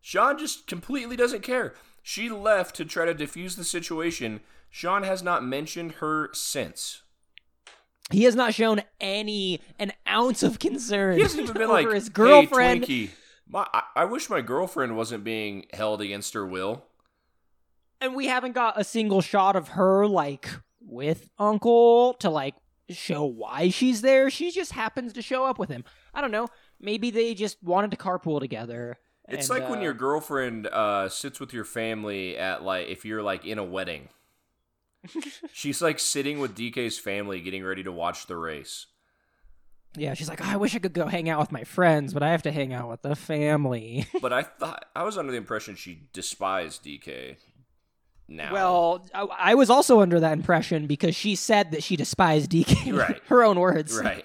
Sean 0.00 0.38
just 0.38 0.68
completely 0.68 1.16
doesn't 1.16 1.42
care. 1.42 1.74
She 2.04 2.28
left 2.28 2.76
to 2.76 2.84
try 2.84 3.04
to 3.04 3.14
defuse 3.16 3.56
the 3.56 3.64
situation. 3.64 4.38
Sean 4.70 5.02
has 5.02 5.24
not 5.24 5.44
mentioned 5.44 5.94
her 5.94 6.30
since. 6.32 7.02
he 8.12 8.22
has 8.22 8.36
not 8.36 8.54
shown 8.54 8.80
any 9.00 9.60
an 9.80 9.92
ounce 10.08 10.44
of 10.44 10.60
concern 10.60 11.16
He 11.16 11.22
hasn't 11.22 11.42
even 11.42 11.54
been 11.56 11.68
like 11.68 11.90
his 11.90 12.08
girlfriend. 12.10 12.84
Hey, 12.84 13.06
Twinkie, 13.06 13.10
my, 13.48 13.66
I, 13.74 13.82
I 13.96 14.04
wish 14.04 14.30
my 14.30 14.40
girlfriend 14.40 14.96
wasn't 14.96 15.24
being 15.24 15.66
held 15.72 16.00
against 16.00 16.34
her 16.34 16.46
will. 16.46 16.84
And 18.02 18.14
we 18.14 18.26
haven't 18.26 18.52
got 18.52 18.78
a 18.78 18.84
single 18.84 19.20
shot 19.20 19.56
of 19.56 19.68
her 19.68 20.06
like 20.06 20.50
with 20.80 21.30
Uncle 21.38 22.14
to 22.14 22.28
like 22.28 22.54
show 22.90 23.24
why 23.24 23.70
she's 23.70 24.02
there. 24.02 24.28
She 24.28 24.50
just 24.50 24.72
happens 24.72 25.12
to 25.14 25.22
show 25.22 25.44
up 25.44 25.58
with 25.58 25.70
him. 25.70 25.84
I 26.12 26.20
don't 26.20 26.32
know. 26.32 26.48
Maybe 26.80 27.10
they 27.10 27.34
just 27.34 27.62
wanted 27.62 27.90
to 27.92 27.96
carpool 27.96 28.40
together. 28.40 28.98
It's 29.28 29.48
and, 29.48 29.60
like 29.60 29.70
when 29.70 29.78
uh, 29.78 29.82
your 29.82 29.94
girlfriend 29.94 30.66
uh, 30.66 31.08
sits 31.08 31.40
with 31.40 31.54
your 31.54 31.64
family 31.64 32.36
at 32.36 32.62
like 32.62 32.88
if 32.88 33.04
you're 33.04 33.22
like 33.22 33.46
in 33.46 33.58
a 33.58 33.64
wedding. 33.64 34.08
She's 35.52 35.80
like 35.80 35.98
sitting 35.98 36.38
with 36.38 36.56
DK's 36.56 36.98
family 36.98 37.40
getting 37.40 37.64
ready 37.64 37.82
to 37.84 37.92
watch 37.92 38.26
the 38.26 38.36
race. 38.36 38.86
Yeah, 39.94 40.14
she's 40.14 40.28
like, 40.28 40.40
"Oh, 40.40 40.48
I 40.48 40.56
wish 40.56 40.74
I 40.74 40.78
could 40.78 40.94
go 40.94 41.06
hang 41.06 41.28
out 41.28 41.38
with 41.38 41.52
my 41.52 41.64
friends, 41.64 42.14
but 42.14 42.22
I 42.22 42.30
have 42.30 42.42
to 42.44 42.50
hang 42.50 42.72
out 42.72 42.88
with 42.88 43.02
the 43.02 43.14
family. 43.14 44.06
But 44.22 44.32
I 44.32 44.42
thought 44.58 44.86
I 44.96 45.02
was 45.02 45.18
under 45.18 45.32
the 45.32 45.36
impression 45.36 45.76
she 45.76 46.08
despised 46.14 46.82
DK. 46.82 47.36
Now, 48.36 48.52
well, 48.52 49.06
I, 49.14 49.26
I 49.38 49.54
was 49.54 49.68
also 49.70 50.00
under 50.00 50.18
that 50.20 50.32
impression 50.32 50.86
because 50.86 51.14
she 51.14 51.34
said 51.36 51.70
that 51.72 51.82
she 51.82 51.96
despised 51.96 52.50
DK. 52.50 52.96
Right. 52.98 53.20
Her 53.26 53.44
own 53.44 53.58
words. 53.60 53.96
right. 53.98 54.24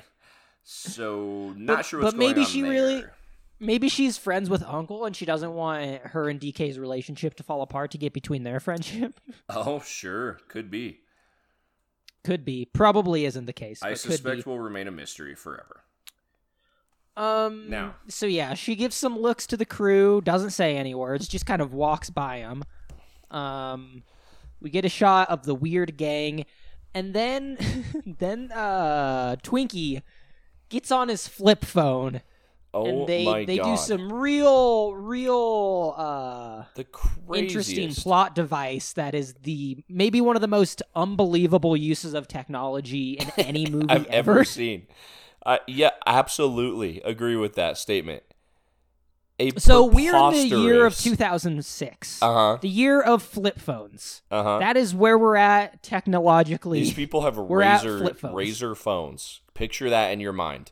So 0.64 1.54
not 1.58 1.78
But- 1.78 1.86
sure 1.86 2.02
what's 2.02 2.14
but 2.14 2.18
maybe 2.20 2.44
she 2.46 2.62
there. 2.62 2.72
really- 2.72 3.04
Maybe 3.60 3.90
she's 3.90 4.20
friends 4.20 4.52
with 4.52 4.62
Uncle 4.62 5.06
and 5.06 5.16
she 5.16 5.26
doesn't 5.26 5.52
want 5.52 6.02
her 6.04 6.30
and 6.30 6.40
DK's 6.40 6.78
relationship 6.78 7.34
to 7.38 7.44
fall 7.44 7.64
apart 7.64 7.90
to 7.90 7.98
get 7.98 8.14
between 8.14 8.44
their 8.44 8.60
friendship. 8.68 9.20
Oh, 9.50 9.80
sure, 9.80 10.38
could 10.48 10.70
be. 10.70 11.00
could 12.24 12.46
be. 12.46 12.66
Probably 12.66 13.26
isn't 13.26 13.46
the 13.48 13.54
case. 13.54 13.82
I 13.82 13.96
suspect 13.96 14.46
will 14.46 14.60
remain 14.60 14.88
a 14.88 14.92
mystery 14.92 15.34
forever. 15.34 15.82
Um. 17.16 17.68
Now. 17.68 17.96
So 18.08 18.28
yeah, 18.28 18.54
she 18.54 18.76
gives 18.76 18.96
some 18.96 19.18
looks 19.18 19.48
to 19.48 19.58
the 19.58 19.66
crew. 19.66 20.22
Doesn't 20.22 20.52
say 20.52 20.78
any 20.78 20.94
words. 20.94 21.28
Just 21.28 21.48
kind 21.48 21.62
of 21.64 21.74
walks 21.74 22.12
by 22.12 22.42
them. 22.42 22.64
Um, 23.32 24.04
we 24.62 24.70
get 24.70 24.86
a 24.86 24.90
shot 24.90 25.30
of 25.30 25.44
the 25.46 25.56
weird 25.56 25.98
gang, 25.98 26.46
and 26.94 27.14
then 27.14 27.58
then 28.06 28.52
uh 28.54 29.38
Twinkie 29.44 30.02
gets 30.70 30.92
on 30.92 31.10
his 31.10 31.28
flip 31.28 31.66
phone, 31.66 32.22
Oh 32.74 32.84
and 32.84 33.08
they 33.08 33.24
my 33.24 33.46
they 33.46 33.60
god! 33.60 33.60
do 33.60 33.78
some 33.78 34.12
real 34.12 34.96
real 34.96 35.96
uh 35.98 36.66
the 36.76 36.86
craziest. 36.86 37.26
interesting 37.34 37.96
plot 37.96 38.36
device 38.36 38.94
that 38.94 39.14
is 39.16 39.34
the 39.44 39.84
maybe 39.90 40.22
one 40.22 40.36
of 40.36 40.42
the 40.42 40.48
most 40.48 40.82
unbelievable 40.96 41.76
uses 41.78 42.14
of 42.14 42.28
technology 42.28 43.14
in 43.14 43.32
any 43.38 43.66
movie 43.68 43.88
I've 43.88 44.06
ever. 44.08 44.40
ever 44.40 44.44
seen. 44.44 44.88
Uh, 45.46 45.60
yeah, 45.68 45.92
absolutely 46.06 47.02
agree 47.02 47.36
with 47.36 47.56
that 47.56 47.78
statement. 47.78 48.24
A 49.40 49.60
So 49.60 49.86
we're 49.86 50.16
in 50.16 50.50
the 50.50 50.58
year 50.58 50.86
of 50.86 50.98
2006. 50.98 52.22
Uh-huh. 52.24 52.58
The 52.60 52.68
year 52.68 53.02
of 53.02 53.22
flip 53.22 53.60
phones. 53.60 54.24
Uh-huh. 54.32 54.60
That 54.60 54.76
is 54.78 54.96
where 54.96 55.18
we're 55.18 55.36
at 55.36 55.84
technologically. 55.84 56.80
These 56.80 56.94
people 56.94 57.22
have 57.22 57.36
Razr 57.36 58.16
phones. 58.18 58.34
Razr 58.34 58.76
phones. 58.76 59.42
Picture 59.54 59.90
that 59.90 60.12
in 60.12 60.20
your 60.20 60.34
mind. 60.34 60.72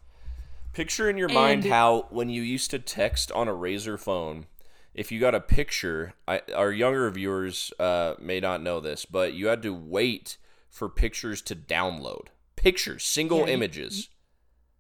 Picture 0.74 1.10
in 1.10 1.18
your 1.18 1.30
mind 1.30 1.64
how 1.66 2.08
when 2.10 2.30
you 2.30 2.42
used 2.42 2.72
to 2.72 2.80
text 2.80 3.32
on 3.32 3.48
a 3.48 3.54
Razr 3.54 4.00
phone, 4.00 4.48
if 4.94 5.12
you 5.12 5.20
got 5.20 5.36
a 5.36 5.40
picture, 5.40 6.14
I, 6.28 6.42
our 6.56 6.72
younger 6.72 7.10
viewers 7.12 7.72
uh, 7.80 8.16
may 8.20 8.40
not 8.40 8.62
know 8.64 8.80
this, 8.80 9.06
but 9.06 9.34
you 9.34 9.48
had 9.48 9.62
to 9.62 9.74
wait 9.74 10.38
for 10.70 10.90
pictures 10.90 11.42
to 11.44 11.56
download. 11.56 12.28
Pictures, 12.56 13.06
single 13.06 13.40
Yeah, 13.42 13.46
you- 13.46 13.52
images. 13.54 14.10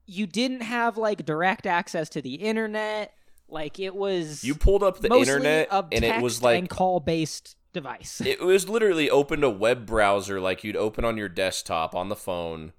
you 0.05 0.25
didn't 0.27 0.61
have 0.61 0.97
like 0.97 1.23
direct 1.25 1.65
access 1.65 2.09
to 2.09 2.21
the 2.21 2.35
internet. 2.35 3.13
Like 3.47 3.79
it 3.79 3.95
was 3.95 4.43
You 4.43 4.55
pulled 4.55 4.83
up 4.83 4.99
the 4.99 5.13
internet 5.13 5.69
and 5.71 6.03
it 6.03 6.21
was 6.21 6.41
like 6.41 6.57
and 6.59 6.69
call 6.69 6.99
based 6.99 7.55
device. 7.73 8.21
It 8.21 8.41
was 8.41 8.67
literally 8.67 9.09
opened 9.09 9.43
a 9.43 9.49
web 9.49 9.85
browser 9.85 10.39
like 10.41 10.63
you'd 10.63 10.75
open 10.75 11.05
on 11.05 11.17
your 11.17 11.29
desktop 11.29 11.93
on 11.95 12.09
the 12.09 12.15
phone. 12.15 12.73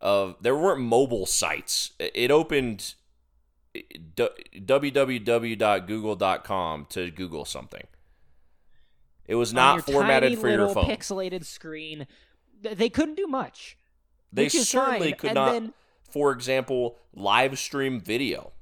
Of 0.00 0.36
there 0.42 0.56
weren't 0.56 0.80
mobile 0.82 1.24
sites. 1.24 1.92
It 1.98 2.30
opened 2.30 2.94
www.google.com 5.54 6.86
to 6.90 7.10
Google 7.10 7.44
something. 7.44 7.84
It 9.26 9.34
was 9.36 9.54
not 9.54 9.86
formatted 9.86 10.38
for 10.38 10.48
your 10.48 10.66
little 10.66 10.74
phone. 10.74 10.84
pixelated 10.90 11.44
screen. 11.44 12.06
They 12.60 12.90
couldn't 12.90 13.14
do 13.16 13.26
much. 13.26 13.76
they 14.32 14.48
certainly 14.48 15.10
fine. 15.12 15.18
could 15.18 15.28
And 15.30 15.34
not, 15.34 15.52
then- 15.52 15.72
for 16.10 16.30
example, 16.32 16.96
live 17.14 17.58
stream 17.58 18.00
video 18.00 18.52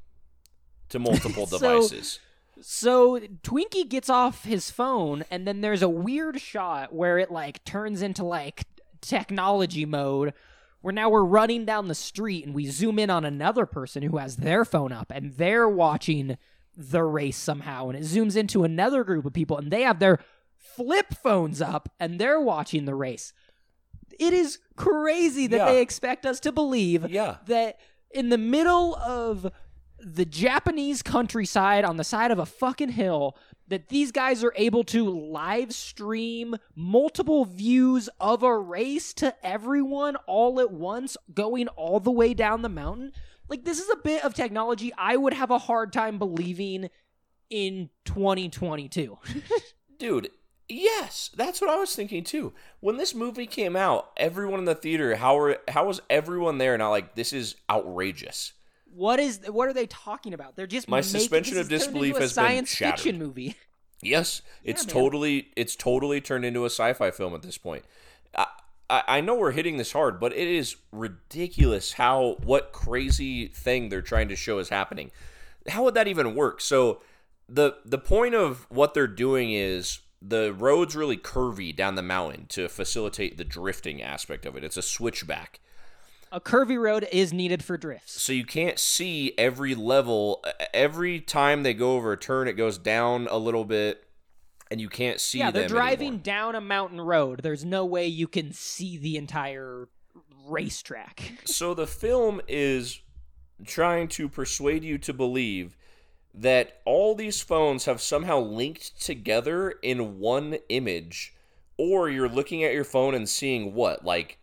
to 0.93 0.99
multiple 0.99 1.47
So- 1.47 1.59
devices. 1.59 2.21
So 2.61 3.19
Twinkie 3.43 3.89
gets 3.89 4.09
off 4.09 4.45
his 4.45 4.71
phone, 4.71 5.25
and 5.33 5.49
then 5.49 5.63
there's 5.63 5.83
a 5.83 5.89
weird 5.89 6.41
shot 6.41 6.93
where 6.95 7.19
it 7.19 7.31
like 7.33 7.65
turns 7.65 8.03
into 8.03 8.23
like 8.25 8.67
technology 9.01 9.85
mode, 9.85 10.33
where 10.81 10.93
now 10.93 11.09
we're 11.11 11.25
running 11.25 11.65
down 11.65 11.89
the 11.89 11.95
street 11.95 12.47
and 12.47 12.55
we 12.55 12.67
zoom 12.67 12.99
in 13.01 13.11
on 13.11 13.25
another 13.25 13.67
person 13.67 14.03
who 14.05 14.19
has 14.19 14.37
their 14.37 14.65
phone 14.65 14.93
up 14.93 15.11
and 15.13 15.33
they're 15.39 15.69
watching 15.69 16.37
the 16.77 17.03
race 17.03 17.37
somehow, 17.37 17.89
and 17.89 17.99
it 17.99 18.05
zooms 18.05 18.37
into 18.37 18.63
another 18.65 19.03
group 19.03 19.25
of 19.25 19.33
people 19.33 19.59
and 19.59 19.71
they 19.73 19.83
have 19.83 19.99
their 19.99 20.19
flip 20.57 21.15
phones 21.21 21.61
up 21.61 21.89
and 21.99 22.19
they're 22.21 22.41
watching 22.41 22.85
the 22.85 22.95
race. 22.95 23.33
It 24.21 24.33
is 24.33 24.59
crazy 24.77 25.47
that 25.49 25.57
Yeah. 25.57 25.65
they 25.67 25.81
expect 25.83 26.25
us 26.27 26.39
to 26.41 26.53
believe 26.53 27.11
Yeah. 27.11 27.39
that 27.47 27.79
in 28.11 28.29
the 28.29 28.39
middle 28.39 28.95
of 28.97 29.51
the 30.05 30.25
Japanese 30.25 31.03
countryside 31.03 31.85
on 31.85 31.97
the 31.97 32.05
side 32.05 32.31
of 32.31 32.39
a 32.39 32.47
fucking 32.47 32.91
hill 32.91 33.37
that 33.69 33.89
these 33.89 34.11
guys 34.11 34.43
are 34.43 34.53
able 34.57 34.85
to 34.85 35.09
live 35.09 35.73
stream 35.73 36.57
multiple 36.75 37.45
views 37.45 38.09
of 38.21 38.43
a 38.43 38.59
race 38.59 39.15
to 39.15 39.35
everyone 39.47 40.17
all 40.27 40.61
at 40.61 40.73
once 40.73 41.17
going 41.33 41.69
all 41.69 42.01
the 42.01 42.11
way 42.11 42.35
down 42.35 42.63
the 42.63 42.69
mountain 42.69 43.13
like 43.49 43.65
this 43.65 43.79
is 43.79 43.89
a 43.91 43.97
bit 43.97 44.25
of 44.25 44.35
technology 44.35 44.93
I 44.99 45.17
would 45.17 45.35
have 45.35 45.51
a 45.51 45.59
hard 45.59 45.93
time 45.93 46.19
believing 46.19 46.91
in 47.49 47.91
2022 48.05 49.19
Dude, 50.03 50.31
yes, 50.69 51.31
that's 51.37 51.61
what 51.61 51.71
I 51.71 51.77
was 51.77 51.95
thinking 51.95 52.25
too. 52.25 52.53
When 52.81 52.97
this 52.97 53.15
movie 53.15 53.47
came 53.47 53.77
out, 53.77 54.11
everyone 54.17 54.59
in 54.59 54.65
the 54.65 54.75
theater, 54.75 55.15
how 55.15 55.37
were 55.37 55.59
how 55.69 55.87
was 55.87 56.03
everyone 56.11 56.59
there 56.59 56.77
not 56.77 56.91
like 56.91 57.15
this 57.15 57.33
is 57.33 57.55
outrageous? 57.71 58.53
What 58.95 59.19
is 59.21 59.41
what 59.49 59.69
are 59.69 59.73
they 59.73 59.87
talking 59.87 60.35
about 60.35 60.55
they're 60.57 60.67
just 60.67 60.89
My 60.89 60.99
making- 60.99 61.11
suspension 61.11 61.59
of 61.59 61.69
disbelief 61.69 62.17
has 62.19 62.33
been 62.35 62.45
science 62.45 62.71
shattered. 62.75 62.99
fiction 63.01 63.19
movie 63.19 63.57
Yes, 64.05 64.43
it's 64.65 64.85
man. 64.85 64.93
totally 64.93 65.49
it's 65.57 65.77
totally 65.77 66.21
turned 66.21 66.45
into 66.45 66.63
a 66.65 66.71
sci-fi 66.71 67.13
film 67.13 67.35
at 67.35 67.43
this 67.43 67.57
point. 67.57 67.85
I, 68.37 68.47
I 68.91 69.03
I 69.07 69.21
know 69.21 69.37
we're 69.37 69.53
hitting 69.53 69.77
this 69.77 69.93
hard, 69.93 70.19
but 70.19 70.33
it 70.33 70.49
is 70.49 70.75
ridiculous 70.91 71.93
how 71.93 72.37
what 72.43 72.73
crazy 72.73 73.47
thing 73.47 73.89
they're 73.89 74.03
trying 74.03 74.29
to 74.29 74.35
show 74.37 74.59
is 74.59 74.71
happening. 74.71 75.13
How 75.69 75.85
would 75.85 75.95
that 75.95 76.09
even 76.09 76.35
work? 76.35 76.61
So 76.61 77.01
the 77.49 77.77
the 77.85 77.99
point 77.99 78.35
of 78.35 78.67
what 78.71 78.93
they're 78.93 79.07
doing 79.07 79.53
is 79.53 80.01
the 80.21 80.53
road's 80.53 80.97
really 80.97 81.17
curvy 81.17 81.75
down 81.75 81.95
the 81.95 82.03
mountain 82.03 82.47
to 82.49 82.69
facilitate 82.69 83.37
the 83.39 83.45
drifting 83.45 84.03
aspect 84.03 84.45
of 84.47 84.57
it. 84.57 84.65
It's 84.65 84.77
a 84.77 84.83
switchback. 84.83 85.61
A 86.33 86.41
curvy 86.41 86.81
road 86.81 87.07
is 87.13 87.33
needed 87.33 87.63
for 87.63 87.77
drifts 87.77 88.21
so 88.21 88.33
you 88.33 88.45
can't 88.45 88.79
see 88.79 89.33
every 89.39 89.75
level 89.75 90.45
every 90.75 91.21
time 91.21 91.63
they 91.63 91.75
go 91.75 91.95
over 91.95 92.13
a 92.13 92.17
turn 92.17 92.49
it 92.49 92.55
goes 92.55 92.79
down 92.79 93.29
a 93.31 93.39
little 93.39 93.65
bit 93.65 94.05
and 94.73 94.81
you 94.81 94.89
can't 94.89 95.21
see 95.21 95.39
yeah, 95.39 95.51
they're 95.51 95.69
driving 95.69 96.09
anymore. 96.09 96.23
down 96.23 96.55
a 96.55 96.61
mountain 96.63 96.99
road. 96.99 97.41
There's 97.43 97.63
no 97.63 97.85
way 97.85 98.07
you 98.07 98.27
can 98.27 98.53
see 98.53 98.97
the 98.97 99.19
entire 99.19 99.91
racetrack. 100.47 101.35
so 101.45 101.75
the 101.75 101.87
film 101.87 102.41
is 102.49 103.03
trying 103.67 104.09
to 104.09 104.31
persuade 104.31 104.83
you 104.83 104.97
to 104.97 105.13
believe 105.13 105.77
that 106.33 106.81
all 106.87 107.15
these 107.15 107.43
phones 107.43 107.85
have 107.85 108.01
somehow 108.01 108.39
linked 108.41 108.99
together 108.99 109.75
in 109.83 110.19
one 110.19 110.57
image 110.71 111.35
or 111.77 112.09
you're 112.09 112.29
looking 112.29 112.65
at 112.65 112.73
your 112.73 112.85
phone 112.85 113.15
and 113.15 113.29
seeing 113.29 113.75
what 113.75 114.07
like 114.07 114.39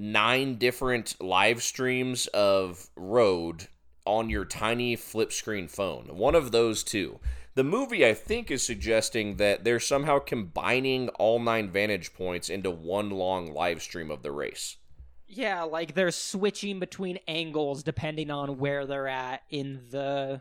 nine 0.00 0.54
different 0.56 1.14
live 1.20 1.62
streams 1.62 2.26
of 2.28 2.88
road 2.96 3.68
on 4.06 4.30
your 4.30 4.44
tiny 4.46 4.96
flip 4.96 5.30
screen 5.30 5.68
phone 5.68 6.06
one 6.16 6.34
of 6.34 6.52
those 6.52 6.82
two 6.82 7.20
the 7.54 7.62
movie 7.62 8.06
i 8.06 8.14
think 8.14 8.50
is 8.50 8.64
suggesting 8.64 9.36
that 9.36 9.62
they're 9.62 9.78
somehow 9.78 10.18
combining 10.18 11.08
all 11.10 11.38
nine 11.38 11.70
vantage 11.70 12.14
points 12.14 12.48
into 12.48 12.70
one 12.70 13.10
long 13.10 13.52
live 13.52 13.82
stream 13.82 14.10
of 14.10 14.22
the 14.22 14.32
race 14.32 14.78
Yeah, 15.26 15.62
like 15.62 15.94
they're 15.94 16.10
switching 16.10 16.80
between 16.80 17.18
angles 17.28 17.82
depending 17.82 18.30
on 18.30 18.58
where 18.58 18.86
they're 18.86 19.06
at 19.06 19.42
in 19.50 19.82
the 19.90 20.40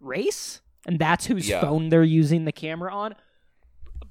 race, 0.00 0.60
and 0.86 0.98
that's 0.98 1.26
whose 1.26 1.48
Yeah. 1.48 1.60
phone 1.60 1.88
they're 1.88 2.04
using 2.04 2.44
the 2.44 2.52
camera 2.52 2.94
on. 2.94 3.14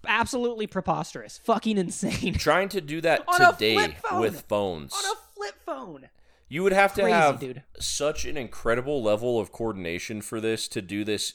Absolutely 0.08 0.68
preposterous. 0.68 1.38
Fucking 1.40 1.78
insane. 1.78 2.34
trying 2.40 2.70
to 2.70 2.82
do 2.82 3.02
that 3.02 3.24
On 3.28 3.42
a 3.42 3.52
today 3.54 3.76
flip 3.76 3.96
phone! 3.98 4.22
with 4.22 4.42
phones. 4.48 4.94
on 4.94 5.04
a 5.12 5.16
flip 5.36 5.56
phone. 5.66 6.10
you 6.50 6.64
would 6.64 6.74
have 6.74 6.94
to 6.96 7.02
Crazy, 7.02 7.14
have 7.14 7.40
dude. 7.40 7.64
such 7.80 8.26
an 8.26 8.38
incredible 8.38 9.04
level 9.04 9.40
of 9.40 9.52
coordination 9.52 10.22
for 10.22 10.40
this 10.42 10.68
to 10.70 10.82
do 10.82 11.04
this 11.04 11.34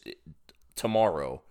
tomorrow. 0.75 1.43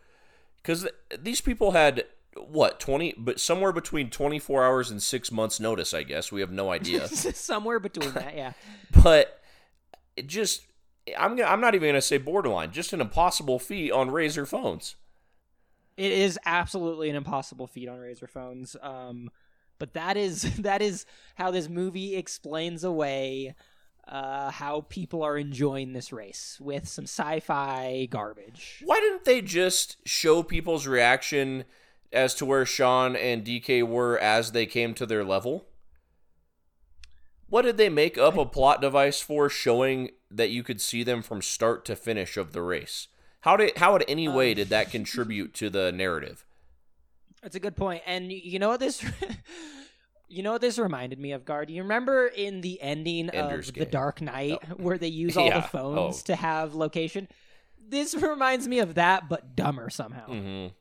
Cuz 0.63 0.87
these 1.17 1.41
people 1.41 1.71
had 1.71 2.05
what 2.37 2.79
twenty, 2.79 3.13
but 3.17 3.39
somewhere 3.39 3.71
between 3.71 4.09
twenty 4.09 4.39
four 4.39 4.63
hours 4.63 4.89
and 4.89 5.01
six 5.01 5.31
months 5.31 5.59
notice. 5.59 5.93
I 5.93 6.03
guess 6.03 6.31
we 6.31 6.41
have 6.41 6.51
no 6.51 6.71
idea. 6.71 7.07
Somewhere 7.09 7.79
between 7.79 8.13
that, 8.13 8.35
yeah. 8.35 8.53
but 9.03 9.41
just 10.25 10.61
I'm 11.17 11.35
gonna, 11.35 11.49
I'm 11.49 11.59
not 11.61 11.75
even 11.75 11.89
gonna 11.89 12.01
say 12.01 12.17
borderline, 12.17 12.71
just 12.71 12.93
an 12.93 13.01
impossible 13.01 13.59
feat 13.59 13.91
on 13.91 14.09
Razr 14.11 14.47
phones. 14.47 14.95
It 16.01 16.13
is 16.13 16.39
absolutely 16.47 17.11
an 17.11 17.15
impossible 17.15 17.67
feat 17.67 17.87
on 17.87 17.99
Razr 17.99 18.27
phones. 18.27 18.75
Um, 18.81 19.29
but 19.77 19.93
that 19.93 20.17
is 20.17 20.41
that 20.61 20.81
is 20.81 21.05
how 21.35 21.51
this 21.51 21.69
movie 21.69 22.15
explains 22.15 22.83
away 22.83 23.53
uh, 24.07 24.49
how 24.49 24.81
people 24.89 25.21
are 25.21 25.37
enjoying 25.37 25.93
this 25.93 26.11
race 26.11 26.57
with 26.59 26.87
some 26.87 27.03
sci-fi 27.03 28.07
garbage. 28.09 28.81
Why 28.83 28.99
didn't 28.99 29.25
they 29.25 29.43
just 29.43 29.97
show 30.03 30.41
people's 30.41 30.87
reaction 30.87 31.65
as 32.11 32.33
to 32.35 32.47
where 32.47 32.65
Sean 32.65 33.15
and 33.15 33.45
DK 33.45 33.83
were 33.83 34.17
as 34.17 34.53
they 34.53 34.65
came 34.65 34.95
to 34.95 35.05
their 35.05 35.23
level? 35.23 35.67
What 37.47 37.61
did 37.61 37.77
they 37.77 37.89
make 37.89 38.17
up 38.17 38.37
a 38.37 38.45
plot 38.45 38.81
device 38.81 39.21
for 39.21 39.49
showing 39.49 40.09
that 40.31 40.49
you 40.49 40.63
could 40.63 40.81
see 40.81 41.03
them 41.03 41.21
from 41.21 41.43
start 41.43 41.85
to 41.85 41.95
finish 41.95 42.37
of 42.37 42.53
the 42.53 42.63
race? 42.63 43.07
How 43.41 43.57
did 43.57 43.77
how 43.77 43.95
in 43.95 44.03
any 44.03 44.27
way 44.27 44.51
um, 44.51 44.55
did 44.55 44.69
that 44.69 44.91
contribute 44.91 45.53
to 45.55 45.69
the 45.69 45.91
narrative? 45.91 46.45
That's 47.41 47.55
a 47.55 47.59
good 47.59 47.75
point. 47.75 48.03
And 48.05 48.31
you 48.31 48.59
know 48.59 48.69
what 48.69 48.79
this 48.79 49.03
You 50.31 50.43
know 50.43 50.53
what 50.53 50.61
this 50.61 50.79
reminded 50.79 51.19
me 51.19 51.33
of, 51.33 51.43
Guard? 51.43 51.69
You 51.69 51.81
remember 51.81 52.27
in 52.27 52.61
the 52.61 52.81
ending 52.81 53.29
Ender's 53.31 53.67
of 53.67 53.75
Game. 53.75 53.83
The 53.83 53.91
Dark 53.91 54.21
Knight 54.21 54.59
oh. 54.63 54.75
where 54.75 54.97
they 54.97 55.07
use 55.09 55.35
all 55.35 55.45
Yeah. 55.45 55.59
the 55.59 55.67
phones 55.67 56.21
Oh. 56.21 56.25
to 56.27 56.35
have 56.37 56.73
location? 56.73 57.27
This 57.85 58.13
reminds 58.15 58.65
me 58.67 58.79
of 58.79 58.95
that, 58.95 59.27
but 59.27 59.57
dumber 59.57 59.89
somehow. 59.89 60.27
Mm-hmm. 60.27 60.73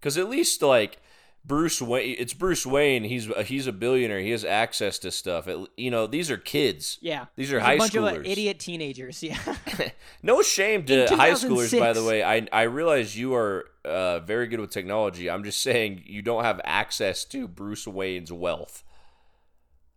Because 0.00 0.18
at 0.18 0.28
least 0.28 0.60
like 0.60 0.98
Bruce 1.46 1.80
Wayne, 1.80 2.16
it's 2.18 2.34
Bruce 2.34 2.66
Wayne. 2.66 3.04
He's 3.04 3.26
he's 3.46 3.66
a 3.68 3.72
billionaire. 3.72 4.18
He 4.20 4.30
has 4.30 4.44
access 4.44 4.98
to 5.00 5.10
stuff. 5.12 5.46
It, 5.46 5.58
you 5.76 5.90
know, 5.92 6.06
these 6.08 6.28
are 6.30 6.36
kids. 6.36 6.98
Yeah, 7.00 7.26
These 7.36 7.52
are 7.52 7.60
high 7.60 7.74
a 7.74 7.78
bunch 7.78 7.92
schoolers. 7.92 8.16
of 8.20 8.26
uh, 8.26 8.28
idiot 8.28 8.58
teenagers. 8.58 9.22
Yeah, 9.22 9.38
No 10.22 10.42
shame 10.42 10.84
to 10.86 11.06
high 11.14 11.32
schoolers, 11.32 11.78
by 11.78 11.92
the 11.92 12.02
way. 12.02 12.24
I 12.24 12.48
I 12.52 12.62
realize 12.62 13.16
you 13.16 13.34
are 13.34 13.66
uh, 13.84 14.18
very 14.20 14.48
good 14.48 14.58
with 14.58 14.70
technology. 14.70 15.30
I'm 15.30 15.44
just 15.44 15.62
saying 15.62 16.02
you 16.06 16.20
don't 16.20 16.42
have 16.42 16.60
access 16.64 17.24
to 17.26 17.46
Bruce 17.46 17.86
Wayne's 17.86 18.32
wealth. 18.32 18.82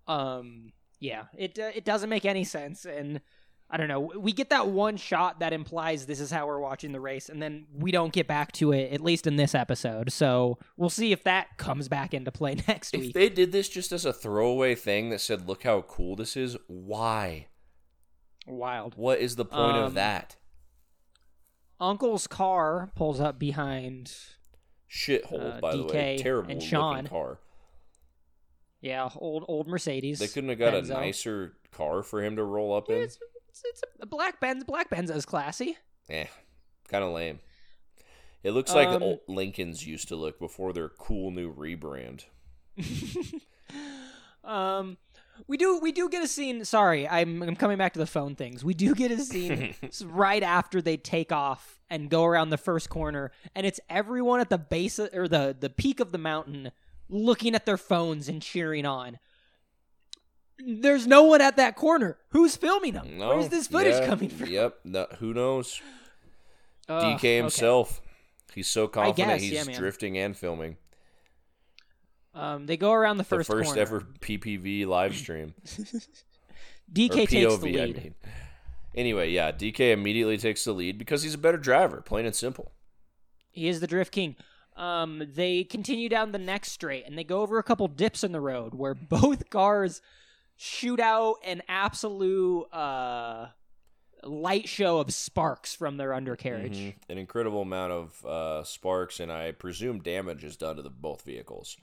um, 0.08 0.72
yeah. 1.00 1.24
It 1.38 1.58
uh, 1.58 1.72
it 1.74 1.86
doesn't 1.86 2.10
make 2.10 2.26
any 2.26 2.43
sense, 2.43 2.86
and 2.86 3.22
I 3.72 3.78
don't 3.78 3.88
know. 3.88 3.99
We 4.17 4.32
get 4.34 4.49
that 4.49 4.67
one 4.67 4.97
shot 4.97 5.41
that 5.41 5.53
implies 5.53 6.07
this 6.07 6.20
is 6.20 6.32
how 6.32 6.47
we're 6.47 6.59
watching 6.59 6.91
the 6.91 6.99
race, 6.99 7.30
and 7.30 7.39
then 7.39 7.67
we 7.72 7.91
don't 7.91 8.11
get 8.11 8.26
back 8.28 8.51
to 8.53 8.72
it 8.72 8.91
at 8.91 8.99
least 9.01 9.28
in 9.28 9.36
this 9.36 9.53
episode. 9.53 10.11
So 10.11 10.57
we'll 10.76 10.89
see 10.89 11.11
if 11.11 11.24
that 11.26 11.57
comes 11.57 11.88
back 11.88 12.13
into 12.15 12.32
play 12.32 12.55
next 12.67 12.95
If 12.95 13.01
week. 13.01 13.13
they 13.13 13.30
did 13.30 13.51
this 13.51 13.70
just 13.70 13.91
as 13.91 14.05
a 14.05 14.13
throwaway 14.13 14.74
thing 14.74 15.09
that 15.09 15.22
said, 15.22 15.47
"Look 15.47 15.63
how 15.63 15.82
cool 15.84 16.15
this 16.15 16.36
is," 16.36 16.57
why? 16.67 17.47
Wild. 18.47 18.95
What 18.95 19.20
is 19.20 19.36
the 19.36 19.45
point 19.45 19.78
Um, 19.78 19.84
of 19.84 19.93
that? 19.93 20.36
Uncle's 21.80 22.26
car 22.28 22.91
pulls 22.95 23.20
up 23.20 23.38
behind. 23.39 24.11
Shithole, 24.91 25.57
uh, 25.57 25.59
by 25.59 25.76
the 25.76 25.84
way. 25.84 26.17
Terrible 26.20 26.49
and 26.49 26.59
looking 26.59 26.70
Sean. 26.70 27.07
car. 27.07 27.39
Yeah, 28.82 29.09
old 29.15 29.45
old 29.47 29.67
Mercedes. 29.67 30.17
They 30.20 30.28
couldn't 30.28 30.49
have 30.49 30.57
got 30.59 30.74
Benzo. 30.74 30.89
a 30.97 31.01
nicer 31.01 31.53
car 31.72 32.01
for 32.01 32.24
him 32.24 32.36
to 32.38 32.43
roll 32.43 32.74
up 32.76 32.89
in. 32.89 32.97
it's, 33.03 33.20
it's, 33.50 33.64
it's 33.66 33.84
a 34.00 34.06
black 34.06 34.39
Benz. 34.39 34.64
Black 34.64 34.89
Benzo's 34.89 35.26
classy. 35.26 35.78
Eh, 36.10 36.26
kind 36.88 37.04
of 37.04 37.12
lame. 37.14 37.39
It 38.43 38.52
looks 38.52 38.74
like 38.74 38.88
Um, 38.88 39.04
old 39.04 39.20
Lincolns 39.28 39.86
used 39.86 40.08
to 40.08 40.16
look 40.16 40.39
before 40.39 40.72
their 40.74 40.89
cool 40.89 41.32
new 41.32 41.54
rebrand. 41.54 42.26
Um, 44.43 44.97
we 45.47 45.58
do 45.58 45.80
we 45.80 45.91
do 45.91 46.10
get 46.10 46.24
a 46.24 46.28
scene. 46.28 46.64
Sorry, 46.66 47.08
I'm 47.08 47.43
I'm 47.43 47.56
coming 47.56 47.78
back 47.78 47.93
to 47.93 48.00
the 48.00 48.08
phone 48.08 48.36
things. 48.36 48.64
We 48.64 48.74
do 48.74 48.95
get 48.95 49.12
a 49.12 49.20
scene 49.20 49.76
right 50.06 50.41
after 50.41 50.82
they 50.82 50.97
take 50.97 51.32
off 51.32 51.80
and 51.89 52.10
go 52.10 52.26
around 52.26 52.50
the 52.50 52.58
first 52.58 52.89
corner, 52.89 53.32
and 53.54 53.66
it's 53.68 53.80
everyone 53.89 54.39
at 54.39 54.50
the 54.50 54.58
base 54.58 54.97
of, 54.97 55.10
or 55.14 55.28
the 55.28 55.56
the 55.60 55.70
peak 55.70 56.00
of 56.00 56.12
the 56.12 56.18
mountain 56.18 56.72
looking 57.10 57.54
at 57.54 57.66
their 57.66 57.78
phones 57.78 58.28
and 58.28 58.41
cheering 58.41 58.86
on. 58.86 59.20
There's 60.66 61.07
no 61.07 61.24
one 61.24 61.41
at 61.41 61.55
that 61.57 61.76
corner. 61.76 62.18
Who's 62.30 62.55
filming 62.55 62.93
them? 62.93 63.18
No, 63.18 63.30
Where's 63.30 63.49
this 63.49 63.68
footage 63.68 63.95
yeah, 63.95 64.05
coming 64.07 64.30
from? 64.30 64.49
Yep. 64.49 64.80
No, 64.84 65.07
who 65.20 65.34
knows? 65.34 65.82
Ugh, 66.88 67.03
DK 67.03 67.16
okay. 67.16 67.38
himself. 67.38 68.01
He's 68.53 68.68
so 68.68 68.88
confident 68.88 69.39
guess, 69.39 69.41
he's 69.41 69.68
yeah, 69.68 69.78
drifting 69.78 70.18
and 70.18 70.36
filming. 70.36 70.78
Um, 72.34 72.66
they 72.66 72.78
go 72.78 72.91
around 72.91 73.18
the 73.18 73.24
The 73.24 73.30
first 73.30 73.49
first 73.49 73.68
corner. 73.68 73.82
ever 73.82 74.01
PPV 74.20 74.86
live 74.86 75.16
stream. 75.16 75.53
DK 76.93 77.12
or 77.12 77.28
takes 77.28 77.32
the 77.32 77.57
lead. 77.57 77.80
I 77.80 77.86
mean. 77.86 78.16
Anyway, 78.95 79.30
yeah, 79.30 79.51
DK 79.51 79.91
immediately 79.91 80.38
takes 80.38 80.64
the 80.66 80.72
lead 80.74 80.97
because 80.97 81.24
he's 81.24 81.36
a 81.36 81.38
better 81.38 81.57
driver, 81.57 82.01
plain 82.01 82.26
and 82.26 82.36
simple. 82.36 82.72
He 83.51 83.68
is 83.68 83.80
the 83.80 83.88
drift 83.88 84.12
king. 84.12 84.36
Um, 84.76 85.24
they 85.36 85.64
continue 85.64 86.10
down 86.10 86.32
the 86.32 86.38
next 86.39 86.72
straight 86.72 87.05
and 87.05 87.18
they 87.18 87.24
go 87.24 87.41
over 87.41 87.60
a 87.60 87.64
couple 87.64 87.88
dips 87.88 88.24
in 88.24 88.32
the 88.32 88.39
road 88.39 88.74
where 88.74 88.95
both 89.10 89.49
cars 89.49 90.01
shoot 90.62 90.99
out 90.99 91.36
an 91.45 91.62
absolute 91.70 92.64
uh, 92.74 93.47
light 94.24 94.68
show 94.68 94.99
of 94.99 95.14
sparks 95.14 95.74
from 95.74 95.95
their 95.95 96.14
undercarriage. 96.14 96.78
Mhm. 96.78 96.95
An 97.07 97.18
incredible 97.18 97.62
amount 97.62 97.93
of 97.93 98.26
uh, 98.26 98.64
sparks 98.66 99.22
and 99.22 99.32
I 99.32 99.53
presume 99.53 99.99
damage 100.01 100.43
is 100.43 100.57
done 100.57 100.76
to 100.76 100.82
the 100.82 100.89
both 100.89 101.22
vehicles. 101.22 101.78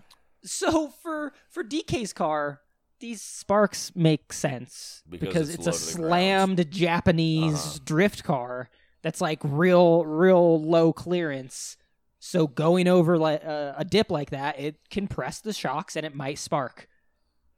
So 0.45 0.89
for 0.89 1.33
for 1.49 1.64
DK's 1.64 2.12
car, 2.12 2.61
these 3.01 3.22
sparks 3.22 3.93
make 3.97 4.33
sense 4.35 5.03
Because 5.09 5.49
it's, 5.49 5.66
it's 5.66 5.66
a 5.66 5.70
low 5.70 5.77
to 5.79 5.87
the 5.87 5.93
ground. 6.03 6.11
slammed 6.59 6.70
Japanese 6.70 7.55
Uh-huh. 7.55 7.79
drift 7.87 8.24
car 8.24 8.68
that's 9.01 9.22
like 9.22 9.41
real 9.43 10.05
real 10.05 10.62
low 10.62 10.93
clearance. 10.93 11.79
So 12.18 12.47
going 12.47 12.89
over 12.89 13.16
like 13.16 13.43
uh, 13.43 13.72
a 13.79 13.85
dip 13.87 14.11
like 14.11 14.31
that, 14.31 14.59
it 14.61 14.77
can 14.91 15.09
press 15.09 15.41
the 15.41 15.55
shocks 15.55 15.97
and 15.97 16.05
it 16.05 16.14
might 16.14 16.39
spark. 16.39 16.89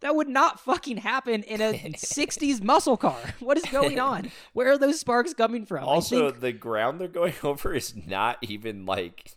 That 0.00 0.14
would 0.14 0.28
not 0.28 0.60
fucking 0.60 0.98
happen 0.98 1.42
in 1.42 1.60
a 1.60 1.72
60s 1.96 2.62
muscle 2.62 2.96
car. 2.96 3.18
What 3.40 3.56
is 3.56 3.64
going 3.64 3.98
on? 3.98 4.30
Where 4.52 4.70
are 4.72 4.78
those 4.78 5.00
sparks 5.00 5.34
coming 5.34 5.66
from? 5.66 5.84
Also, 5.84 6.30
think- 6.30 6.40
the 6.40 6.52
ground 6.52 7.00
they're 7.00 7.08
going 7.08 7.34
over 7.42 7.74
is 7.74 7.94
not 8.06 8.38
even 8.42 8.86
like 8.86 9.32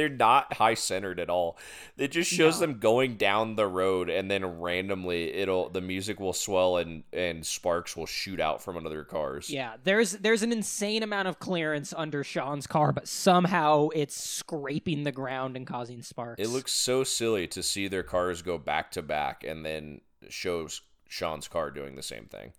they're 0.00 0.08
not 0.08 0.54
high 0.54 0.72
centered 0.72 1.20
at 1.20 1.28
all. 1.28 1.58
It 1.98 2.10
just 2.10 2.30
shows 2.30 2.54
No. 2.58 2.66
them 2.66 2.78
going 2.78 3.16
down 3.16 3.56
the 3.56 3.66
road 3.66 4.08
and 4.08 4.30
then 4.30 4.58
randomly 4.60 5.34
it'll 5.34 5.68
the 5.68 5.82
music 5.82 6.18
will 6.18 6.32
swell 6.32 6.78
and 6.78 7.02
and 7.12 7.44
sparks 7.44 7.94
will 7.94 8.06
shoot 8.06 8.40
out 8.40 8.62
from 8.62 8.78
another 8.78 9.04
cars. 9.04 9.50
Yeah, 9.50 9.74
there's 9.84 10.12
there's 10.12 10.42
an 10.42 10.52
insane 10.52 11.02
amount 11.02 11.28
of 11.28 11.38
clearance 11.38 11.92
under 11.94 12.24
Sean's 12.24 12.66
car, 12.66 12.92
but 12.92 13.06
somehow 13.06 13.88
it's 13.94 14.18
scraping 14.18 15.02
the 15.02 15.12
ground 15.12 15.54
and 15.56 15.66
causing 15.66 16.00
sparks. 16.00 16.40
It 16.42 16.48
looks 16.48 16.72
so 16.72 17.04
silly 17.04 17.46
to 17.48 17.62
see 17.62 17.86
their 17.86 18.02
cars 18.02 18.40
go 18.40 18.56
back 18.56 18.90
to 18.92 19.02
back 19.02 19.44
and 19.44 19.66
then 19.66 20.00
shows 20.30 20.80
Sean's 21.10 21.46
car 21.46 21.70
doing 21.70 21.96
the 21.96 22.02
same 22.02 22.24
thing. 22.24 22.52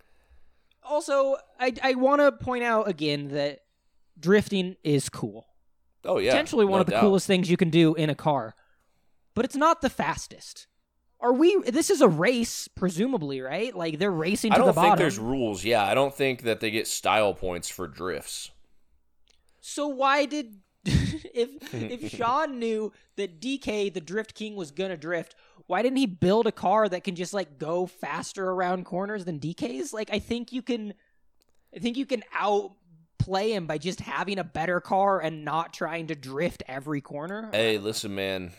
also 0.84 1.38
I 1.60 1.74
I 1.84 1.94
want 1.96 2.22
to 2.22 2.32
point 2.32 2.64
out 2.64 2.88
again 2.88 3.30
that 3.30 3.62
drifting 4.20 4.76
is 4.84 5.10
cool. 5.10 5.48
Oh 6.06 6.18
yeah. 6.18 6.32
Potentially 6.32 6.66
one 6.66 6.78
no 6.78 6.82
of 6.82 6.86
the 6.88 6.92
doubt. 6.94 7.02
coolest 7.02 7.28
things 7.28 7.50
you 7.50 7.58
can 7.58 7.70
do 7.70 7.94
in 7.96 8.10
a 8.10 8.16
car. 8.16 8.56
But 9.34 9.46
it's 9.46 9.56
not 9.56 9.82
the 9.82 9.90
fastest. 9.90 10.68
Are 11.20 11.34
we 11.34 11.56
this 11.68 11.90
is 11.90 12.02
a 12.02 12.08
race 12.08 12.68
presumably, 12.68 13.42
right? 13.42 13.76
Like 13.76 14.00
they're 14.00 14.10
racing 14.12 14.52
to 14.54 14.58
the 14.58 14.66
bottom. 14.66 14.80
I 14.80 14.82
don't 14.82 14.84
the 14.84 14.90
think 14.90 14.98
there's 15.00 15.20
rules. 15.20 15.64
Yeah, 15.64 15.86
I 15.86 15.94
don't 15.94 16.14
think 16.14 16.42
that 16.44 16.60
they 16.60 16.72
get 16.72 16.88
style 16.88 17.34
points 17.34 17.70
for 17.70 17.88
drifts. 17.88 18.50
So 19.60 19.88
why 19.88 20.26
did 20.26 20.56
if 20.86 21.74
if 21.74 22.12
Sean 22.18 22.58
knew 22.58 22.92
that 23.18 23.40
DK 23.40 23.94
the 23.94 24.02
Drift 24.02 24.34
King 24.34 24.56
was 24.56 24.72
gonna 24.72 24.98
drift, 24.98 25.36
why 25.68 25.84
didn't 25.84 25.98
he 25.98 26.08
build 26.08 26.48
a 26.48 26.52
car 26.52 26.90
that 26.90 27.04
can 27.04 27.16
just 27.16 27.34
like 27.36 27.60
go 27.60 27.86
faster 27.86 28.50
around 28.50 28.86
corners 28.86 29.24
than 29.24 29.40
DK's? 29.40 29.94
Like 29.94 30.10
I 30.12 30.18
think 30.18 30.52
you 30.52 30.64
can 30.64 30.96
I 31.76 31.80
think 31.80 31.98
you 31.98 32.08
can 32.08 32.24
outplay 33.22 33.52
him 33.52 33.68
by 33.68 33.78
just 33.78 34.00
having 34.02 34.40
a 34.40 34.44
better 34.44 34.80
car 34.80 35.20
and 35.20 35.46
not 35.46 35.74
trying 35.74 36.08
to 36.08 36.16
drift 36.16 36.64
every 36.68 37.02
corner. 37.02 37.50
Hey, 37.52 37.78
listen, 37.78 38.14
man, 38.16 38.52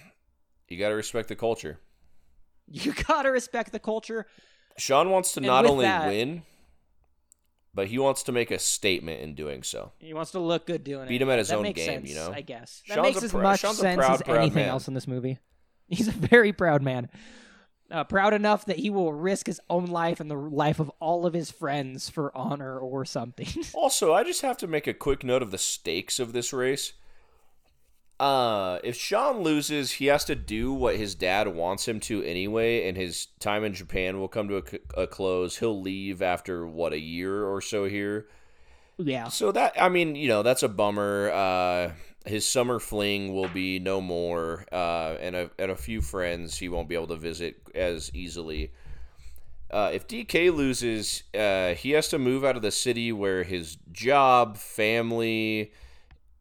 you 0.68 0.78
got 0.78 0.90
to 0.90 0.94
respect 0.94 1.28
the 1.28 1.36
culture. 1.36 1.78
You 2.74 2.94
gotta 3.06 3.30
respect 3.30 3.72
the 3.72 3.80
culture. 3.80 4.24
Sean 4.78 5.10
wants 5.10 5.32
to 5.34 5.40
And 5.40 5.46
not 5.46 5.66
only 5.66 5.84
that- 5.84 6.06
win, 6.08 6.42
but 7.74 7.88
he 7.88 7.98
wants 7.98 8.22
to 8.22 8.32
make 8.32 8.50
a 8.50 8.58
statement 8.58 9.20
in 9.20 9.34
doing 9.34 9.62
so. 9.62 9.92
He 9.98 10.14
wants 10.14 10.30
to 10.30 10.38
look 10.38 10.64
good 10.66 10.82
doing 10.84 11.02
it. 11.04 11.08
Beat 11.08 11.20
him 11.20 11.28
at 11.28 11.38
his 11.38 11.48
That 11.48 11.56
own 11.56 11.64
makes 11.64 11.80
game, 11.84 12.06
sense, 12.06 12.08
you 12.08 12.14
know? 12.14 12.32
I 12.32 12.40
guess 12.40 12.82
that 12.88 12.94
Sean's 12.94 13.06
makes 13.08 13.22
as 13.24 13.32
pr- 13.32 13.38
much 13.42 13.60
Sean's 13.60 13.78
sense 13.78 13.96
proud, 13.98 14.22
as 14.22 14.28
anything 14.38 14.54
man. 14.62 14.68
else 14.68 14.88
in 14.88 14.94
this 14.94 15.08
movie. 15.08 15.38
He's 15.88 16.08
a 16.08 16.12
very 16.12 16.52
proud 16.52 16.82
man. 16.82 17.10
Uh, 17.92 18.04
proud 18.04 18.32
enough 18.32 18.64
that 18.64 18.78
he 18.78 18.88
will 18.88 19.12
risk 19.12 19.46
his 19.46 19.60
own 19.68 19.84
life 19.84 20.18
and 20.18 20.30
the 20.30 20.34
life 20.34 20.80
of 20.80 20.90
all 20.98 21.26
of 21.26 21.34
his 21.34 21.50
friends 21.50 22.08
for 22.08 22.34
honor 22.34 22.78
or 22.78 23.04
something. 23.04 23.46
Also, 23.74 24.14
I 24.14 24.24
just 24.24 24.40
have 24.40 24.56
to 24.58 24.66
make 24.66 24.86
a 24.86 24.94
quick 24.94 25.22
note 25.22 25.42
of 25.42 25.50
the 25.50 25.58
stakes 25.58 26.18
of 26.18 26.32
this 26.32 26.52
race. 26.54 26.94
Uh, 28.18 28.78
if 28.84 28.96
Sean 28.96 29.40
loses, 29.42 29.92
he 29.92 30.06
has 30.06 30.24
to 30.26 30.34
do 30.34 30.72
what 30.72 30.96
his 30.96 31.14
dad 31.14 31.48
wants 31.48 31.86
him 31.88 31.98
to 32.00 32.22
anyway, 32.22 32.88
and 32.88 32.96
his 32.96 33.26
time 33.40 33.64
in 33.64 33.74
Japan 33.74 34.20
will 34.20 34.28
come 34.28 34.48
to 34.48 34.56
a, 34.58 34.66
c- 34.66 34.78
a 34.96 35.06
close. 35.06 35.58
He'll 35.58 35.80
leave 35.80 36.22
after 36.22 36.66
what 36.66 36.92
a 36.92 36.98
year 36.98 37.44
or 37.44 37.60
so 37.60 37.84
here. 37.84 38.26
Yeah. 38.96 39.28
So 39.28 39.52
that 39.52 39.74
I 39.80 39.88
mean, 39.88 40.14
you 40.14 40.28
know, 40.28 40.42
that's 40.42 40.62
a 40.62 40.68
bummer. 40.68 41.30
Uh, 41.30 41.92
his 42.26 42.46
summer 42.46 42.78
fling 42.78 43.34
will 43.34 43.48
be 43.48 43.78
no 43.78 44.00
more, 44.00 44.66
uh, 44.72 45.16
and 45.20 45.34
a, 45.34 45.50
and 45.58 45.70
a 45.70 45.76
few 45.76 46.00
friends 46.00 46.58
he 46.58 46.68
won't 46.68 46.88
be 46.88 46.94
able 46.94 47.08
to 47.08 47.16
visit 47.16 47.56
as 47.74 48.10
easily. 48.14 48.72
Uh, 49.70 49.90
if 49.92 50.06
DK 50.06 50.54
loses, 50.54 51.22
uh, 51.34 51.74
he 51.74 51.92
has 51.92 52.08
to 52.08 52.18
move 52.18 52.44
out 52.44 52.56
of 52.56 52.62
the 52.62 52.70
city 52.70 53.10
where 53.10 53.42
his 53.42 53.78
job, 53.90 54.58
family, 54.58 55.72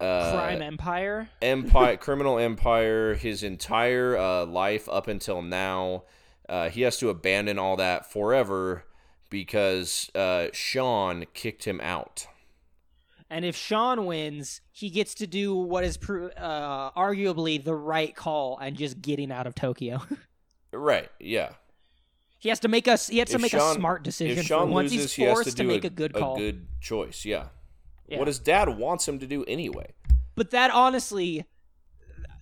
uh, 0.02 0.32
Crime 0.34 0.62
empire. 0.62 1.30
empire, 1.42 1.98
criminal 1.98 2.40
empire, 2.40 3.14
his 3.14 3.44
entire 3.44 4.18
uh, 4.18 4.46
life 4.46 4.90
up 4.90 5.08
until 5.08 5.42
now, 5.42 6.04
uh, 6.50 6.70
he 6.70 6.82
has 6.82 6.98
to 6.98 7.10
abandon 7.10 7.58
all 7.58 7.78
that 7.78 8.12
forever 8.12 8.84
because 9.30 10.12
uh, 10.14 10.48
Sean 10.52 11.26
kicked 11.34 11.64
him 11.66 11.80
out. 11.82 12.28
And 13.32 13.46
if 13.46 13.56
Sean 13.56 14.06
wins, 14.06 14.60
he 14.74 14.90
gets 14.90 15.16
to 15.16 15.26
do 15.26 15.56
what 15.56 15.86
is 15.86 15.96
pr- 15.96 16.28
uh, 16.36 16.92
arguably 16.92 17.64
the 17.64 17.74
right 17.74 18.14
call 18.14 18.58
and 18.62 18.76
just 18.76 19.02
getting 19.02 19.32
out 19.32 19.48
of 19.48 19.56
Tokyo. 19.56 20.02
Right? 20.74 21.10
Yeah. 21.20 21.50
he 22.40 22.48
has 22.48 22.62
to 22.62 22.70
make 22.70 22.88
us. 22.88 23.10
He 23.10 23.18
has 23.18 23.28
to 23.32 23.40
make 23.40 23.52
Sean- 23.52 23.76
a 23.76 23.80
smart 23.80 24.04
decision. 24.04 24.38
If 24.38 24.46
Sean 24.46 24.72
once 24.72 24.94
loses, 24.94 25.12
he's 25.12 25.14
he 25.16 25.24
has 25.24 25.34
forced 25.34 25.50
to 25.50 25.56
to, 25.58 25.64
make 25.66 25.84
a, 25.84 25.88
a, 25.88 25.90
good 25.90 26.14
call. 26.14 26.36
A 26.36 26.40
good 26.40 26.66
choice. 26.80 27.26
Yeah. 27.26 27.48
Yeah. 28.08 28.20
What 28.20 28.28
his 28.28 28.40
dad 28.40 28.70
wants 28.70 29.06
him 29.06 29.20
to 29.20 29.28
do 29.28 29.44
anyway. 29.50 29.92
But 30.34 30.52
that 30.52 30.72
honestly, 30.72 31.44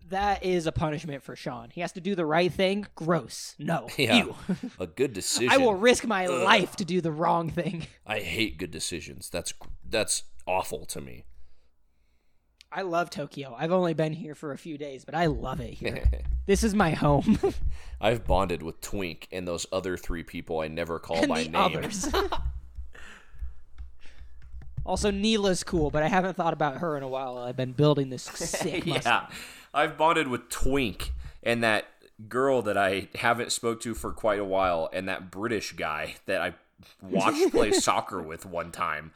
that 0.09 0.43
is 0.43 0.67
a 0.67 0.71
punishment 0.71 1.23
for 1.23 1.35
Sean. 1.35 1.69
He 1.71 1.81
has 1.81 1.91
to 1.93 2.01
do 2.01 2.13
the 2.13 2.25
right 2.25 2.51
thing. 2.53 2.85
Gross. 2.93 3.55
No. 3.57 3.87
Yeah. 3.97 4.25
A 4.79 4.85
good 4.85 5.13
decision. 5.13 5.49
I 5.51 5.57
will 5.57 5.73
risk 5.73 6.05
my 6.05 6.27
Ugh. 6.27 6.43
life 6.43 6.75
to 6.75 6.85
do 6.85 7.01
the 7.01 7.11
wrong 7.11 7.49
thing. 7.49 7.87
I 8.05 8.19
hate 8.19 8.59
good 8.59 8.69
decisions. 8.69 9.27
That's 9.29 9.55
that's 9.83 10.23
awful 10.49 10.85
to 10.87 10.99
me. 10.99 11.23
I 12.71 12.81
love 12.81 13.09
Tokyo. 13.09 13.55
I've 13.57 13.71
only 13.71 13.93
been 13.93 14.13
here 14.13 14.35
for 14.35 14.51
a 14.51 14.57
few 14.57 14.77
days, 14.77 15.05
but 15.05 15.15
I 15.15 15.27
love 15.27 15.59
it 15.59 15.73
here. 15.73 16.03
this 16.45 16.63
is 16.63 16.75
my 16.75 16.91
home. 16.91 17.39
I've 18.01 18.25
bonded 18.25 18.61
with 18.61 18.81
Twink 18.81 19.27
and 19.31 19.47
those 19.47 19.65
other 19.71 19.97
three 19.97 20.23
people 20.23 20.59
I 20.59 20.67
never 20.67 20.99
call 20.99 21.17
and 21.17 21.29
by 21.29 21.43
the 21.43 21.49
name. 21.49 21.55
others. 21.55 22.09
also, 24.85 25.11
Neela's 25.11 25.63
cool, 25.63 25.89
but 25.89 26.03
I 26.03 26.07
haven't 26.07 26.35
thought 26.35 26.53
about 26.53 26.77
her 26.77 26.95
in 26.95 27.03
a 27.03 27.07
while. 27.07 27.37
I've 27.37 27.57
been 27.57 27.71
building 27.71 28.09
this 28.09 28.23
sick 28.23 28.85
yeah, 28.85 28.93
Mustang. 28.93 29.27
I've 29.73 29.97
bonded 29.97 30.27
with 30.27 30.49
Twink 30.49 31.11
and 31.41 31.63
that 31.63 31.87
girl 32.27 32.61
that 32.63 32.77
I 32.77 33.07
haven't 33.15 33.51
spoke 33.51 33.81
to 33.81 33.95
for 33.95 34.11
quite 34.11 34.39
a 34.39 34.45
while, 34.45 34.89
and 34.93 35.07
that 35.07 35.31
British 35.31 35.71
guy 35.71 36.15
that 36.25 36.41
I 36.41 36.53
watched 37.01 37.51
play 37.51 37.71
soccer 37.71 38.21
with 38.21 38.45
one 38.45 38.71
time. 38.71 39.11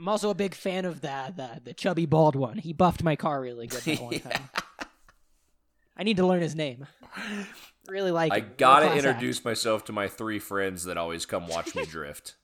I'm 0.00 0.08
also 0.08 0.30
a 0.30 0.34
big 0.34 0.54
fan 0.54 0.86
of 0.86 1.02
the, 1.02 1.32
the 1.36 1.60
the 1.62 1.74
chubby 1.74 2.06
bald 2.06 2.34
one. 2.34 2.56
He 2.56 2.72
buffed 2.72 3.02
my 3.02 3.16
car 3.16 3.40
really 3.40 3.66
good 3.66 3.82
that 3.82 4.00
one 4.00 4.18
time. 4.20 4.48
I 5.96 6.02
need 6.04 6.16
to 6.16 6.26
learn 6.26 6.40
his 6.40 6.54
name. 6.54 6.86
Really 7.86 8.10
like. 8.10 8.32
I 8.32 8.38
him. 8.38 8.52
gotta 8.56 8.86
class 8.86 8.96
act. 8.98 9.06
introduce 9.06 9.44
myself 9.44 9.84
to 9.86 9.92
my 9.92 10.08
three 10.08 10.38
friends 10.38 10.84
that 10.84 10.96
always 10.96 11.26
come 11.26 11.48
watch 11.48 11.74
me 11.74 11.84
drift, 11.84 12.36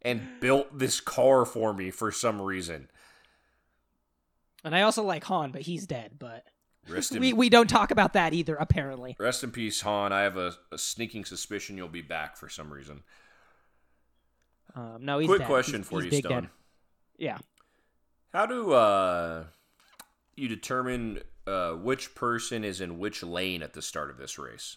and 0.00 0.22
built 0.40 0.78
this 0.78 1.00
car 1.00 1.44
for 1.44 1.74
me 1.74 1.90
for 1.90 2.10
some 2.10 2.40
reason. 2.40 2.88
And 4.64 4.74
I 4.74 4.80
also 4.82 5.02
like 5.02 5.24
Han, 5.24 5.50
but 5.50 5.60
he's 5.62 5.86
dead. 5.86 6.12
But 6.18 6.44
in, 7.12 7.20
we 7.20 7.32
we 7.34 7.50
don't 7.50 7.68
talk 7.68 7.90
about 7.90 8.14
that 8.14 8.32
either. 8.32 8.54
Apparently, 8.54 9.14
rest 9.18 9.44
in 9.44 9.50
peace, 9.50 9.82
Han. 9.82 10.10
I 10.12 10.22
have 10.22 10.38
a, 10.38 10.54
a 10.72 10.78
sneaking 10.78 11.26
suspicion 11.26 11.76
you'll 11.76 11.88
be 11.88 12.00
back 12.02 12.38
for 12.38 12.48
some 12.48 12.72
reason. 12.72 13.02
um, 14.74 14.98
no, 15.04 15.18
he's 15.18 15.28
Quick 15.28 15.40
dead. 15.40 15.48
question 15.48 15.74
He's- 15.80 15.88
for 15.88 16.00
he's 16.02 16.12
you, 16.12 16.18
Stone. 16.20 16.32
dead. 16.44 16.50
Yeah. 17.16 17.38
How 18.32 18.46
do 18.46 18.72
uh, 18.72 19.44
you 20.36 20.48
determine 20.48 21.20
uh, 21.46 21.72
which 21.72 22.14
person 22.14 22.64
is 22.64 22.80
in 22.80 22.98
which 22.98 23.22
lane 23.22 23.62
at 23.62 23.72
the 23.74 23.82
start 23.82 24.10
of 24.10 24.16
this 24.18 24.38
race? 24.38 24.76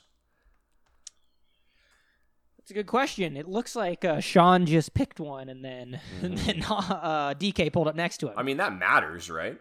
It's 2.59 2.71
a 2.71 2.73
good 2.73 2.87
question. 2.87 3.37
It 3.37 3.47
looks 3.47 3.75
like 3.75 4.03
uh, 4.03 4.19
Sean 4.19 4.65
just 4.65 4.93
picked 4.93 5.19
one, 5.19 5.47
and 5.49 5.63
then 5.63 5.99
Mm-hmm. 6.21 6.35
then 6.35 6.63
uh, 6.63 7.33
DK 7.33 7.71
pulled 7.71 7.87
up 7.87 7.95
next 7.95 8.17
to 8.17 8.27
him. 8.27 8.33
I 8.37 8.43
mean, 8.43 8.57
that 8.57 8.77
matters, 8.77 9.29
right? 9.29 9.57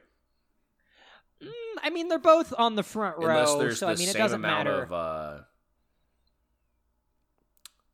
Mm, 1.42 1.50
I 1.82 1.90
mean, 1.90 2.08
they're 2.08 2.18
both 2.18 2.52
on 2.58 2.74
the 2.74 2.82
front 2.82 3.18
row, 3.18 3.28
Unless 3.28 3.54
there's 3.56 3.78
so 3.78 3.86
the 3.86 3.92
I 3.92 3.94
mean, 3.96 4.08
it 4.08 4.12
same 4.12 4.22
doesn't 4.22 4.40
amount 4.44 4.64
matter. 4.68 4.82
of 4.82 4.92
uh, 4.92 5.38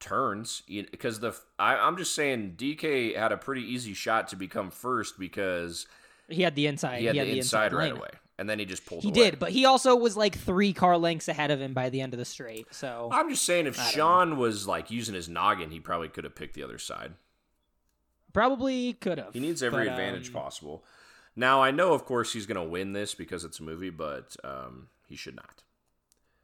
turns. 0.02 0.62
Because 0.68 1.20
the 1.20 1.34
I, 1.58 1.76
I'm 1.76 1.96
just 1.96 2.14
saying, 2.14 2.56
DK 2.58 3.16
had 3.16 3.32
a 3.32 3.38
pretty 3.38 3.62
easy 3.62 3.94
shot 3.94 4.28
to 4.28 4.36
become 4.36 4.70
first 4.70 5.18
because 5.18 5.86
he 6.28 6.42
had 6.42 6.54
the 6.54 6.66
inside. 6.66 7.00
he 7.00 7.06
had 7.06 7.16
the, 7.16 7.38
inside, 7.38 7.72
right 7.72 7.92
away, 7.92 8.10
and 8.38 8.48
then 8.50 8.58
he 8.58 8.66
just 8.66 8.84
pulled. 8.84 9.02
He 9.02 9.08
away. 9.08 9.30
did, 9.30 9.38
but 9.38 9.50
he 9.50 9.64
also 9.64 9.96
was 9.96 10.16
like 10.16 10.36
three 10.36 10.72
car 10.72 10.98
lengths 10.98 11.28
ahead 11.28 11.50
of 11.50 11.60
him 11.60 11.72
by 11.72 11.88
the 11.88 12.00
end 12.00 12.12
of 12.12 12.18
the 12.18 12.24
straight. 12.24 12.66
So 12.72 13.08
I'm 13.10 13.30
just 13.30 13.44
saying, 13.44 13.66
if 13.66 13.76
Sean 13.76 14.36
was 14.36 14.68
like 14.68 14.90
using 14.90 15.14
his 15.14 15.28
noggin, 15.28 15.70
he 15.70 15.80
probably 15.80 16.08
could 16.08 16.24
have 16.24 16.34
picked 16.34 16.54
the 16.54 16.62
other 16.62 16.78
side. 16.78 17.14
probably 18.32 18.92
could 18.94 19.18
have. 19.18 19.32
He 19.32 19.40
needs 19.40 19.62
every 19.62 19.86
but, 19.86 19.92
advantage 19.92 20.28
um, 20.28 20.34
possible. 20.34 20.84
Now 21.34 21.62
I 21.62 21.70
know, 21.70 21.94
of 21.94 22.04
course, 22.04 22.32
he's 22.32 22.46
going 22.46 22.62
to 22.62 22.70
win 22.70 22.92
this 22.92 23.14
because 23.14 23.44
it's 23.44 23.60
a 23.60 23.62
movie, 23.62 23.90
but 23.90 24.36
um, 24.44 24.88
he 25.08 25.16
should 25.16 25.36
not. 25.36 25.62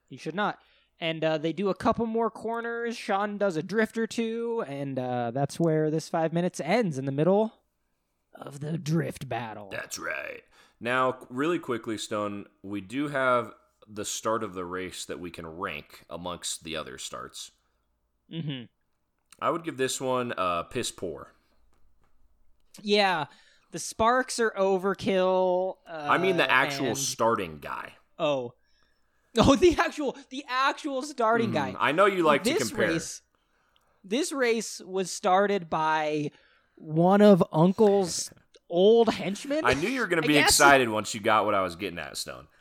He 0.09 0.17
should 0.17 0.35
not. 0.35 0.59
And 1.01 1.23
uh, 1.25 1.39
they 1.39 1.53
do 1.53 1.69
a 1.69 1.75
couple 1.75 2.07
more 2.07 2.31
corners. 2.31 2.97
Sean 2.97 3.39
does 3.39 3.57
a 3.57 3.63
drift 3.63 3.97
or 3.97 4.07
two, 4.09 4.65
and 4.67 4.99
uh, 4.99 5.31
that's 5.31 5.61
where 5.61 5.91
this 5.91 6.09
five 6.09 6.33
minutes 6.33 6.61
ends 6.61 6.99
in 6.99 7.05
the 7.05 7.13
middle 7.13 7.53
of 8.35 8.59
the 8.61 8.77
drift 8.77 9.29
battle. 9.29 9.69
That's 9.71 9.99
right. 9.99 10.43
Now, 10.81 11.19
really 11.31 11.59
quickly, 11.61 11.99
Stone, 11.99 12.47
we 12.63 12.81
do 12.81 13.09
have 13.09 13.53
the 13.89 14.05
start 14.05 14.43
of 14.43 14.55
the 14.55 14.65
race 14.65 15.05
that 15.05 15.21
we 15.21 15.31
can 15.31 15.47
rank 15.47 16.05
amongst 16.11 16.65
the 16.65 16.77
other 16.77 16.99
starts. 16.99 17.53
hmm 18.31 18.63
I 19.41 19.51
would 19.51 19.63
give 19.63 19.77
this 19.77 20.01
one 20.01 20.35
uh, 20.37 20.65
piss 20.65 20.91
poor. 20.91 21.33
Yeah, 22.83 23.27
the 23.71 23.79
sparks 23.79 24.41
are 24.41 24.51
overkill. 24.59 25.77
Uh, 25.89 26.07
I 26.11 26.19
mean, 26.19 26.37
the 26.37 26.51
actual 26.51 26.87
and- 26.89 26.99
starting 26.99 27.59
guy. 27.61 27.93
oh, 28.19 28.55
oh, 29.47 29.57
the 29.57 29.77
actual 29.79 30.17
the 30.31 30.45
actual 30.49 31.03
starting 31.03 31.53
guy. 31.53 31.73
Mhm. 31.73 31.77
I 31.81 31.93
know 31.93 32.07
you 32.07 32.23
like 32.23 32.45
to 32.45 32.51
this 32.51 32.69
compare. 32.69 32.89
race, 32.91 33.23
this 34.05 34.33
race 34.33 34.81
was 34.85 35.11
started 35.11 35.69
by 35.71 36.31
one 36.77 37.21
of 37.23 37.43
Uncle's 37.53 38.31
old 38.71 39.09
henchmen. 39.15 39.63
I 39.65 39.75
knew 39.75 39.89
you 39.89 40.01
were 40.01 40.07
going 40.07 40.23
to 40.23 40.29
be 40.29 40.39
excited 40.39 40.89
once 40.89 41.15
you 41.15 41.21
got 41.21 41.45
what 41.45 41.55
I 41.55 41.63
was 41.63 41.77
getting 41.77 41.99
at, 41.99 42.17
Stone. 42.17 42.47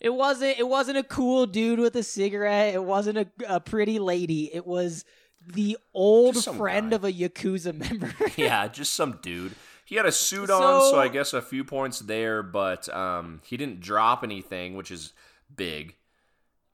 It 0.00 0.12
wasn't. 0.12 0.58
It 0.58 0.66
wasn't 0.66 0.98
a 0.98 1.04
cool 1.04 1.46
dude 1.46 1.78
with 1.78 1.94
a 1.94 2.02
cigarette. 2.02 2.74
It 2.74 2.82
wasn't 2.82 3.18
a, 3.18 3.26
a 3.48 3.60
pretty 3.60 4.00
lady. 4.00 4.52
It 4.52 4.66
was 4.66 5.04
the 5.46 5.78
old 5.94 6.42
friend 6.44 6.90
guy. 6.90 6.96
of 6.96 7.04
a 7.04 7.12
yakuza 7.12 7.72
member. 7.72 8.12
yeah, 8.36 8.66
just 8.66 8.94
some 8.94 9.20
dude. 9.22 9.54
He 9.84 9.94
had 9.94 10.04
a 10.06 10.10
suit 10.10 10.50
on, 10.50 10.60
so 10.60 10.90
So- 10.92 10.98
I 11.00 11.06
guess 11.06 11.32
a 11.32 11.40
few 11.40 11.62
points 11.62 12.00
there, 12.00 12.42
but 12.42 12.88
um, 12.92 13.42
he 13.44 13.56
didn't 13.56 13.78
drop 13.80 14.24
anything, 14.24 14.74
which 14.74 14.90
is 14.90 15.12
big. 15.56 15.96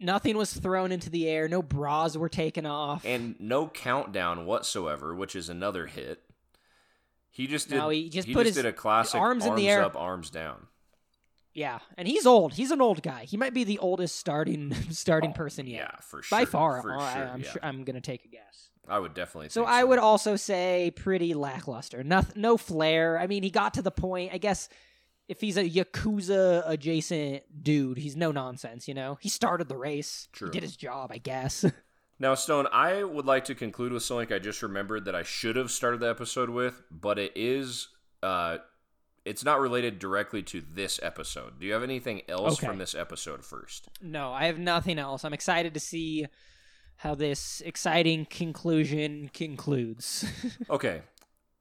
Nothing 0.01 0.37
was 0.37 0.53
thrown 0.53 0.93
into 0.93 1.11
the 1.11 1.29
air. 1.29 1.49
No 1.49 1.61
bras 1.63 2.17
were 2.17 2.29
taken 2.29 2.65
off. 2.67 3.05
And 3.05 3.35
no 3.41 3.67
countdown 3.69 4.47
whatsoever, 4.47 5.15
which 5.15 5.35
is 5.35 5.49
another 5.49 5.87
hit. 5.87 6.23
He 7.31 7.47
just 7.47 7.69
did. 7.69 7.77
No, 7.79 7.89
he 7.89 8.09
just 8.09 8.33
put 8.33 8.47
his 8.47 8.55
did 8.55 8.67
a 8.67 8.73
classic 8.73 9.21
arms 9.21 9.45
in 9.45 9.55
the 9.55 9.69
air. 9.69 9.83
up, 9.83 9.97
arms 9.97 10.31
down. 10.31 10.67
yeah, 11.55 11.79
and 11.97 12.07
he's 12.09 12.27
old. 12.27 12.55
He's 12.55 12.71
an 12.71 12.81
old 12.81 13.03
guy. 13.03 13.25
He 13.25 13.37
might 13.37 13.55
be 13.55 13.65
the 13.65 13.79
oldest 13.79 14.17
starting 14.17 14.73
starting 14.91 15.31
Oh, 15.31 15.35
person 15.35 15.67
yet. 15.67 15.81
Yeah, 15.93 16.01
for 16.01 16.23
sure. 16.23 16.39
By 16.39 16.45
far, 16.45 16.81
for 16.83 16.97
I- 16.97 17.15
sure. 17.15 17.29
I'm 17.29 17.41
yeah. 17.43 17.51
sure. 17.51 17.61
I'm 17.65 17.85
gonna 17.85 18.01
take 18.01 18.25
a 18.25 18.29
guess. 18.29 18.71
I 18.89 18.99
would 18.99 19.15
definitely. 19.15 19.51
So 19.51 19.63
think 19.63 19.71
I 19.71 19.85
would 19.85 19.99
also 19.99 20.37
say 20.37 20.93
pretty 20.97 21.35
lackluster. 21.35 22.03
No, 22.03 22.23
no 22.35 22.57
flair. 22.57 23.19
I 23.19 23.27
mean, 23.27 23.43
he 23.43 23.51
got 23.51 23.75
to 23.75 23.83
the 23.83 23.91
point. 23.91 24.33
I 24.33 24.39
guess 24.39 24.69
if 25.29 25.41
he's 25.41 25.57
a 25.57 25.69
yakuza 25.69 26.63
adjacent 26.67 27.43
dude, 27.63 27.99
he's 27.99 28.17
no 28.17 28.33
nonsense. 28.33 28.89
You 28.89 28.95
know, 28.95 29.19
he 29.21 29.29
started 29.29 29.69
the 29.69 29.77
race. 29.77 30.29
True. 30.33 30.49
He 30.49 30.53
did 30.53 30.63
his 30.63 30.77
job, 30.77 31.11
I 31.13 31.19
guess. 31.19 31.65
Now, 32.21 32.35
Stone, 32.35 32.67
I 32.73 33.05
would 33.05 33.27
like 33.27 33.45
to 33.45 33.55
conclude 33.55 33.93
with 33.93 34.03
something 34.03 34.33
I 34.33 34.41
just 34.41 34.61
remembered 34.61 35.05
that 35.05 35.15
I 35.15 35.23
should 35.23 35.55
have 35.55 35.71
started 35.71 36.01
the 36.01 36.09
episode 36.11 36.51
with, 36.51 36.83
but 36.91 37.17
it 37.17 37.31
is. 37.37 37.87
Uh, 38.25 38.59
it's 39.25 39.45
not 39.45 39.61
related 39.61 40.01
directly 40.01 40.43
to 40.43 40.61
this 40.61 40.99
episode. 41.01 41.61
Do 41.61 41.67
you 41.67 41.75
have 41.75 41.85
anything 41.85 42.23
else 42.29 42.55
Okay. 42.59 42.67
from 42.67 42.79
this 42.79 42.97
episode 42.97 43.45
first? 43.45 43.89
no, 44.03 44.33
I 44.33 44.47
have 44.47 44.59
nothing 44.59 44.99
else. 44.99 45.25
I'm 45.25 45.33
excited 45.33 45.75
to 45.75 45.81
see 45.81 46.27
how 46.97 47.15
this 47.15 47.61
exciting 47.65 48.27
conclusion 48.29 49.31
concludes. 49.33 50.25
Okay, 50.71 51.03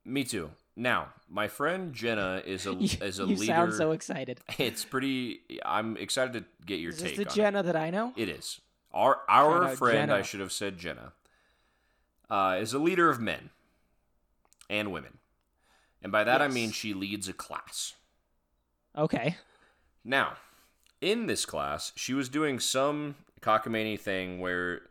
me 0.06 0.24
too. 0.24 0.50
Now, 0.80 1.08
my 1.28 1.48
friend 1.48 1.92
Jenna 1.92 2.44
is 2.46 2.68
a 2.68 2.74
You, 2.76 2.88
is 3.02 3.20
a 3.20 3.24
you 3.24 3.30
leader. 3.36 3.46
sound 3.46 3.74
so 3.74 3.92
excited. 3.92 4.40
it's 4.60 4.86
pretty. 4.86 5.42
I'm 5.66 5.98
excited 5.98 6.34
to 6.34 6.46
get 6.66 6.80
your 6.80 6.92
Is 6.92 7.02
take 7.02 7.18
the 7.18 7.28
on 7.28 7.36
Jenna 7.36 7.64
that 7.64 7.76
I 7.76 7.90
know? 7.90 8.14
it. 8.16 8.30
It 8.30 8.38
is 8.38 8.62
our 8.94 9.22
our 9.28 9.66
out 9.66 9.78
friend. 9.78 10.14
I 10.14 10.22
should 10.22 10.40
have 10.40 10.52
said 10.52 10.78
Jenna. 10.78 11.14
Uh, 12.30 12.58
is 12.62 12.74
a 12.74 12.80
leader 12.80 13.10
of 13.10 13.20
men 13.20 13.50
and 14.70 14.92
women, 14.92 15.18
and 16.04 16.12
by 16.12 16.24
that 16.24 16.42
I 16.42 16.48
mean 16.48 16.72
she 16.72 16.94
leads 16.94 17.28
a 17.28 17.34
class. 17.34 17.94
Okay. 18.96 19.38
Now, 20.04 20.34
in 21.02 21.26
this 21.28 21.46
class, 21.46 21.92
she 21.96 22.14
was 22.14 22.30
doing 22.30 22.60
some 22.60 23.16
cockamamie 23.42 24.00
thing 24.00 24.40
where 24.40 24.82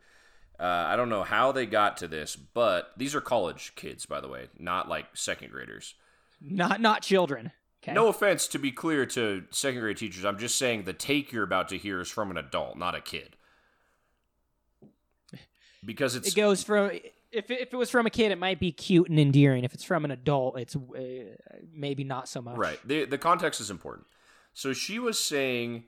uh, 0.59 0.64
I 0.88 0.96
don't 0.96 1.09
know 1.09 1.22
how 1.22 1.52
they 1.52 1.66
got 1.66 1.96
to 1.98 2.09
this, 2.09 2.36
but 2.36 2.92
these 2.96 3.14
are 3.14 3.20
college 3.20 3.72
kids, 3.76 4.07
by 4.07 4.20
the 4.20 4.28
way, 4.28 4.48
not 4.59 4.88
like 4.88 5.07
second 5.14 5.50
graders. 5.50 5.94
Not 6.40 6.80
not 6.80 7.02
children. 7.02 7.52
Okay. 7.82 7.92
No 7.92 8.09
offense 8.09 8.48
to 8.48 8.59
be 8.59 8.72
clear 8.72 9.07
to 9.07 9.44
second 9.50 9.80
grade 9.80 9.96
teachers. 9.96 10.24
I'm 10.24 10.38
just 10.38 10.59
saying 10.59 10.84
the 10.84 10.92
take 10.92 11.32
you're 11.32 11.44
about 11.44 11.68
to 11.68 11.78
hear 11.78 12.00
is 12.00 12.11
from 12.11 12.30
an 12.30 12.36
adult, 12.36 12.76
not 12.76 12.94
a 12.94 13.00
kid. 13.00 13.36
Because 15.84 16.16
it's 16.16 16.28
It 16.28 16.34
goes 16.34 16.62
from 16.62 16.90
if 17.30 17.50
it, 17.50 17.61
if 17.61 17.72
it 17.72 17.76
was 17.76 17.90
from 17.90 18.07
a 18.07 18.11
kid, 18.11 18.32
it 18.32 18.38
might 18.38 18.59
be 18.59 18.72
cute 18.72 19.09
and 19.09 19.20
endearing. 19.20 19.62
If 19.64 19.74
it's 19.74 19.84
from 19.84 20.04
an 20.04 20.11
adult, 20.11 20.59
it's 20.59 20.74
uh, 20.74 21.00
maybe 21.72 22.02
not 22.02 22.28
so 22.28 22.42
much. 22.42 22.57
Right. 22.57 22.78
The 22.84 23.04
the 23.04 23.18
context 23.18 23.61
is 23.61 23.70
important. 23.70 24.07
So 24.52 24.72
she 24.72 24.98
was 24.98 25.18
saying 25.18 25.84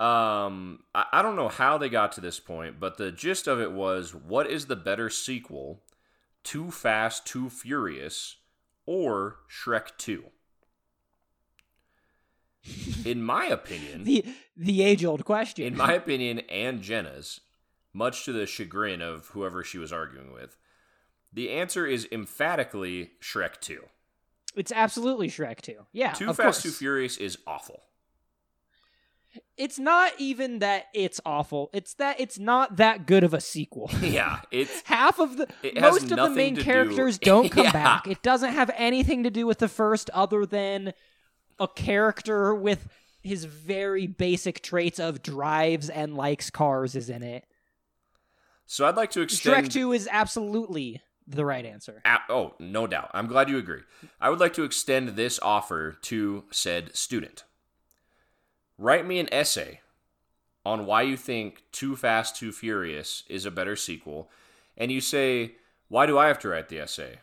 um 0.00 0.80
I, 0.94 1.04
I 1.12 1.22
don't 1.22 1.36
know 1.36 1.48
how 1.48 1.76
they 1.78 1.88
got 1.88 2.12
to 2.12 2.20
this 2.20 2.40
point, 2.40 2.80
but 2.80 2.96
the 2.96 3.12
gist 3.12 3.46
of 3.46 3.60
it 3.60 3.72
was 3.72 4.14
what 4.14 4.50
is 4.50 4.66
the 4.66 4.76
better 4.76 5.10
sequel? 5.10 5.82
Too 6.42 6.70
Fast, 6.70 7.26
Too 7.26 7.50
Furious 7.50 8.36
or 8.86 9.36
Shrek 9.48 9.88
2? 9.98 10.24
In 13.04 13.22
my 13.22 13.46
opinion, 13.46 14.04
The 14.04 14.24
the 14.56 14.82
age 14.82 15.04
old 15.04 15.24
question. 15.24 15.66
in 15.66 15.76
my 15.76 15.92
opinion 15.94 16.40
and 16.50 16.82
Jenna's, 16.82 17.40
much 17.92 18.24
to 18.26 18.32
the 18.32 18.46
chagrin 18.46 19.00
of 19.00 19.28
whoever 19.28 19.64
she 19.64 19.78
was 19.78 19.92
arguing 19.92 20.32
with, 20.32 20.56
the 21.32 21.50
answer 21.50 21.86
is 21.86 22.06
emphatically 22.12 23.12
Shrek 23.22 23.60
2. 23.60 23.84
it's 24.56 24.72
absolutely 24.72 25.28
Shrek 25.28 25.60
2. 25.60 25.74
Yeah. 25.92 26.12
Too 26.12 26.26
Fast, 26.26 26.40
course. 26.40 26.62
Too 26.62 26.70
Furious 26.70 27.16
is 27.16 27.38
awful. 27.46 27.82
It's 29.56 29.78
not 29.78 30.12
even 30.18 30.58
that 30.60 30.86
it's 30.94 31.20
awful. 31.24 31.70
It's 31.72 31.94
that 31.94 32.18
it's 32.20 32.38
not 32.38 32.76
that 32.76 33.06
good 33.06 33.22
of 33.24 33.32
a 33.34 33.40
sequel. 33.40 33.90
Yeah, 34.02 34.40
it's 34.50 34.82
Half 34.86 35.18
of 35.20 35.36
the 35.36 35.46
most 35.80 36.10
of 36.10 36.16
the 36.18 36.30
main 36.30 36.56
characters 36.56 37.18
do. 37.20 37.42
not 37.44 37.50
come 37.52 37.64
Yeah. 37.64 37.72
back. 37.72 38.06
It 38.08 38.22
doesn't 38.22 38.52
have 38.52 38.70
anything 38.76 39.22
to 39.24 39.30
do 39.30 39.46
with 39.46 39.58
the 39.58 39.68
first 39.68 40.10
other 40.10 40.44
than 40.46 40.92
a 41.58 41.68
character 41.68 42.54
with 42.54 42.88
his 43.22 43.44
very 43.44 44.06
basic 44.06 44.62
traits 44.62 44.98
of 44.98 45.22
drives 45.22 45.90
and 45.90 46.16
likes 46.16 46.48
cars 46.50 46.96
is 46.96 47.10
in 47.10 47.22
it. 47.22 47.44
so. 48.66 48.86
I'd 48.86 48.96
like 48.96 49.10
to 49.12 49.20
extend. 49.20 49.66
Shrek 49.66 49.72
2 49.72 49.92
is 49.92 50.08
absolutely 50.10 51.02
the 51.26 51.44
right 51.44 51.64
answer. 51.66 52.00
A- 52.04 52.18
oh, 52.30 52.54
no 52.58 52.86
doubt. 52.86 53.10
I'm 53.12 53.26
glad 53.26 53.48
you 53.50 53.58
agree. 53.58 53.82
I 54.20 54.30
would 54.30 54.40
like 54.40 54.54
to 54.54 54.64
extend 54.64 55.10
this 55.10 55.38
offer 55.42 55.98
to 56.02 56.44
said 56.50 56.96
student. 56.96 57.44
Write 58.80 59.06
me 59.06 59.18
an 59.18 59.28
essay 59.30 59.80
on 60.64 60.86
why 60.86 61.02
you 61.02 61.14
think 61.14 61.64
Too 61.70 61.94
Fast, 61.96 62.36
Too 62.36 62.50
Furious 62.50 63.24
is 63.28 63.44
a 63.44 63.50
better 63.50 63.76
sequel, 63.76 64.30
and 64.74 64.90
you 64.90 65.02
say, 65.02 65.56
Why 65.88 66.06
do 66.06 66.16
I 66.16 66.28
have 66.28 66.38
to 66.38 66.48
write 66.48 66.70
the 66.70 66.78
essay? 66.78 67.18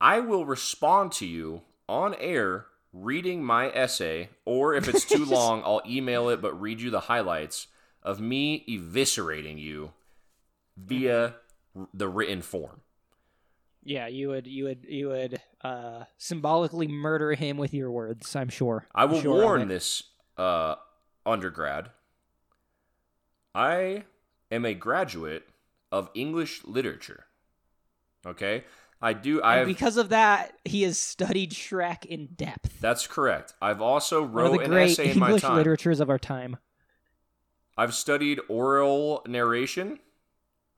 I 0.00 0.20
will 0.20 0.46
respond 0.46 1.10
to 1.14 1.26
you 1.26 1.62
on 1.88 2.14
air 2.20 2.66
reading 2.92 3.42
my 3.42 3.70
essay, 3.70 4.28
or 4.44 4.74
if 4.74 4.86
it's 4.86 5.04
too 5.04 5.24
long, 5.26 5.60
I'll 5.64 5.82
email 5.84 6.28
it 6.28 6.40
but 6.40 6.60
read 6.60 6.80
you 6.80 6.90
the 6.90 7.00
highlights 7.00 7.66
of 8.00 8.20
me 8.20 8.64
eviscerating 8.68 9.58
you 9.58 9.90
via 10.76 11.34
the 11.92 12.08
written 12.08 12.42
form. 12.42 12.82
Yeah, 13.82 14.06
you 14.06 14.28
would 14.28 14.46
you 14.46 14.64
would 14.64 14.86
you 14.88 15.08
would 15.08 15.40
uh 15.64 16.04
symbolically 16.16 16.86
murder 16.86 17.32
him 17.32 17.56
with 17.56 17.74
your 17.74 17.90
words, 17.90 18.36
I'm 18.36 18.50
sure. 18.50 18.86
I 18.94 19.06
will 19.06 19.20
Sure 19.20 19.42
warn 19.42 19.66
this 19.66 20.04
uh, 20.36 20.76
undergrad. 21.24 21.90
I 23.54 24.04
am 24.50 24.64
a 24.64 24.74
graduate 24.74 25.48
of 25.90 26.10
English 26.14 26.64
literature. 26.64 27.24
Okay, 28.26 28.64
I 29.00 29.12
do. 29.12 29.42
I 29.42 29.56
have. 29.58 29.66
because 29.66 29.96
of 29.96 30.08
that, 30.10 30.54
he 30.64 30.82
has 30.82 30.98
studied 30.98 31.52
Shrek 31.52 32.04
in 32.04 32.26
depth. 32.34 32.80
That's 32.80 33.06
correct. 33.06 33.54
I've 33.62 33.80
also 33.80 34.20
One 34.22 34.28
of 34.28 34.34
wrote 34.34 34.52
the 34.58 34.64
an 34.64 34.70
great 34.70 34.90
essay 34.90 35.10
in 35.12 35.18
my 35.18 35.26
English 35.28 35.42
time. 35.42 35.56
literatures 35.56 36.00
of 36.00 36.10
our 36.10 36.18
time. 36.18 36.56
I've 37.78 37.94
studied 37.94 38.40
oral 38.48 39.22
narration 39.26 40.00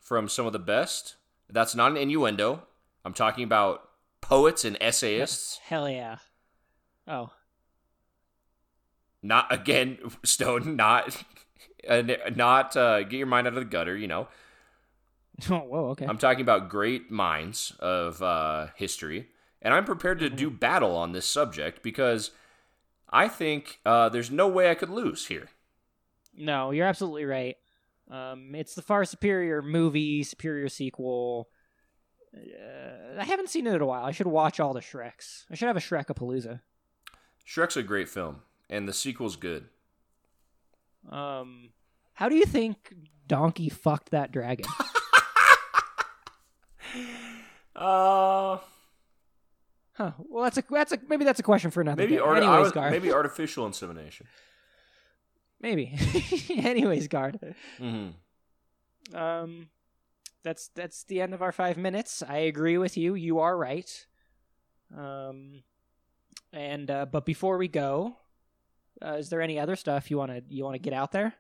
from 0.01 0.29
some 0.29 0.47
of 0.47 0.53
the 0.53 0.59
best. 0.59 1.17
That's 1.49 1.75
not 1.75 1.93
an 1.93 1.97
innuendo. 1.97 2.65
I'm 3.05 3.15
talking 3.15 3.45
about 3.45 3.89
poets 4.21 4.65
and 4.65 4.77
essayists. 4.81 5.59
Hell 5.65 5.89
yeah. 5.89 6.19
Oh. 7.07 7.31
Not 9.23 9.47
again, 9.53 9.99
Stone. 10.25 10.77
Not, 10.77 11.23
uh, 11.89 12.03
not 12.35 12.77
uh, 12.77 13.03
get 13.03 13.19
your 13.19 13.27
mind 13.27 13.47
out 13.47 13.55
of 13.55 13.59
the 13.61 13.65
gutter. 13.65 13.97
You 13.97 14.09
know. 14.09 14.29
Oh, 15.51 15.59
whoa, 15.59 15.91
okay. 15.91 16.05
I'm 16.05 16.19
talking 16.19 16.41
about 16.41 16.69
great 16.69 17.13
minds 17.13 17.73
of 17.79 18.21
uh, 18.21 18.69
history, 18.75 19.29
and 19.63 19.73
I'm 19.73 19.85
prepared 19.85 20.19
to 20.19 20.29
do 20.29 20.51
battle 20.51 20.97
on 20.97 21.13
this 21.13 21.27
subject 21.27 21.81
because 21.81 22.33
I 23.09 23.29
think 23.29 23.79
uh, 23.87 24.09
there's 24.09 24.33
no 24.33 24.49
way 24.49 24.69
I 24.69 24.75
could 24.75 24.91
lose 24.91 25.27
here. 25.27 25.49
No, 26.37 26.73
you're 26.73 26.87
absolutely 26.89 27.25
right. 27.25 27.57
Um, 28.11 28.55
it's 28.55 28.75
the 28.75 28.83
far 28.83 29.05
superior 29.05 29.63
movie, 29.63 30.23
superior 30.23 30.69
sequel. 30.69 31.49
Uh, 32.35 33.21
I 33.21 33.25
haven't 33.25 33.49
seen 33.51 33.67
it 33.67 33.75
in 33.75 33.81
a 33.81 33.87
while. 33.87 34.05
I 34.05 34.13
should 34.13 34.27
watch 34.27 34.61
all 34.61 34.75
the 34.75 34.81
Shreks. 34.81 35.45
I 35.51 35.55
should 35.55 35.69
have 35.69 35.77
a 35.77 35.81
Shrekapalooza. 35.81 36.61
Shrek's 37.47 37.77
a 37.77 37.83
great 37.83 38.09
film, 38.09 38.43
and 38.71 38.87
the 38.89 38.93
sequel's 38.93 39.37
good. 39.37 39.67
Um, 41.11 41.71
how 42.15 42.29
do 42.29 42.35
you 42.37 42.45
think 42.47 42.95
Donkey 43.27 43.69
fucked 43.69 44.11
that 44.11 44.33
dragon? 44.33 44.67
Uh, 47.77 48.59
huh. 49.93 50.11
Well, 50.19 50.45
that's 50.45 50.59
a 50.59 50.65
that's 50.69 50.93
a 50.93 50.99
maybe 51.09 51.25
that's 51.25 51.39
a 51.39 51.45
question 51.45 51.71
for 51.71 51.81
another 51.81 52.03
maybe 52.03 52.17
day. 52.17 52.21
art- 52.21 52.39
Anyways, 52.43 52.75
was- 52.75 52.91
maybe 52.91 53.13
artificial 53.13 53.67
insemination. 53.67 54.27
maybe. 55.61 55.97
Anyways, 56.57 57.07
Guard. 57.09 57.55
hmm 57.79 58.09
Um, 59.15 59.69
that's 60.43 60.69
that's 60.75 61.05
the 61.05 61.21
end 61.21 61.35
of 61.35 61.43
our 61.43 61.53
five 61.53 61.77
minutes. 61.77 62.23
I 62.27 62.39
agree 62.39 62.79
with 62.79 62.97
you. 62.97 63.15
You 63.15 63.39
are 63.41 63.57
right. 63.57 64.07
Um, 64.97 65.63
and 66.53 66.91
uh, 66.91 67.07
but 67.07 67.25
before 67.27 67.59
we 67.59 67.69
go, 67.69 68.17
uh, 69.05 69.15
is 69.15 69.29
there 69.31 69.41
any 69.41 69.59
other 69.59 69.77
stuff 69.77 70.11
you 70.11 70.17
want 70.19 70.31
to 70.33 70.43
you 70.49 70.65
want 70.65 70.75
to 70.75 70.79
get 70.79 70.93
out 70.93 71.13
there? 71.13 71.35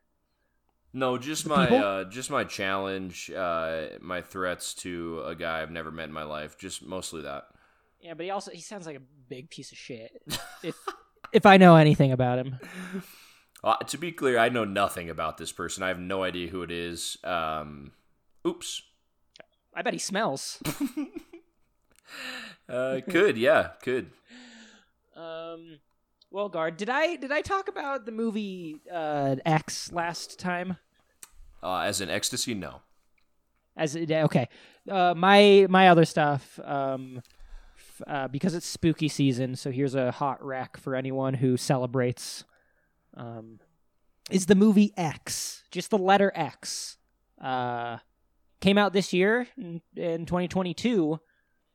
No, 0.92 1.18
just 1.18 1.44
The 1.44 1.50
my 1.50 1.68
uh, 1.68 2.04
just 2.04 2.30
my 2.30 2.44
challenge, 2.44 3.30
uh, 3.30 3.86
my 4.00 4.20
threats 4.22 4.74
to 4.74 5.22
a 5.26 5.34
guy 5.34 5.60
I've 5.62 5.70
never 5.70 5.90
met 5.90 6.04
in 6.08 6.12
my 6.12 6.24
life. 6.24 6.58
Just 6.58 6.82
mostly 6.84 7.22
that. 7.22 7.44
Yeah, 8.00 8.14
but 8.14 8.24
he 8.24 8.30
also 8.30 8.50
he 8.52 8.60
sounds 8.60 8.86
like 8.86 8.96
a 8.96 9.02
big 9.28 9.50
piece 9.50 9.72
of 9.72 9.78
shit. 9.78 10.22
if 10.62 10.76
if 11.32 11.46
I 11.46 11.56
know 11.56 11.76
anything 11.76 12.12
about 12.12 12.38
him, 12.38 12.58
Uh, 13.62 13.76
to 13.78 13.98
be 13.98 14.12
clear, 14.12 14.38
I 14.38 14.48
know 14.50 14.64
nothing 14.64 15.10
about 15.10 15.36
this 15.36 15.50
person. 15.50 15.82
I 15.82 15.88
have 15.88 15.98
no 15.98 16.22
idea 16.22 16.48
who 16.48 16.62
it 16.62 16.70
is. 16.70 17.18
Um, 17.24 17.90
oops. 18.46 18.82
I 19.74 19.82
bet 19.82 19.92
he 19.92 19.98
smells. 19.98 20.62
Uh, 22.68 23.00
could 23.08 23.38
yeah, 23.38 23.70
could. 23.82 24.10
Um, 25.16 25.78
well, 26.30 26.48
guard, 26.48 26.76
did 26.76 26.90
I 26.90 27.16
did 27.16 27.32
I 27.32 27.40
talk 27.40 27.68
about 27.68 28.06
the 28.06 28.12
movie 28.12 28.80
uh, 28.92 29.36
X 29.44 29.92
last 29.92 30.38
time? 30.38 30.76
Uh, 31.62 31.78
as 31.80 32.00
in 32.00 32.10
ecstasy, 32.10 32.54
no. 32.54 32.82
As 33.76 33.94
it, 33.94 34.10
okay, 34.10 34.48
uh, 34.90 35.14
my 35.16 35.66
my 35.68 35.88
other 35.88 36.04
stuff. 36.04 36.58
Um, 36.64 37.22
f- 37.76 38.02
uh, 38.06 38.28
because 38.28 38.54
it's 38.54 38.66
spooky 38.66 39.08
season, 39.08 39.56
so 39.56 39.70
here's 39.70 39.94
a 39.94 40.10
hot 40.10 40.44
wreck 40.44 40.76
for 40.76 40.94
anyone 40.94 41.34
who 41.34 41.56
celebrates. 41.56 42.44
Um, 43.16 43.60
is 44.30 44.46
the 44.46 44.54
movie 44.54 44.92
X 44.96 45.64
just 45.70 45.90
the 45.90 45.98
letter 45.98 46.30
X? 46.34 46.96
Uh, 47.40 47.98
came 48.60 48.76
out 48.76 48.92
this 48.92 49.12
year 49.12 49.46
in, 49.56 49.80
in 49.96 50.26
2022, 50.26 51.20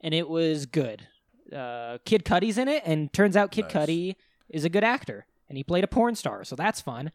and 0.02 0.14
it 0.14 0.28
was 0.28 0.66
good. 0.66 1.08
Uh, 1.52 1.98
Kid 2.06 2.26
Cudi's 2.26 2.58
in 2.58 2.68
it, 2.68 2.84
and 2.86 3.12
turns 3.14 3.38
out 3.38 3.52
Kid 3.52 3.66
Nice. 3.74 3.74
Cudi 3.74 4.16
is 4.54 4.64
a 4.64 4.70
good 4.70 4.84
actor, 4.86 5.26
and 5.50 5.58
he 5.58 5.64
played 5.64 5.84
a 5.84 5.88
porn 5.88 6.16
star, 6.16 6.44
so 6.46 6.56
that's 6.56 6.80
fun. 6.80 7.12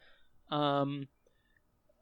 Um, 0.51 1.09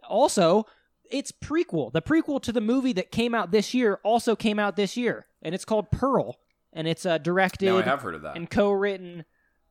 also, 0.08 0.64
it's 1.10 1.30
prequel. 1.32 1.92
The 1.92 2.02
prequel 2.02 2.42
to 2.42 2.52
the 2.52 2.60
movie 2.60 2.92
that 2.94 3.10
came 3.12 3.34
out 3.34 3.50
this 3.52 3.74
year 3.74 4.00
also 4.02 4.34
came 4.34 4.58
out 4.58 4.74
this 4.76 4.96
year, 4.96 5.26
and 5.42 5.54
it's 5.54 5.64
called 5.64 5.90
Pearl. 5.90 6.36
and 6.72 6.88
it's 6.88 7.06
uh, 7.06 7.18
directed 7.18 7.66
Now 7.66 7.78
I 7.78 7.82
have 7.82 8.02
heard 8.02 8.14
of 8.16 8.22
that. 8.22 8.36
and 8.36 8.50
co-written 8.50 9.24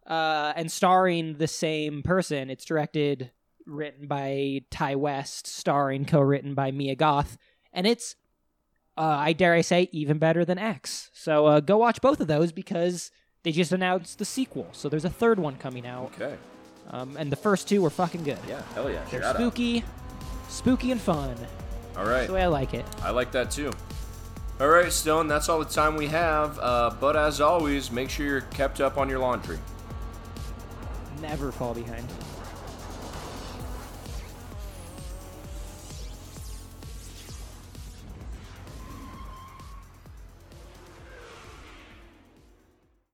uh, 0.07 0.53
and 0.55 0.72
starring 0.72 1.38
the 1.38 1.47
same 1.47 2.03
person. 2.03 2.49
It's 2.49 2.66
directed, 2.66 3.32
written 3.66 4.07
by 4.07 4.61
Ti 4.72 4.95
West, 4.95 5.47
starring, 5.47 6.05
co-written 6.05 6.53
by 6.53 6.72
Mia 6.72 6.95
Goth, 6.95 7.38
and 7.74 7.86
it's, 7.88 8.16
uh, 8.97 9.01
I 9.01 9.34
dare 9.34 9.53
I 9.53 9.61
say, 9.61 9.89
even 9.91 10.18
better 10.20 10.45
than 10.45 10.57
X. 10.57 11.09
So 11.13 11.45
uh, 11.47 11.59
go 11.59 11.78
watch 11.78 12.01
both 12.01 12.20
of 12.22 12.28
those 12.28 12.51
because 12.51 13.11
they 13.46 13.52
just 13.54 13.72
announced 13.72 14.18
the 14.20 14.26
sequel. 14.26 14.68
So 14.74 14.89
there's 14.89 15.06
a 15.06 15.10
third 15.10 15.39
one 15.39 15.56
coming 15.56 15.86
out, 15.88 16.12
Okay. 16.20 16.36
um, 16.89 17.16
and 17.18 17.32
the 17.32 17.36
first 17.38 17.70
two 17.70 17.82
were 17.82 17.89
fucking 17.91 18.24
good. 18.26 18.39
Yeah. 18.50 18.62
Hell 18.74 18.89
yeah. 18.91 19.00
They're 19.12 19.22
Shout 19.22 19.36
out. 19.36 19.41
spooky, 19.41 19.84
spooky 20.50 20.91
and 20.91 21.00
fun. 21.00 21.36
All 21.96 22.04
right. 22.04 22.12
That's 22.16 22.28
the 22.28 22.34
way 22.34 22.41
I 22.43 22.48
like 22.48 22.74
it. 22.74 22.86
I 23.04 23.12
like 23.12 23.32
that 23.32 23.52
too. 23.52 23.72
All 24.60 24.68
right, 24.68 24.91
Stone. 24.91 25.28
That's 25.28 25.48
all 25.48 25.60
the 25.60 25.66
time 25.66 25.96
we 25.96 26.08
have. 26.08 26.58
Uh, 26.60 26.89
but 27.00 27.16
as 27.16 27.39
always, 27.39 27.91
make 27.91 28.10
sure 28.10 28.26
you're 28.26 28.41
kept 28.41 28.82
up 28.82 28.98
on 28.98 29.10
your 29.10 29.20
laundry. 29.20 29.60
Never 31.22 31.52
fall 31.52 31.74
behind. 31.74 32.08